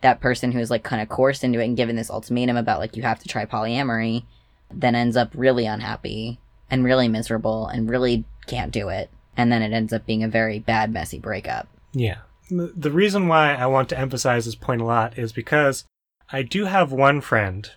that 0.00 0.20
person 0.20 0.52
who's 0.52 0.70
like 0.70 0.82
kind 0.82 1.02
of 1.02 1.08
coerced 1.08 1.44
into 1.44 1.60
it 1.60 1.66
and 1.66 1.76
given 1.76 1.96
this 1.96 2.10
ultimatum 2.10 2.56
about 2.56 2.78
like 2.78 2.96
you 2.96 3.02
have 3.02 3.18
to 3.20 3.28
try 3.28 3.44
polyamory, 3.44 4.24
then 4.72 4.94
ends 4.94 5.16
up 5.16 5.30
really 5.34 5.66
unhappy 5.66 6.38
and 6.70 6.84
really 6.84 7.08
miserable 7.08 7.66
and 7.66 7.90
really 7.90 8.24
can't 8.46 8.72
do 8.72 8.88
it. 8.88 9.10
And 9.40 9.50
then 9.50 9.62
it 9.62 9.72
ends 9.72 9.94
up 9.94 10.04
being 10.04 10.22
a 10.22 10.28
very 10.28 10.58
bad, 10.58 10.92
messy 10.92 11.18
breakup. 11.18 11.66
Yeah. 11.94 12.18
The 12.50 12.74
the 12.76 12.90
reason 12.90 13.26
why 13.26 13.54
I 13.54 13.64
want 13.66 13.88
to 13.88 13.98
emphasize 13.98 14.44
this 14.44 14.54
point 14.54 14.82
a 14.82 14.84
lot 14.84 15.16
is 15.18 15.32
because 15.32 15.84
I 16.30 16.42
do 16.42 16.66
have 16.66 16.92
one 16.92 17.22
friend 17.22 17.70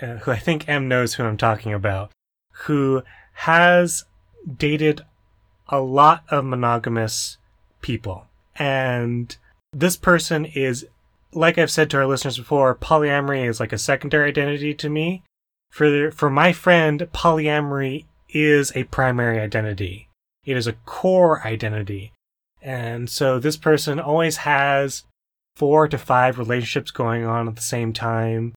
uh, 0.00 0.16
who 0.16 0.30
I 0.30 0.38
think 0.38 0.66
M 0.66 0.88
knows 0.88 1.14
who 1.14 1.24
I'm 1.24 1.36
talking 1.36 1.74
about, 1.74 2.10
who 2.64 3.02
has 3.32 4.04
dated 4.56 5.02
a 5.68 5.80
lot 5.80 6.24
of 6.30 6.46
monogamous 6.46 7.36
people. 7.82 8.26
And 8.56 9.36
this 9.74 9.98
person 9.98 10.46
is, 10.46 10.86
like 11.34 11.58
I've 11.58 11.70
said 11.70 11.90
to 11.90 11.98
our 11.98 12.06
listeners 12.06 12.38
before, 12.38 12.74
polyamory 12.74 13.46
is 13.46 13.60
like 13.60 13.74
a 13.74 13.78
secondary 13.78 14.30
identity 14.30 14.72
to 14.74 14.88
me. 14.88 15.22
For, 15.70 16.10
for 16.10 16.30
my 16.30 16.52
friend, 16.52 17.08
polyamory 17.12 18.06
is 18.30 18.72
a 18.74 18.84
primary 18.84 19.38
identity. 19.38 20.08
It 20.44 20.56
is 20.56 20.66
a 20.66 20.72
core 20.72 21.46
identity. 21.46 22.12
And 22.62 23.08
so 23.08 23.38
this 23.38 23.56
person 23.56 23.98
always 23.98 24.38
has 24.38 25.04
four 25.56 25.88
to 25.88 25.98
five 25.98 26.38
relationships 26.38 26.90
going 26.90 27.24
on 27.24 27.48
at 27.48 27.56
the 27.56 27.62
same 27.62 27.92
time. 27.92 28.54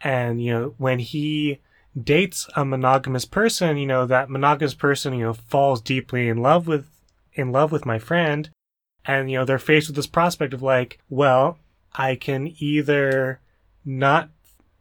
And, 0.00 0.42
you 0.42 0.52
know, 0.52 0.74
when 0.78 0.98
he 0.98 1.60
dates 2.00 2.48
a 2.56 2.64
monogamous 2.64 3.24
person, 3.24 3.76
you 3.76 3.86
know, 3.86 4.06
that 4.06 4.30
monogamous 4.30 4.74
person, 4.74 5.14
you 5.14 5.24
know, 5.24 5.32
falls 5.32 5.80
deeply 5.80 6.28
in 6.28 6.38
love 6.38 6.66
with, 6.66 6.86
in 7.32 7.52
love 7.52 7.72
with 7.72 7.86
my 7.86 7.98
friend. 7.98 8.50
And, 9.06 9.30
you 9.30 9.38
know, 9.38 9.44
they're 9.44 9.58
faced 9.58 9.88
with 9.88 9.96
this 9.96 10.06
prospect 10.06 10.54
of 10.54 10.62
like, 10.62 10.98
well, 11.08 11.58
I 11.94 12.16
can 12.16 12.54
either 12.58 13.40
not, 13.84 14.30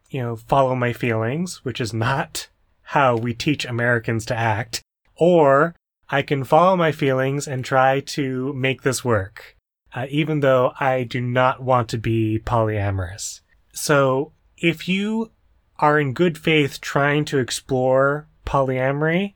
you 0.09 0.21
know, 0.21 0.35
follow 0.35 0.75
my 0.75 0.93
feelings, 0.93 1.63
which 1.63 1.79
is 1.79 1.93
not 1.93 2.47
how 2.87 3.15
we 3.15 3.33
teach 3.33 3.65
Americans 3.65 4.25
to 4.25 4.35
act, 4.35 4.81
or 5.15 5.75
I 6.09 6.21
can 6.21 6.43
follow 6.43 6.75
my 6.75 6.91
feelings 6.91 7.47
and 7.47 7.63
try 7.63 7.99
to 8.01 8.53
make 8.53 8.81
this 8.81 9.03
work, 9.03 9.57
uh, 9.95 10.05
even 10.09 10.41
though 10.41 10.73
I 10.79 11.03
do 11.03 11.21
not 11.21 11.63
want 11.63 11.89
to 11.89 11.97
be 11.97 12.39
polyamorous. 12.43 13.41
So 13.73 14.33
if 14.57 14.87
you 14.87 15.31
are 15.79 15.99
in 15.99 16.13
good 16.13 16.37
faith 16.37 16.81
trying 16.81 17.25
to 17.25 17.39
explore 17.39 18.27
polyamory, 18.45 19.33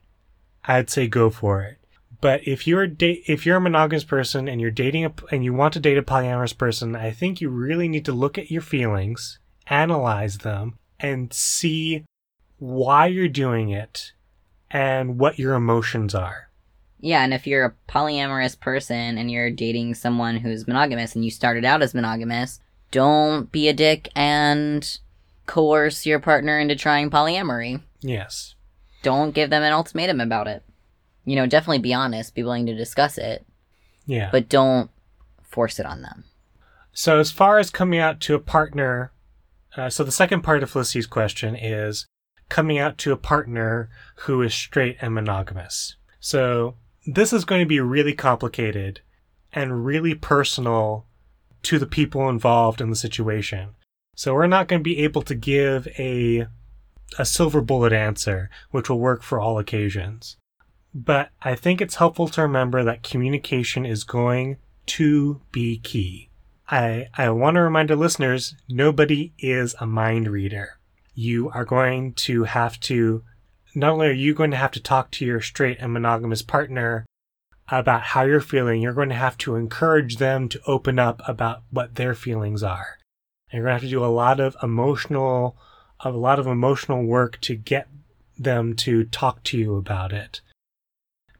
I'd 0.65 0.89
say 0.89 1.07
go 1.07 1.29
for 1.29 1.61
it. 1.61 1.77
But 2.19 2.47
if 2.47 2.65
you're 2.67 2.87
da- 2.87 3.23
if 3.27 3.45
you're 3.45 3.57
a 3.57 3.61
monogamous 3.61 4.03
person 4.03 4.47
and 4.47 4.59
you're 4.59 4.71
dating 4.71 5.05
a, 5.05 5.13
and 5.31 5.43
you 5.43 5.53
want 5.53 5.73
to 5.73 5.79
date 5.79 5.97
a 5.97 6.03
polyamorous 6.03 6.57
person, 6.57 6.95
I 6.95 7.11
think 7.11 7.41
you 7.41 7.49
really 7.49 7.87
need 7.87 8.05
to 8.05 8.11
look 8.11 8.37
at 8.37 8.51
your 8.51 8.61
feelings, 8.61 9.39
analyze 9.67 10.39
them, 10.39 10.79
and 10.99 11.31
see 11.31 12.05
why 12.57 13.07
you're 13.07 13.27
doing 13.27 13.69
it 13.69 14.13
and 14.71 15.19
what 15.19 15.37
your 15.37 15.53
emotions 15.53 16.15
are. 16.15 16.46
Yeah, 16.99 17.23
and 17.23 17.33
if 17.33 17.45
you're 17.45 17.65
a 17.65 17.75
polyamorous 17.91 18.59
person 18.59 19.17
and 19.17 19.29
you're 19.29 19.51
dating 19.51 19.93
someone 19.95 20.37
who's 20.37 20.67
monogamous 20.67 21.15
and 21.15 21.23
you 21.23 21.29
started 21.31 21.63
out 21.63 21.81
as 21.83 21.93
monogamous, 21.93 22.59
don't 22.91 23.51
be 23.51 23.67
a 23.67 23.73
dick 23.73 24.09
and 24.15 24.97
coerce 25.45 26.05
your 26.05 26.19
partner 26.19 26.59
into 26.59 26.75
trying 26.75 27.09
polyamory. 27.09 27.81
Yes. 28.01 28.55
Don't 29.03 29.31
give 29.35 29.49
them 29.49 29.63
an 29.63 29.73
ultimatum 29.73 30.19
about 30.19 30.47
it. 30.47 30.63
You 31.23 31.35
know, 31.35 31.45
definitely 31.45 31.79
be 31.79 31.93
honest, 31.93 32.33
be 32.35 32.43
willing 32.43 32.65
to 32.65 32.73
discuss 32.75 33.17
it, 33.17 33.45
Yeah. 34.05 34.29
but 34.31 34.49
don't 34.49 34.89
force 35.43 35.79
it 35.79 35.85
on 35.85 36.01
them. 36.01 36.23
So, 36.93 37.19
as 37.19 37.29
far 37.31 37.59
as 37.59 37.69
coming 37.69 37.99
out 37.99 38.19
to 38.21 38.33
a 38.33 38.39
partner, 38.39 39.11
uh, 39.75 39.89
so 39.89 40.03
the 40.03 40.11
second 40.11 40.41
part 40.41 40.63
of 40.63 40.71
Felicity's 40.71 41.05
question 41.05 41.55
is 41.55 42.07
coming 42.49 42.79
out 42.79 42.97
to 42.99 43.11
a 43.11 43.17
partner 43.17 43.89
who 44.21 44.41
is 44.41 44.53
straight 44.53 44.97
and 44.99 45.13
monogamous. 45.13 45.95
So, 46.19 46.75
this 47.07 47.33
is 47.33 47.45
going 47.45 47.61
to 47.61 47.67
be 47.67 47.79
really 47.79 48.13
complicated 48.13 49.01
and 49.53 49.85
really 49.85 50.13
personal 50.13 51.05
to 51.63 51.79
the 51.79 51.87
people 51.87 52.29
involved 52.29 52.81
in 52.81 52.89
the 52.89 52.95
situation. 52.95 53.69
So, 54.15 54.33
we're 54.33 54.47
not 54.47 54.67
going 54.67 54.81
to 54.81 54.83
be 54.83 54.99
able 54.99 55.21
to 55.23 55.35
give 55.35 55.87
a 55.97 56.47
a 57.17 57.25
silver 57.25 57.61
bullet 57.61 57.93
answer, 57.93 58.49
which 58.71 58.89
will 58.89 58.99
work 58.99 59.23
for 59.23 59.39
all 59.39 59.57
occasions. 59.57 60.37
But 60.93 61.29
I 61.41 61.55
think 61.55 61.79
it's 61.79 61.95
helpful 61.95 62.27
to 62.29 62.41
remember 62.41 62.83
that 62.83 63.03
communication 63.03 63.85
is 63.85 64.03
going 64.03 64.57
to 64.87 65.41
be 65.51 65.77
key. 65.79 66.29
I, 66.69 67.07
I 67.13 67.29
want 67.29 67.55
to 67.55 67.61
remind 67.61 67.91
our 67.91 67.97
listeners 67.97 68.55
nobody 68.67 69.33
is 69.37 69.75
a 69.79 69.85
mind 69.85 70.27
reader. 70.27 70.79
You 71.13 71.49
are 71.51 71.65
going 71.65 72.13
to 72.13 72.43
have 72.43 72.79
to, 72.81 73.23
not 73.75 73.91
only 73.91 74.07
are 74.07 74.11
you 74.11 74.33
going 74.33 74.51
to 74.51 74.57
have 74.57 74.71
to 74.71 74.81
talk 74.81 75.11
to 75.11 75.25
your 75.25 75.41
straight 75.41 75.77
and 75.79 75.93
monogamous 75.93 76.41
partner 76.41 77.05
about 77.69 78.01
how 78.01 78.23
you're 78.23 78.41
feeling, 78.41 78.81
you're 78.81 78.93
going 78.93 79.09
to 79.09 79.15
have 79.15 79.37
to 79.39 79.55
encourage 79.55 80.17
them 80.17 80.47
to 80.49 80.61
open 80.65 80.99
up 80.99 81.21
about 81.27 81.63
what 81.69 81.95
their 81.95 82.13
feelings 82.13 82.63
are. 82.63 82.97
And 83.49 83.57
you're 83.57 83.65
going 83.65 83.79
to 83.79 83.81
have 83.81 83.89
to 83.89 83.95
do 83.95 84.03
a 84.03 84.07
lot 84.07 84.39
of 84.39 84.55
emotional, 84.63 85.57
a 85.99 86.11
lot 86.11 86.39
of 86.39 86.47
emotional 86.47 87.03
work 87.03 87.39
to 87.41 87.55
get 87.55 87.87
them 88.37 88.75
to 88.75 89.03
talk 89.05 89.43
to 89.43 89.57
you 89.57 89.75
about 89.75 90.13
it. 90.13 90.41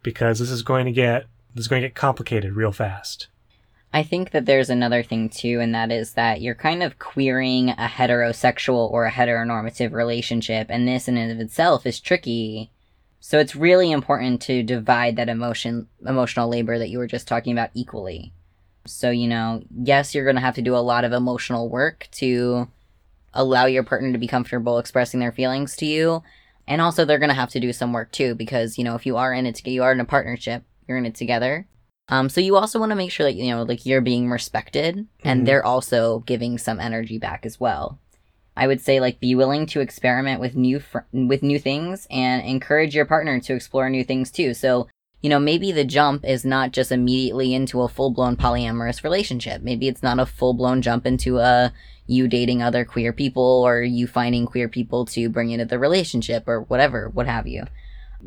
Because 0.04 0.40
this 0.40 0.52
is 0.52 0.64
going 0.64 0.86
to 0.86 0.92
get, 0.92 1.28
this 1.54 1.64
is 1.64 1.68
going 1.68 1.82
to 1.82 1.88
get 1.88 1.96
complicated 1.96 2.54
real 2.54 2.72
fast. 2.72 3.28
I 3.94 4.04
think 4.04 4.32
that 4.32 4.46
there's 4.46 4.70
another 4.70 5.02
thing 5.02 5.30
too, 5.30 5.60
and 5.60 5.74
that 5.74 5.92
is 5.92 6.14
that 6.14 6.42
you're 6.42 6.56
kind 6.56 6.84
of 6.84 7.00
queering 7.00 7.70
a 7.70 7.88
heterosexual 7.88 8.92
or 8.92 9.06
a 9.06 9.12
heteronormative 9.12 9.92
relationship, 9.92 10.68
and 10.70 10.88
this 10.88 11.08
in 11.08 11.18
and 11.18 11.32
of 11.32 11.40
itself 11.40 11.86
is 11.86 12.00
tricky. 12.00 12.70
So 13.20 13.40
it's 13.40 13.56
really 13.56 13.92
important 13.92 14.42
to 14.44 14.62
divide 14.62 15.16
that 15.16 15.30
emotion, 15.30 15.88
emotional 16.06 16.50
labor 16.50 16.78
that 16.78 16.90
you 16.90 16.98
were 16.98 17.08
just 17.08 17.28
talking 17.28 17.54
about 17.54 17.72
equally. 17.74 18.34
So, 18.86 19.10
you 19.10 19.28
know, 19.28 19.64
yes, 19.84 20.14
you're 20.14 20.26
gonna 20.26 20.42
have 20.42 20.56
to 20.56 20.62
do 20.62 20.76
a 20.76 20.78
lot 20.78 21.04
of 21.04 21.12
emotional 21.12 21.68
work 21.68 22.08
to 22.14 22.68
allow 23.34 23.66
your 23.66 23.84
partner 23.84 24.12
to 24.12 24.18
be 24.18 24.28
comfortable 24.28 24.78
expressing 24.80 25.20
their 25.20 25.32
feelings 25.32 25.76
to 25.78 25.86
you. 25.86 26.24
And 26.68 26.82
also 26.82 27.04
they're 27.06 27.20
gonna 27.20 27.34
have 27.34 27.52
to 27.52 27.60
do 27.60 27.74
some 27.74 27.94
work 27.94 28.12
too, 28.12 28.36
because, 28.36 28.78
you 28.78 28.84
know, 28.84 28.96
if 28.96 29.06
you 29.06 29.18
are 29.18 29.34
in 29.34 29.46
it, 29.46 29.66
you 29.66 29.84
are 29.84 29.92
in 29.92 30.00
a 30.00 30.06
partnership, 30.06 30.64
you're 30.88 30.98
in 30.98 31.06
it 31.06 31.16
together. 31.16 31.68
Um, 32.10 32.30
so 32.30 32.39
you 32.39 32.55
also 32.55 32.80
want 32.80 32.91
to 32.91 32.95
make 32.95 33.12
sure 33.12 33.26
that 33.26 33.36
you 33.36 33.49
know, 33.53 33.64
like 33.64 33.86
you're 33.86 34.01
being 34.01 34.30
respected, 34.30 35.05
and 35.24 35.41
Mhm. 35.41 35.45
they're 35.45 35.66
also 35.66 36.20
giving 36.20 36.58
some 36.58 36.80
energy 36.80 37.18
back 37.18 37.45
as 37.45 37.60
well. 37.60 37.99
I 38.55 38.66
would 38.66 38.82
say 38.82 38.99
like 38.99 39.20
be 39.20 39.36
willing 39.36 39.66
to 39.68 39.82
experiment 39.82 40.39
with 40.41 40.55
new 40.55 40.80
fr- 40.80 40.99
with 41.14 41.43
new 41.43 41.60
things 41.60 42.08
and 42.10 42.43
encourage 42.43 42.95
your 42.95 43.05
partner 43.05 43.39
to 43.39 43.53
explore 43.53 43.89
new 43.89 44.03
things 44.03 44.32
too. 44.32 44.53
So 44.53 44.88
you 45.22 45.30
know 45.30 45.39
maybe 45.39 45.72
the 45.72 45.84
jump 45.84 46.26
is 46.26 46.43
not 46.45 46.72
just 46.72 46.91
immediately 46.91 47.53
into 47.53 47.82
a 47.82 47.88
full 47.89 48.10
blown 48.12 48.36
polyamorous 48.36 49.03
relationship. 49.03 49.62
Maybe 49.62 49.88
it's 49.88 50.01
not 50.01 50.20
a 50.20 50.26
full 50.26 50.53
blown 50.55 50.82
jump 50.82 51.05
into 51.05 51.38
a 51.39 51.72
you 52.08 52.28
dating 52.28 52.64
other 52.64 52.86
queer 52.86 53.12
people 53.14 53.43
or 53.68 53.84
you 53.84 54.08
finding 54.08 54.45
queer 54.45 54.70
people 54.70 55.05
to 55.08 55.28
bring 55.30 55.51
into 55.51 55.66
the 55.66 55.78
relationship 55.78 56.47
or 56.47 56.62
whatever, 56.62 57.10
what 57.10 57.28
have 57.28 57.45
you. 57.47 57.66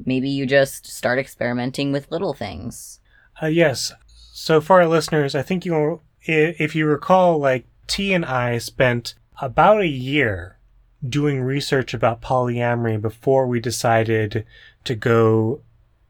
Maybe 0.04 0.28
you 0.28 0.46
just 0.46 0.86
start 0.86 1.18
experimenting 1.18 1.90
with 1.90 2.10
little 2.12 2.34
things. 2.34 2.99
Uh, 3.42 3.46
yes. 3.46 3.92
So 4.06 4.60
for 4.60 4.80
our 4.80 4.88
listeners, 4.88 5.34
I 5.34 5.42
think 5.42 5.64
you, 5.64 6.00
if 6.22 6.74
you 6.74 6.86
recall, 6.86 7.38
like 7.38 7.66
T 7.86 8.12
and 8.12 8.24
I 8.24 8.58
spent 8.58 9.14
about 9.40 9.80
a 9.80 9.86
year 9.86 10.58
doing 11.06 11.40
research 11.40 11.94
about 11.94 12.20
polyamory 12.20 13.00
before 13.00 13.46
we 13.46 13.60
decided 13.60 14.44
to 14.84 14.94
go 14.94 15.62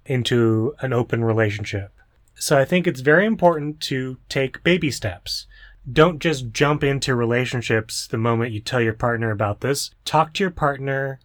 into 0.04 0.74
an 0.80 0.92
open 0.92 1.24
relationship. 1.24 1.92
So 2.34 2.58
I 2.58 2.64
think 2.64 2.86
it's 2.86 3.00
very 3.00 3.26
important 3.26 3.80
to 3.82 4.16
take 4.28 4.64
baby 4.64 4.90
steps. 4.90 5.46
Don't 5.90 6.18
just 6.18 6.50
jump 6.50 6.82
into 6.82 7.14
relationships 7.14 8.06
the 8.06 8.18
moment 8.18 8.52
you 8.52 8.60
tell 8.60 8.80
your 8.80 8.92
partner 8.92 9.30
about 9.30 9.60
this. 9.60 9.90
Talk 10.04 10.34
to 10.34 10.44
your 10.44 10.50
partner, 10.50 11.20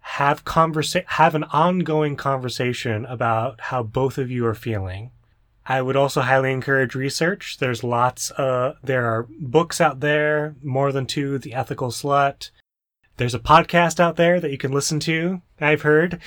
have 0.00 0.44
conversa- 0.44 1.06
have 1.06 1.34
an 1.34 1.44
ongoing 1.44 2.16
conversation 2.16 3.06
about 3.06 3.60
how 3.62 3.82
both 3.82 4.18
of 4.18 4.30
you 4.30 4.44
are 4.46 4.54
feeling. 4.54 5.10
I 5.68 5.82
would 5.82 5.96
also 5.96 6.20
highly 6.20 6.52
encourage 6.52 6.94
research. 6.94 7.58
There's 7.58 7.82
lots 7.82 8.30
uh 8.32 8.74
there 8.82 9.06
are 9.06 9.26
books 9.38 9.80
out 9.80 10.00
there, 10.00 10.54
more 10.62 10.92
than 10.92 11.06
two, 11.06 11.38
The 11.38 11.54
Ethical 11.54 11.88
Slut. 11.88 12.50
There's 13.16 13.34
a 13.34 13.38
podcast 13.40 13.98
out 13.98 14.16
there 14.16 14.40
that 14.40 14.50
you 14.50 14.58
can 14.58 14.72
listen 14.72 15.00
to. 15.00 15.40
I've 15.60 15.82
heard. 15.82 16.20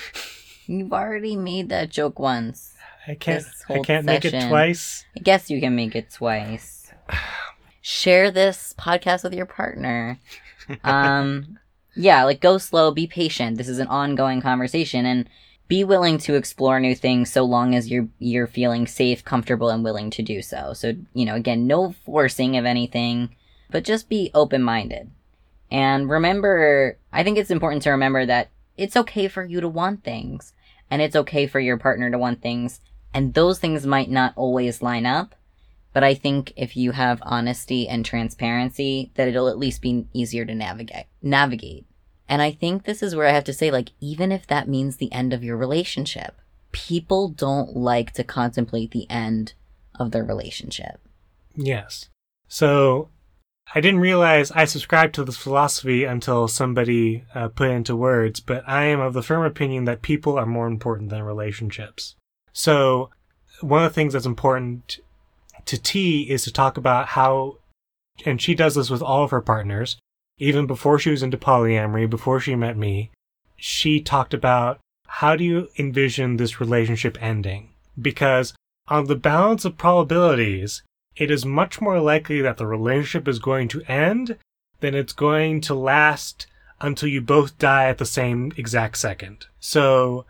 You've 0.65 0.93
already 0.93 1.35
made 1.35 1.69
that 1.69 1.89
joke 1.89 2.19
once. 2.19 2.73
I 3.07 3.15
can't 3.15 3.45
I 3.69 3.79
can't 3.79 4.05
make 4.05 4.25
it 4.25 4.47
twice. 4.47 5.05
I 5.15 5.21
guess 5.21 5.49
you 5.49 5.59
can 5.59 5.75
make 5.75 5.95
it 5.95 6.11
twice. 6.11 6.91
Share 7.81 8.29
this 8.29 8.73
podcast 8.77 9.23
with 9.23 9.33
your 9.33 9.45
partner. 9.45 10.19
Um, 10.83 11.57
yeah, 11.95 12.23
like 12.25 12.41
go 12.41 12.59
slow, 12.59 12.91
be 12.91 13.07
patient. 13.07 13.57
This 13.57 13.67
is 13.67 13.79
an 13.79 13.87
ongoing 13.87 14.39
conversation, 14.39 15.03
and 15.03 15.27
be 15.69 15.85
willing 15.85 16.17
to 16.17 16.35
explore 16.35 16.81
new 16.81 16.95
things 16.95 17.31
so 17.31 17.45
long 17.45 17.75
as 17.75 17.89
you're 17.89 18.09
you're 18.19 18.47
feeling 18.47 18.87
safe, 18.87 19.23
comfortable, 19.23 19.69
and 19.69 19.85
willing 19.85 20.09
to 20.09 20.21
do 20.21 20.41
so. 20.41 20.73
So 20.73 20.95
you 21.13 21.25
know, 21.25 21.35
again, 21.35 21.67
no 21.67 21.93
forcing 22.05 22.57
of 22.57 22.65
anything, 22.65 23.35
but 23.71 23.85
just 23.85 24.09
be 24.09 24.31
open 24.33 24.63
minded. 24.63 25.11
And 25.71 26.09
remember, 26.09 26.97
I 27.13 27.23
think 27.23 27.37
it's 27.37 27.51
important 27.51 27.83
to 27.83 27.91
remember 27.91 28.25
that 28.25 28.49
it's 28.75 28.97
okay 28.97 29.27
for 29.29 29.45
you 29.45 29.61
to 29.61 29.69
want 29.69 30.03
things, 30.03 30.53
and 30.89 31.01
it's 31.01 31.15
okay 31.15 31.47
for 31.47 31.59
your 31.59 31.77
partner 31.77 32.09
to 32.11 32.17
want 32.17 32.41
things, 32.41 32.81
and 33.13 33.33
those 33.33 33.59
things 33.59 33.85
might 33.85 34.09
not 34.09 34.33
always 34.35 34.81
line 34.81 35.05
up, 35.05 35.35
But 35.93 36.03
I 36.03 36.13
think 36.13 36.53
if 36.55 36.77
you 36.77 36.91
have 36.91 37.19
honesty 37.23 37.87
and 37.87 38.05
transparency, 38.05 39.11
that 39.15 39.27
it'll 39.27 39.49
at 39.49 39.57
least 39.57 39.81
be 39.81 40.07
easier 40.13 40.45
to 40.45 40.53
navigate. 40.53 41.05
Navigate. 41.21 41.85
And 42.29 42.41
I 42.43 42.51
think 42.51 42.83
this 42.83 43.01
is 43.01 43.15
where 43.15 43.25
I 43.25 43.31
have 43.31 43.43
to 43.45 43.53
say, 43.53 43.71
like, 43.71 43.89
even 43.99 44.31
if 44.31 44.45
that 44.47 44.69
means 44.69 44.95
the 44.95 45.11
end 45.11 45.33
of 45.33 45.43
your 45.43 45.57
relationship, 45.57 46.39
people 46.71 47.27
don't 47.27 47.75
like 47.75 48.13
to 48.13 48.23
contemplate 48.23 48.91
the 48.91 49.09
end 49.09 49.53
of 49.99 50.11
their 50.11 50.23
relationship. 50.23 51.01
Yes. 51.55 52.07
So 52.47 53.09
I 53.73 53.81
didn't 53.81 53.99
realize 53.99 54.51
I 54.51 54.65
subscribed 54.65 55.15
to 55.15 55.23
this 55.23 55.37
philosophy 55.37 56.03
until 56.03 56.47
somebody 56.47 57.23
uh, 57.33 57.47
put 57.47 57.71
it 57.71 57.73
into 57.73 57.95
words, 57.95 58.39
but 58.39 58.63
I 58.67 58.85
am 58.85 58.99
of 58.99 59.13
the 59.13 59.23
firm 59.23 59.43
opinion 59.43 59.85
that 59.85 60.03
people 60.03 60.37
are 60.37 60.45
more 60.45 60.67
important 60.67 61.09
than 61.09 61.23
relationships. 61.23 62.15
So 62.53 63.09
one 63.61 63.83
of 63.83 63.89
the 63.89 63.95
things 63.95 64.13
that's 64.13 64.25
important 64.25 64.99
to 65.65 65.81
T 65.81 66.29
is 66.29 66.43
to 66.43 66.53
talk 66.53 66.77
about 66.77 67.07
how, 67.07 67.57
and 68.23 68.39
she 68.39 68.53
does 68.53 68.75
this 68.75 68.91
with 68.91 69.01
all 69.01 69.23
of 69.23 69.31
her 69.31 69.41
partners, 69.41 69.97
even 70.39 70.65
before 70.65 70.97
she 70.97 71.11
was 71.11 71.21
into 71.21 71.37
polyamory, 71.37 72.09
before 72.09 72.39
she 72.39 72.55
met 72.55 72.77
me, 72.77 73.11
she 73.57 74.01
talked 74.01 74.33
about 74.33 74.79
how 75.07 75.35
do 75.35 75.43
you 75.43 75.67
envision 75.77 76.37
this 76.37 76.61
relationship 76.61 77.21
ending? 77.21 77.69
Because 78.01 78.53
on 78.87 79.05
the 79.05 79.15
balance 79.15 79.65
of 79.65 79.77
probabilities, 79.77 80.81
it 81.15 81.29
is 81.29 81.45
much 81.45 81.81
more 81.81 81.99
likely 81.99 82.41
that 82.41 82.57
the 82.57 82.65
relationship 82.65 83.27
is 83.27 83.39
going 83.39 83.67
to 83.67 83.83
end 83.83 84.37
than 84.79 84.95
it's 84.95 85.13
going 85.13 85.59
to 85.61 85.75
last 85.75 86.47
until 86.79 87.09
you 87.09 87.21
both 87.21 87.57
die 87.57 87.89
at 87.89 87.97
the 87.97 88.05
same 88.05 88.53
exact 88.55 88.97
second. 88.97 89.47
So 89.59 90.25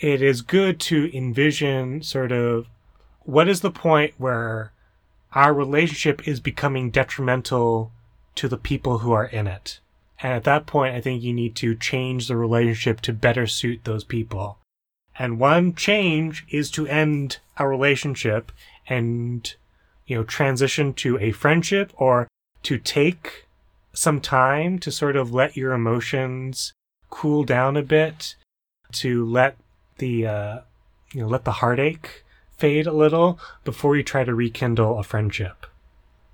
it 0.00 0.22
is 0.22 0.42
good 0.42 0.78
to 0.80 1.14
envision 1.16 2.02
sort 2.02 2.30
of 2.30 2.68
what 3.24 3.48
is 3.48 3.60
the 3.60 3.70
point 3.70 4.14
where 4.16 4.72
our 5.32 5.52
relationship 5.52 6.26
is 6.26 6.40
becoming 6.40 6.90
detrimental 6.90 7.92
to 8.36 8.48
the 8.48 8.56
people 8.56 8.98
who 8.98 9.12
are 9.12 9.26
in 9.26 9.46
it. 9.46 9.80
And 10.22 10.32
at 10.32 10.44
that 10.44 10.66
point, 10.66 10.94
I 10.94 11.00
think 11.00 11.22
you 11.22 11.32
need 11.32 11.56
to 11.56 11.74
change 11.74 12.28
the 12.28 12.36
relationship 12.36 13.00
to 13.02 13.12
better 13.12 13.46
suit 13.46 13.80
those 13.84 14.04
people. 14.04 14.58
And 15.18 15.38
one 15.38 15.74
change 15.74 16.46
is 16.50 16.70
to 16.72 16.86
end 16.86 17.38
a 17.56 17.66
relationship 17.66 18.52
and, 18.86 19.54
you 20.06 20.16
know, 20.16 20.24
transition 20.24 20.92
to 20.94 21.18
a 21.18 21.32
friendship 21.32 21.92
or 21.96 22.28
to 22.64 22.78
take 22.78 23.46
some 23.92 24.20
time 24.20 24.78
to 24.78 24.92
sort 24.92 25.16
of 25.16 25.32
let 25.32 25.56
your 25.56 25.72
emotions 25.72 26.72
cool 27.08 27.44
down 27.44 27.76
a 27.76 27.82
bit, 27.82 28.36
to 28.92 29.24
let 29.24 29.56
the, 29.98 30.26
uh, 30.26 30.58
you 31.12 31.22
know, 31.22 31.28
let 31.28 31.44
the 31.44 31.52
heartache 31.52 32.24
fade 32.56 32.86
a 32.86 32.92
little 32.92 33.38
before 33.64 33.96
you 33.96 34.02
try 34.02 34.22
to 34.22 34.34
rekindle 34.34 34.98
a 34.98 35.02
friendship. 35.02 35.66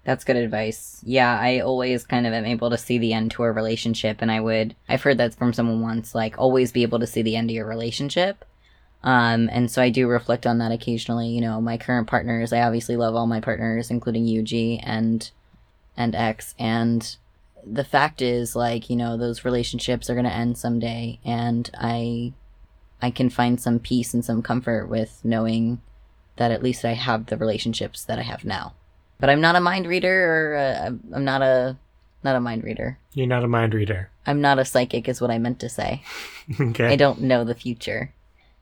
That's 0.07 0.23
good 0.23 0.37
advice. 0.37 1.03
Yeah, 1.05 1.37
I 1.37 1.59
always 1.59 2.07
kind 2.07 2.29
of 2.29 2.33
am 2.33 2.47
able 2.47 2.71
to 2.71 2.79
see 2.79 2.97
the 2.97 3.13
end 3.13 3.33
to 3.33 3.43
a 3.43 3.51
relationship, 3.51 4.23
and 4.23 4.31
I 4.31 4.39
would, 4.39 4.77
I've 4.89 5.03
heard 5.03 5.19
that 5.19 5.35
from 5.35 5.53
someone 5.53 5.83
once, 5.83 6.15
like, 6.15 6.39
always 6.39 6.71
be 6.71 6.85
able 6.85 7.01
to 7.01 7.09
see 7.09 7.23
the 7.23 7.35
end 7.35 7.51
of 7.51 7.57
your 7.57 7.67
relationship. 7.67 8.45
Um, 9.03 9.49
and 9.51 9.69
so 9.69 9.83
I 9.83 9.91
do 9.91 10.07
reflect 10.07 10.47
on 10.47 10.59
that 10.59 10.71
occasionally. 10.71 11.31
You 11.31 11.41
know, 11.41 11.61
my 11.61 11.77
current 11.77 12.07
partners, 12.07 12.53
I 12.53 12.61
obviously 12.61 12.95
love 12.97 13.17
all 13.17 13.27
my 13.27 13.41
partners, 13.41 13.91
including 13.91 14.29
UG 14.29 14.81
and, 14.85 15.29
and 15.97 16.15
X. 16.15 16.55
And 16.57 17.17
the 17.65 17.85
fact 17.85 18.23
is, 18.23 18.55
like, 18.55 18.89
you 18.89 18.95
know, 18.95 19.17
those 19.17 19.45
relationships 19.45 20.09
are 20.09 20.15
going 20.15 20.25
to 20.25 20.33
end 20.33 20.57
someday. 20.57 21.19
And 21.25 21.69
I, 21.75 22.33
I 23.03 23.11
can 23.11 23.29
find 23.29 23.61
some 23.61 23.81
peace 23.81 24.15
and 24.15 24.25
some 24.25 24.41
comfort 24.41 24.89
with 24.89 25.21
knowing 25.25 25.81
that 26.37 26.53
at 26.53 26.63
least 26.63 26.85
I 26.85 26.93
have 26.93 27.27
the 27.27 27.37
relationships 27.37 28.05
that 28.05 28.21
I 28.21 28.23
have 28.23 28.45
now. 28.45 28.75
But 29.19 29.31
I'm 29.31 29.41
not 29.41 29.57
a 29.57 29.61
mind 29.61 29.87
reader, 29.87 30.53
or 30.53 30.57
uh, 30.57 30.83
i 30.85 31.17
I'm 31.17 31.25
not 31.25 31.43
a 31.43 31.77
not 32.23 32.37
a 32.37 32.41
mind 32.41 32.65
reader. 32.65 32.99
You're 33.15 33.27
not 33.27 33.45
a 33.45 33.49
mind 33.49 33.73
reader. 33.73 34.11
I'm 34.27 34.41
not 34.41 34.59
a 34.59 34.65
psychic, 34.65 35.09
is 35.09 35.21
what 35.21 35.31
I 35.31 35.39
meant 35.39 35.61
to 35.61 35.69
say. 35.69 36.03
okay. 36.61 36.89
I 36.89 36.97
don't 36.97 37.23
know 37.23 37.45
the 37.45 37.55
future. 37.55 38.13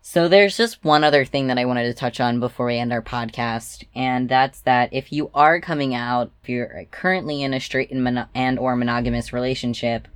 So 0.06 0.28
there's 0.28 0.58
just 0.58 0.84
one 0.84 1.02
other 1.02 1.24
thing 1.24 1.46
that 1.46 1.56
I 1.56 1.64
wanted 1.64 1.84
to 1.84 1.94
touch 1.94 2.20
on 2.20 2.38
before 2.38 2.66
we 2.66 2.76
end 2.76 2.92
our 2.92 3.00
podcast, 3.00 3.84
and 3.94 4.28
that's 4.28 4.60
that 4.60 4.90
if 4.92 5.10
you 5.10 5.30
are 5.34 5.62
coming 5.62 5.94
out, 5.94 6.30
if 6.42 6.48
you're 6.50 6.84
currently 6.90 7.42
in 7.42 7.54
a 7.54 7.60
straight 7.60 7.90
and, 7.90 8.04
mon- 8.04 8.28
and 8.34 8.58
or 8.58 8.76
monogamous 8.76 9.32
relationship, 9.32 10.06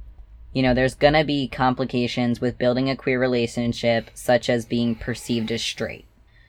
you 0.53 0.63
know, 0.63 0.75
there's 0.75 0.95
gonna 0.95 1.25
be 1.25 1.49
complications 1.49 2.39
with 2.39 2.59
building 2.59 2.91
a 2.91 2.97
queer 2.97 3.19
relationship, 3.19 4.11
such 4.13 4.51
as 4.51 4.67
being 4.67 4.95
perceived 4.95 5.51
as 5.51 5.63
straight. 5.63 6.05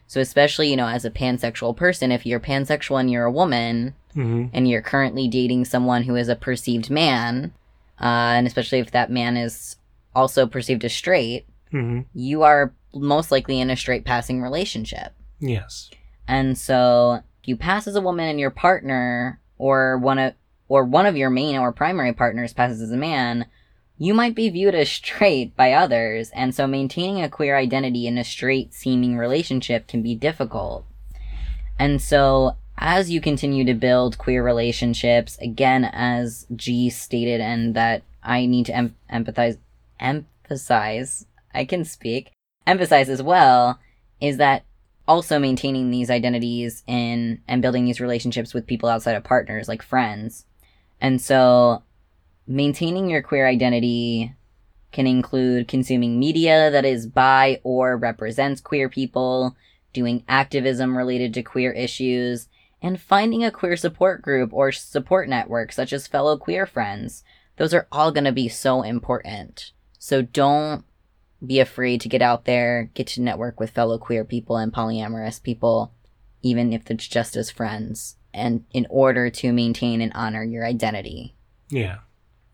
So 0.09 0.19
especially, 0.19 0.71
you 0.71 0.75
know, 0.75 0.87
as 0.87 1.05
a 1.05 1.11
pansexual 1.11 1.77
person, 1.77 2.11
if 2.11 2.25
you're 2.25 2.39
pansexual 2.39 2.99
and 2.99 3.11
you're 3.11 3.25
a 3.25 3.31
woman 3.31 3.93
mm-hmm. 4.15 4.47
and 4.53 4.67
you're 4.67 4.81
currently 4.81 5.27
dating 5.27 5.65
someone 5.65 6.01
who 6.01 6.15
is 6.15 6.29
a 6.29 6.35
perceived 6.35 6.89
man, 6.89 7.53
uh, 8.01 8.33
and 8.33 8.47
especially 8.47 8.79
if 8.79 8.89
that 8.89 9.11
man 9.11 9.37
is 9.37 9.75
also 10.15 10.47
perceived 10.47 10.83
as 10.83 10.95
straight, 10.95 11.45
mm-hmm. 11.71 12.01
you 12.15 12.41
are 12.41 12.73
most 12.95 13.29
likely 13.29 13.59
in 13.59 13.69
a 13.69 13.77
straight 13.77 14.03
passing 14.03 14.41
relationship. 14.41 15.13
Yes. 15.39 15.91
And 16.27 16.57
so 16.57 17.21
you 17.43 17.55
pass 17.55 17.85
as 17.85 17.95
a 17.95 18.01
woman 18.01 18.27
and 18.27 18.39
your 18.39 18.49
partner 18.49 19.39
or 19.59 19.99
one 19.99 20.17
of 20.17 20.33
or 20.69 20.85
one 20.85 21.05
of 21.05 21.17
your 21.17 21.29
main 21.29 21.55
or 21.55 21.71
primary 21.71 22.13
partners 22.13 22.51
passes 22.51 22.81
as 22.81 22.91
a 22.91 22.97
man, 22.97 23.45
you 24.01 24.13
might 24.13 24.33
be 24.33 24.49
viewed 24.49 24.73
as 24.73 24.89
straight 24.89 25.55
by 25.57 25.73
others, 25.73 26.31
and 26.31 26.55
so 26.55 26.65
maintaining 26.65 27.21
a 27.21 27.29
queer 27.29 27.57
identity 27.57 28.07
in 28.07 28.17
a 28.17 28.23
straight 28.23 28.73
seeming 28.73 29.17
relationship 29.17 29.87
can 29.87 30.01
be 30.01 30.15
difficult. 30.15 30.85
And 31.77 32.01
so, 32.01 32.55
as 32.77 33.11
you 33.11 33.19
continue 33.19 33.65
to 33.65 33.73
build 33.73 34.17
queer 34.17 34.41
relationships, 34.41 35.37
again, 35.39 35.83
as 35.83 36.47
G 36.55 36.89
stated, 36.89 37.41
and 37.41 37.75
that 37.75 38.03
I 38.23 38.45
need 38.45 38.67
to 38.67 38.75
em- 38.75 38.95
empathize, 39.11 39.57
emphasize, 39.99 41.25
I 41.53 41.65
can 41.65 41.83
speak, 41.83 42.31
emphasize 42.65 43.09
as 43.09 43.21
well, 43.21 43.79
is 44.21 44.37
that 44.37 44.63
also 45.09 45.39
maintaining 45.39 45.91
these 45.91 46.09
identities 46.09 46.83
in 46.87 47.41
and 47.49 47.61
building 47.61 47.83
these 47.83 47.99
relationships 47.99 48.53
with 48.53 48.67
people 48.67 48.87
outside 48.87 49.15
of 49.17 49.25
partners, 49.25 49.67
like 49.67 49.81
friends. 49.81 50.45
And 51.01 51.19
so, 51.19 51.83
maintaining 52.49 53.09
your 53.09 53.21
queer 53.21 53.47
identity 53.47 54.33
can 54.91 55.05
include 55.05 55.67
consuming 55.67 56.19
media 56.19 56.71
that 56.71 56.83
is 56.83 57.05
by 57.05 57.61
or 57.63 57.95
represents 57.95 58.59
queer 58.59 58.89
people, 58.89 59.55
doing 59.93 60.23
activism 60.27 60.97
related 60.97 61.31
to 61.35 61.43
queer 61.43 61.71
issues, 61.71 62.47
and 62.81 62.99
finding 62.99 63.43
a 63.43 63.51
queer 63.51 63.77
support 63.77 64.23
group 64.23 64.51
or 64.51 64.71
support 64.71 65.29
network 65.29 65.71
such 65.71 65.93
as 65.93 66.07
fellow 66.07 66.37
queer 66.37 66.65
friends. 66.65 67.23
Those 67.57 67.73
are 67.73 67.87
all 67.91 68.11
going 68.11 68.23
to 68.23 68.31
be 68.31 68.49
so 68.49 68.81
important. 68.81 69.71
So 69.99 70.23
don't 70.23 70.83
be 71.45 71.59
afraid 71.59 72.01
to 72.01 72.09
get 72.09 72.23
out 72.23 72.45
there, 72.45 72.89
get 72.95 73.07
to 73.07 73.21
network 73.21 73.59
with 73.59 73.69
fellow 73.69 73.99
queer 73.99 74.25
people 74.25 74.57
and 74.57 74.73
polyamorous 74.73 75.41
people, 75.41 75.93
even 76.41 76.73
if 76.73 76.89
it's 76.89 77.07
just 77.07 77.35
as 77.35 77.51
friends, 77.51 78.15
and 78.33 78.65
in 78.71 78.87
order 78.89 79.29
to 79.29 79.53
maintain 79.53 80.01
and 80.01 80.11
honor 80.15 80.43
your 80.43 80.65
identity. 80.65 81.35
Yeah. 81.69 81.99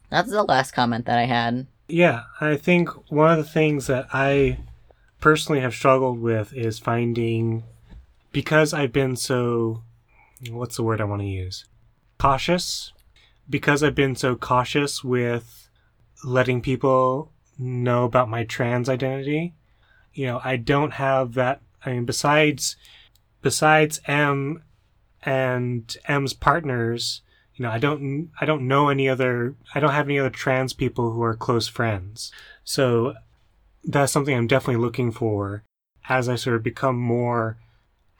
That's 0.09 0.29
the 0.29 0.43
last 0.43 0.71
comment 0.71 1.05
that 1.05 1.17
I 1.17 1.25
had. 1.25 1.67
Yeah, 1.87 2.23
I 2.41 2.55
think 2.57 2.89
one 3.11 3.31
of 3.31 3.37
the 3.37 3.49
things 3.49 3.87
that 3.87 4.07
I 4.13 4.59
personally 5.19 5.61
have 5.61 5.73
struggled 5.73 6.19
with 6.19 6.53
is 6.53 6.79
finding 6.79 7.63
because 8.31 8.73
I've 8.73 8.91
been 8.91 9.15
so 9.15 9.83
what's 10.49 10.75
the 10.75 10.83
word 10.83 11.01
I 11.01 11.05
want 11.05 11.21
to 11.21 11.27
use? 11.27 11.65
Cautious. 12.17 12.91
Because 13.49 13.83
I've 13.83 13.95
been 13.95 14.15
so 14.15 14.35
cautious 14.35 15.03
with 15.03 15.69
letting 16.23 16.61
people 16.61 17.31
know 17.57 18.03
about 18.05 18.29
my 18.29 18.43
trans 18.43 18.89
identity, 18.89 19.53
you 20.13 20.25
know, 20.25 20.41
I 20.43 20.57
don't 20.57 20.93
have 20.93 21.33
that 21.35 21.61
I 21.85 21.91
mean 21.91 22.05
besides 22.05 22.75
besides 23.41 24.01
M 24.07 24.63
and 25.23 25.95
M's 26.07 26.33
partners, 26.33 27.21
you 27.55 27.63
know, 27.63 27.71
I 27.71 27.79
don't, 27.79 28.29
I 28.39 28.45
don't 28.45 28.67
know 28.67 28.89
any 28.89 29.07
other, 29.07 29.55
I 29.73 29.79
don't 29.79 29.93
have 29.93 30.07
any 30.07 30.19
other 30.19 30.29
trans 30.29 30.73
people 30.73 31.11
who 31.11 31.23
are 31.23 31.35
close 31.35 31.67
friends. 31.67 32.31
So 32.63 33.13
that's 33.83 34.11
something 34.11 34.35
I'm 34.35 34.47
definitely 34.47 34.81
looking 34.81 35.11
for 35.11 35.63
as 36.09 36.27
I 36.27 36.35
sort 36.35 36.57
of 36.57 36.63
become 36.63 36.97
more 36.97 37.57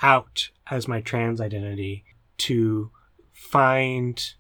out 0.02 0.50
as 0.70 0.88
my 0.88 1.02
trans 1.02 1.42
identity 1.42 2.06
to 2.38 2.92
find 3.34 4.34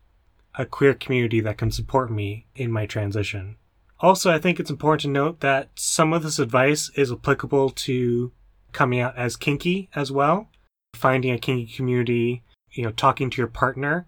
a 0.58 0.66
queer 0.66 0.94
community 0.94 1.42
that 1.42 1.58
can 1.58 1.72
support 1.72 2.12
me 2.12 2.46
in 2.56 2.72
my 2.72 2.86
transition. 2.86 3.58
Also, 4.00 4.32
I 4.32 4.40
think 4.40 4.60
it's 4.60 4.70
important 4.70 5.02
to 5.02 5.10
note 5.10 5.40
that 5.42 5.70
some 5.76 6.14
of 6.14 6.24
this 6.24 6.40
advice 6.40 6.90
is 6.96 7.12
applicable 7.12 7.70
to 7.72 8.32
coming 8.72 9.00
out 9.00 9.18
as 9.18 9.36
kinky 9.36 9.90
as 9.96 10.12
well. 10.12 10.50
Finding 10.96 11.32
a 11.32 11.38
kinky 11.38 11.72
community, 11.74 12.44
you 12.72 12.84
know, 12.84 12.92
talking 12.92 13.30
to 13.30 13.38
your 13.38 13.48
partner 13.48 14.08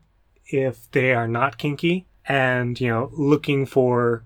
if 0.49 0.89
they 0.91 1.13
are 1.13 1.27
not 1.27 1.57
kinky 1.57 2.05
and, 2.25 2.79
you 2.79 2.87
know, 2.87 3.09
looking 3.13 3.65
for 3.65 4.23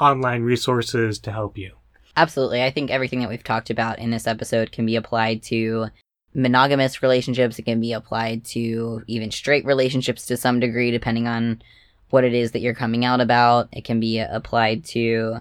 online 0.00 0.42
resources 0.42 1.18
to 1.20 1.32
help 1.32 1.58
you. 1.58 1.74
Absolutely. 2.16 2.62
I 2.62 2.70
think 2.70 2.90
everything 2.90 3.20
that 3.20 3.28
we've 3.28 3.44
talked 3.44 3.70
about 3.70 3.98
in 3.98 4.10
this 4.10 4.26
episode 4.26 4.72
can 4.72 4.86
be 4.86 4.96
applied 4.96 5.42
to 5.44 5.88
monogamous 6.34 7.02
relationships. 7.02 7.58
It 7.58 7.64
can 7.64 7.80
be 7.80 7.92
applied 7.92 8.44
to 8.46 9.02
even 9.06 9.30
straight 9.30 9.64
relationships 9.64 10.26
to 10.26 10.36
some 10.36 10.60
degree, 10.60 10.90
depending 10.90 11.28
on 11.28 11.62
what 12.10 12.24
it 12.24 12.34
is 12.34 12.52
that 12.52 12.60
you're 12.60 12.74
coming 12.74 13.04
out 13.04 13.20
about. 13.20 13.68
It 13.72 13.84
can 13.84 14.00
be 14.00 14.18
applied 14.18 14.84
to 14.86 15.38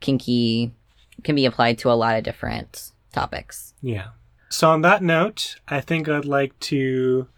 kinky, 0.00 0.72
can 1.24 1.34
be 1.34 1.46
applied 1.46 1.78
to 1.78 1.90
a 1.90 1.94
lot 1.94 2.16
of 2.16 2.24
different 2.24 2.92
topics. 3.12 3.74
Yeah. 3.82 4.08
So 4.48 4.70
on 4.70 4.82
that 4.82 5.02
note, 5.02 5.56
I 5.68 5.80
think 5.80 6.08
I'd 6.08 6.24
like 6.24 6.58
to 6.60 7.28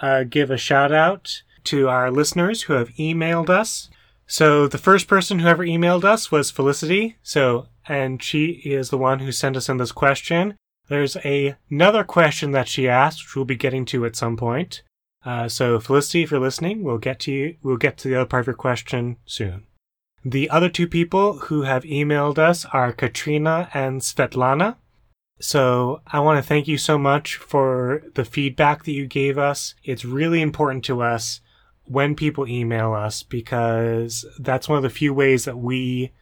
uh, 0.00 0.24
give 0.24 0.50
a 0.50 0.56
shout 0.56 0.92
out 0.92 1.42
to 1.64 1.88
our 1.88 2.10
listeners 2.10 2.62
who 2.62 2.74
have 2.74 2.90
emailed 2.90 3.48
us. 3.48 3.90
So 4.26 4.66
the 4.66 4.78
first 4.78 5.06
person 5.06 5.38
who 5.38 5.48
ever 5.48 5.64
emailed 5.64 6.04
us 6.04 6.30
was 6.30 6.50
Felicity. 6.50 7.16
So, 7.22 7.68
and 7.86 8.22
she 8.22 8.62
is 8.64 8.90
the 8.90 8.98
one 8.98 9.18
who 9.20 9.32
sent 9.32 9.56
us 9.56 9.68
in 9.68 9.76
this 9.76 9.92
question. 9.92 10.56
There's 10.88 11.16
a, 11.24 11.56
another 11.70 12.04
question 12.04 12.52
that 12.52 12.68
she 12.68 12.88
asked, 12.88 13.22
which 13.22 13.36
we'll 13.36 13.44
be 13.44 13.56
getting 13.56 13.84
to 13.86 14.04
at 14.04 14.16
some 14.16 14.36
point. 14.36 14.82
Uh, 15.24 15.48
so 15.48 15.80
Felicity, 15.80 16.22
if 16.22 16.30
you're 16.30 16.40
listening, 16.40 16.82
we'll 16.82 16.98
get 16.98 17.18
to 17.20 17.32
you. 17.32 17.56
We'll 17.62 17.76
get 17.76 17.96
to 17.98 18.08
the 18.08 18.16
other 18.16 18.26
part 18.26 18.42
of 18.42 18.46
your 18.48 18.54
question 18.54 19.16
soon. 19.24 19.66
The 20.24 20.48
other 20.48 20.68
two 20.68 20.86
people 20.86 21.34
who 21.34 21.62
have 21.62 21.84
emailed 21.84 22.38
us 22.38 22.64
are 22.66 22.92
Katrina 22.92 23.68
and 23.74 24.00
Svetlana. 24.00 24.76
So 25.40 26.00
I 26.06 26.20
want 26.20 26.42
to 26.42 26.48
thank 26.48 26.68
you 26.68 26.78
so 26.78 26.96
much 26.96 27.36
for 27.36 28.02
the 28.14 28.24
feedback 28.24 28.84
that 28.84 28.92
you 28.92 29.06
gave 29.06 29.36
us. 29.36 29.74
It's 29.82 30.04
really 30.04 30.40
important 30.40 30.84
to 30.86 31.02
us 31.02 31.40
when 31.86 32.14
people 32.14 32.46
email 32.48 32.92
us 32.92 33.22
because 33.22 34.24
that's 34.38 34.68
one 34.68 34.76
of 34.76 34.82
the 34.82 34.90
few 34.90 35.12
ways 35.12 35.44
that 35.44 35.58
we 35.58 36.12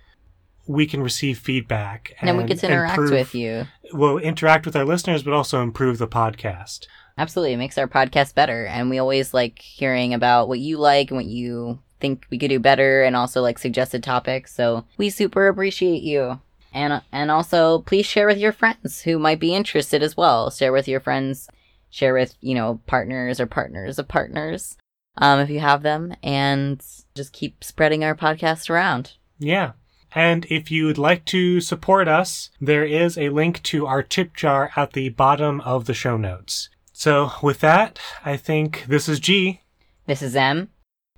we 0.67 0.87
can 0.87 1.03
receive 1.03 1.39
feedback 1.39 2.15
And, 2.21 2.29
then 2.29 2.37
we 2.37 2.45
get 2.45 2.61
to 2.61 2.67
interact 2.67 2.99
improve- 2.99 3.11
with 3.11 3.35
you. 3.35 3.67
We'll 3.93 4.19
interact 4.19 4.65
with 4.65 4.77
our 4.77 4.85
listeners, 4.85 5.23
but 5.25 5.35
also 5.35 5.61
improve 5.61 5.99
the 5.99 6.07
podcast. 6.07 6.87
Absolutely. 7.19 7.55
It 7.55 7.59
makes 7.59 7.77
our 7.79 7.89
podcast 7.89 8.35
better. 8.35 8.67
And 8.67 8.89
we 8.89 8.99
always 8.99 9.35
like 9.35 9.59
hearing 9.61 10.15
about 10.15 10.49
what 10.49 10.61
you 10.61 10.79
like 10.79 11.11
and 11.11 11.19
what 11.19 11.27
you 11.27 11.81
think 12.01 12.27
we 12.31 12.39
could 12.39 12.49
do 12.49 12.59
better 12.61 13.03
and 13.03 13.17
also 13.17 13.43
like 13.43 13.59
suggested 13.59 14.03
topics. 14.03 14.55
So 14.55 14.85
we 14.97 15.11
super 15.11 15.49
appreciate 15.49 16.03
you. 16.03 16.41
And 16.73 17.03
and 17.13 17.31
also 17.31 17.81
please 17.81 18.07
share 18.07 18.27
with 18.27 18.39
your 18.39 18.53
friends 18.53 19.03
who 19.03 19.19
might 19.19 19.41
be 19.41 19.55
interested 19.55 20.03
as 20.03 20.17
well. 20.17 20.51
Share 20.51 20.73
with 20.73 20.89
your 20.89 21.01
friends, 21.01 21.49
share 21.91 22.15
with, 22.15 22.35
you 22.41 22.55
know, 22.55 22.81
partners 22.87 23.41
or 23.41 23.47
partners 23.47 23.99
of 23.99 24.09
partners. 24.09 24.77
Um, 25.19 25.41
if 25.41 25.51
you 25.51 25.61
have 25.61 25.83
them 25.83 26.15
and 26.23 26.83
just 27.15 27.33
keep 27.33 27.63
spreading 27.63 28.03
our 28.03 28.15
podcast 28.15 28.71
around. 28.71 29.13
Yeah. 29.39 29.73
And 30.15 30.47
if 30.47 30.71
you'd 30.71 30.99
like 30.99 31.25
to 31.27 31.61
support 31.61 32.09
us, 32.09 32.51
there 32.61 32.85
is 32.85 33.17
a 33.19 33.29
link 33.31 33.63
to 33.65 33.87
our 33.87 34.03
tip 34.03 34.35
jar 34.37 34.71
at 34.77 34.93
the 34.93 35.09
bottom 35.11 35.61
of 35.63 35.85
the 35.87 35.95
show 35.95 36.17
notes. 36.17 36.69
So, 36.93 37.33
with 37.43 37.61
that, 37.61 37.99
I 38.25 38.37
think 38.37 38.85
this 38.89 39.09
is 39.09 39.19
G. 39.21 39.63
This 40.07 40.23
is 40.23 40.37
M. 40.37 40.69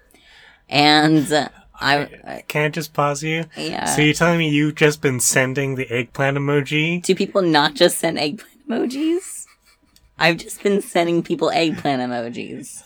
And 0.70 1.32
uh, 1.32 1.50
I, 1.82 2.10
I 2.24 2.44
can't 2.48 2.74
just 2.74 2.94
pause 2.94 3.24
you? 3.24 3.46
yeah. 3.58 3.86
So 3.86 4.02
you're 4.02 4.14
telling 4.14 4.38
me 4.38 4.50
you've 4.50 4.76
just 4.76 5.02
been 5.02 5.20
sending 5.20 5.76
the 5.76 5.92
eggplant 5.92 6.38
emoji? 6.38 7.04
Do 7.04 7.16
people 7.16 7.42
not 7.42 7.74
just 7.74 7.98
send 7.98 8.20
eggplant 8.20 8.70
emojis? 8.70 9.41
I've 10.22 10.38
just 10.38 10.62
been 10.62 10.84
sending 10.84 11.24
people 11.24 11.50
eggplant 11.50 12.00
emojis. 12.00 12.84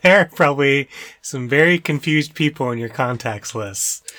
There 0.00 0.20
are 0.20 0.24
probably 0.24 0.88
some 1.20 1.46
very 1.46 1.78
confused 1.78 2.34
people 2.34 2.70
in 2.70 2.78
your 2.78 2.88
contacts 2.88 3.54
list. 3.54 4.10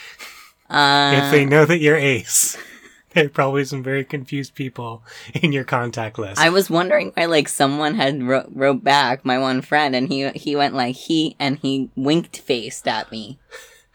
Uh, 0.70 1.24
if 1.24 1.32
they 1.32 1.43
know 1.43 1.66
that 1.66 1.80
you're 1.80 1.98
ace, 1.98 2.56
there 3.14 3.26
are 3.26 3.30
probably 3.30 3.66
some 3.66 3.82
very 3.82 4.06
confused 4.06 4.54
people 4.54 5.04
in 5.34 5.54
your 5.54 5.64
contact 5.64 6.20
list. 6.20 6.39
I 6.39 6.50
was 6.50 6.70
wondering 6.70 7.12
why, 7.16 7.26
like, 7.26 7.50
someone 7.50 7.96
had 7.96 8.22
wrote, 8.22 8.50
wrote 8.54 8.84
back 8.84 9.26
my 9.26 9.39
one 9.39 9.62
friend, 9.62 9.96
and 9.96 10.08
he 10.08 10.30
he 10.30 10.56
went 10.56 10.76
like 10.76 10.96
he 10.96 11.36
and 11.39 11.58
he 11.58 11.89
winked 11.96 12.38
faced 12.38 12.88
at 12.88 13.12
me. 13.12 13.39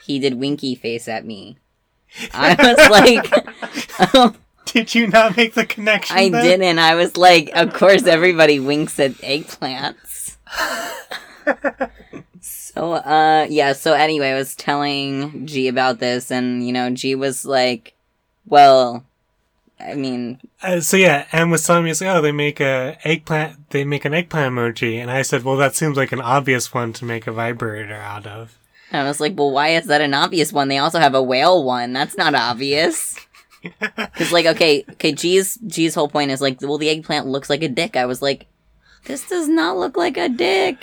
He 0.03 0.19
did 0.19 0.35
winky 0.35 0.75
face 0.75 1.07
at 1.07 1.25
me. 1.25 1.57
I 2.35 2.57
was 2.59 2.91
like, 2.91 4.11
oh, 4.15 4.35
Did 4.73 4.95
you 4.95 5.09
not 5.09 5.37
make 5.37 5.55
the 5.55 5.67
connection? 5.67 6.17
I 6.17 6.29
then? 6.29 6.45
didn't. 6.45 6.79
I 6.79 6.95
was 6.95 7.17
like, 7.17 7.51
of 7.55 7.73
course, 7.73 8.05
everybody 8.07 8.61
winks 8.61 8.99
at 9.01 9.13
eggplants. 9.13 10.37
so, 12.41 12.93
uh, 12.93 13.47
yeah. 13.49 13.73
So 13.73 13.95
anyway, 13.95 14.31
I 14.31 14.35
was 14.35 14.55
telling 14.55 15.47
G 15.47 15.69
about 15.69 15.99
this, 15.99 16.31
and 16.31 16.65
you 16.67 16.73
know, 16.73 16.91
G 16.91 17.15
was 17.15 17.45
like, 17.45 17.95
"Well, 18.47 19.05
I 19.81 19.95
mean, 19.95 20.41
Uh, 20.63 20.81
so 20.81 20.97
yeah, 20.97 21.27
Em 21.33 21.51
was 21.51 21.65
telling 21.65 21.85
me, 21.85 21.91
like, 21.93 22.03
oh, 22.03 22.21
they 22.21 22.33
make 22.33 22.61
a 22.61 22.99
eggplant, 23.05 23.71
they 23.71 23.85
make 23.85 24.05
an 24.05 24.15
eggplant 24.15 24.55
emoji, 24.55 24.97
and 24.97 25.11
I 25.11 25.23
said, 25.23 25.43
well, 25.43 25.57
that 25.57 25.75
seems 25.75 25.97
like 25.97 26.13
an 26.13 26.21
obvious 26.21 26.75
one 26.75 26.93
to 26.95 27.05
make 27.05 27.27
a 27.27 27.33
vibrator 27.33 27.95
out 27.95 28.27
of. 28.27 28.57
And 28.93 29.03
I 29.03 29.09
was 29.09 29.21
like, 29.21 29.39
well, 29.39 29.53
why 29.53 29.69
is 29.69 29.87
that 29.87 30.01
an 30.01 30.15
obvious 30.15 30.53
one? 30.53 30.69
They 30.69 30.79
also 30.79 30.99
have 30.99 31.15
a 31.15 31.23
whale 31.23 31.65
one. 31.65 31.93
That's 31.93 32.17
not 32.17 32.35
obvious. 32.35 33.17
Because, 33.63 34.33
like, 34.33 34.47
okay, 34.47 34.85
okay, 34.93 35.13
G's 35.13 35.59
G's 35.67 35.95
whole 35.95 36.09
point 36.09 36.31
is 36.31 36.41
like, 36.41 36.61
well, 36.61 36.79
the 36.79 36.89
eggplant 36.89 37.27
looks 37.27 37.51
like 37.51 37.63
a 37.63 37.69
dick. 37.69 37.97
I 37.97 38.07
was 38.07 38.23
like, 38.23 38.47
this 39.05 39.29
does 39.29 39.49
not 39.49 39.77
look 39.77 39.97
like 39.97 40.17
a 40.17 40.29
dick. 40.29 40.79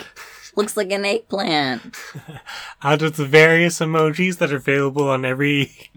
Looks 0.56 0.76
like 0.76 0.92
an 0.92 1.06
eggplant. 1.06 1.96
Out 2.84 3.02
of 3.02 3.16
the 3.16 3.26
various 3.26 3.80
emojis 3.80 4.38
that 4.40 4.52
are 4.52 4.58
available 4.58 5.10
on 5.10 5.24
every 5.24 5.92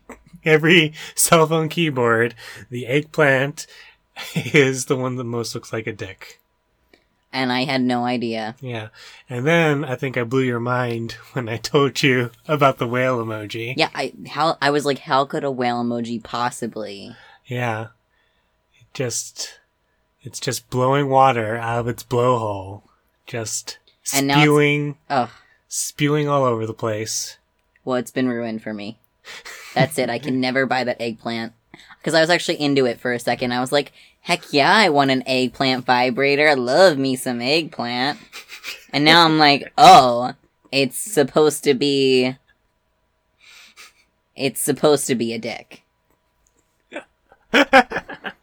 every 0.45 0.93
cell 1.15 1.47
phone 1.47 1.69
keyboard, 1.69 2.35
the 2.69 2.87
eggplant 2.87 3.67
is 4.35 4.87
the 4.87 4.97
one 4.97 5.17
that 5.17 5.25
most 5.25 5.55
looks 5.55 5.73
like 5.73 5.87
a 5.87 5.93
dick. 5.93 6.41
And 7.33 7.53
I 7.53 7.63
had 7.65 7.81
no 7.81 8.05
idea. 8.05 8.57
Yeah, 8.61 8.89
and 9.29 9.47
then 9.47 9.85
I 9.85 9.95
think 9.95 10.17
I 10.17 10.25
blew 10.25 10.43
your 10.43 10.59
mind 10.61 11.13
when 11.33 11.49
I 11.49 11.59
told 11.59 12.03
you 12.03 12.31
about 12.49 12.79
the 12.79 12.89
whale 12.89 13.25
emoji. 13.25 13.75
Yeah, 13.77 13.91
I 13.95 14.13
how 14.29 14.59
I 14.61 14.71
was 14.71 14.85
like, 14.85 14.99
how 15.01 15.25
could 15.25 15.45
a 15.45 15.51
whale 15.51 15.83
emoji 15.85 16.23
possibly? 16.23 17.15
Yeah. 17.47 17.89
It 18.81 18.87
just 18.95 19.61
it's 20.23 20.41
just 20.41 20.69
blowing 20.71 21.09
water 21.09 21.57
out 21.57 21.79
of 21.81 21.89
its 21.89 22.03
blowhole. 22.03 22.83
Just 23.27 23.79
And 24.13 24.31
spewing 24.31 24.97
Oh, 25.09 25.31
spewing 25.69 26.29
all 26.29 26.45
over 26.45 26.67
the 26.67 26.75
place. 26.75 27.39
well, 27.85 27.97
it's 27.97 28.11
been 28.11 28.29
ruined 28.29 28.63
for 28.63 28.75
me. 28.75 28.99
That's 29.75 29.99
it. 29.99 30.11
I 30.11 30.19
can 30.19 30.41
never 30.47 30.67
buy 30.67 30.83
that 30.83 31.01
eggplant. 31.01 31.53
Because 31.99 32.15
I 32.15 32.21
was 32.21 32.31
actually 32.31 32.61
into 32.61 32.87
it 32.87 32.99
for 32.99 33.13
a 33.13 33.21
second. 33.21 33.53
I 33.53 33.61
was 33.61 33.71
like, 33.71 33.93
heck 34.21 34.53
yeah, 34.53 34.73
I 34.73 34.89
want 34.89 35.11
an 35.11 35.23
eggplant 35.27 35.85
vibrator. 35.85 36.49
I 36.49 36.55
love 36.55 36.99
me 36.99 37.17
some 37.17 37.41
eggplant. 37.41 38.19
And 38.93 39.05
now 39.05 39.25
I'm 39.25 39.39
like, 39.39 39.73
oh, 39.79 40.35
it's 40.73 40.99
supposed 40.99 41.65
to 41.65 41.75
be. 41.75 42.37
It's 44.37 44.61
supposed 44.61 45.07
to 45.09 45.15
be 45.15 45.35
a 45.35 45.39
dick. 45.39 45.83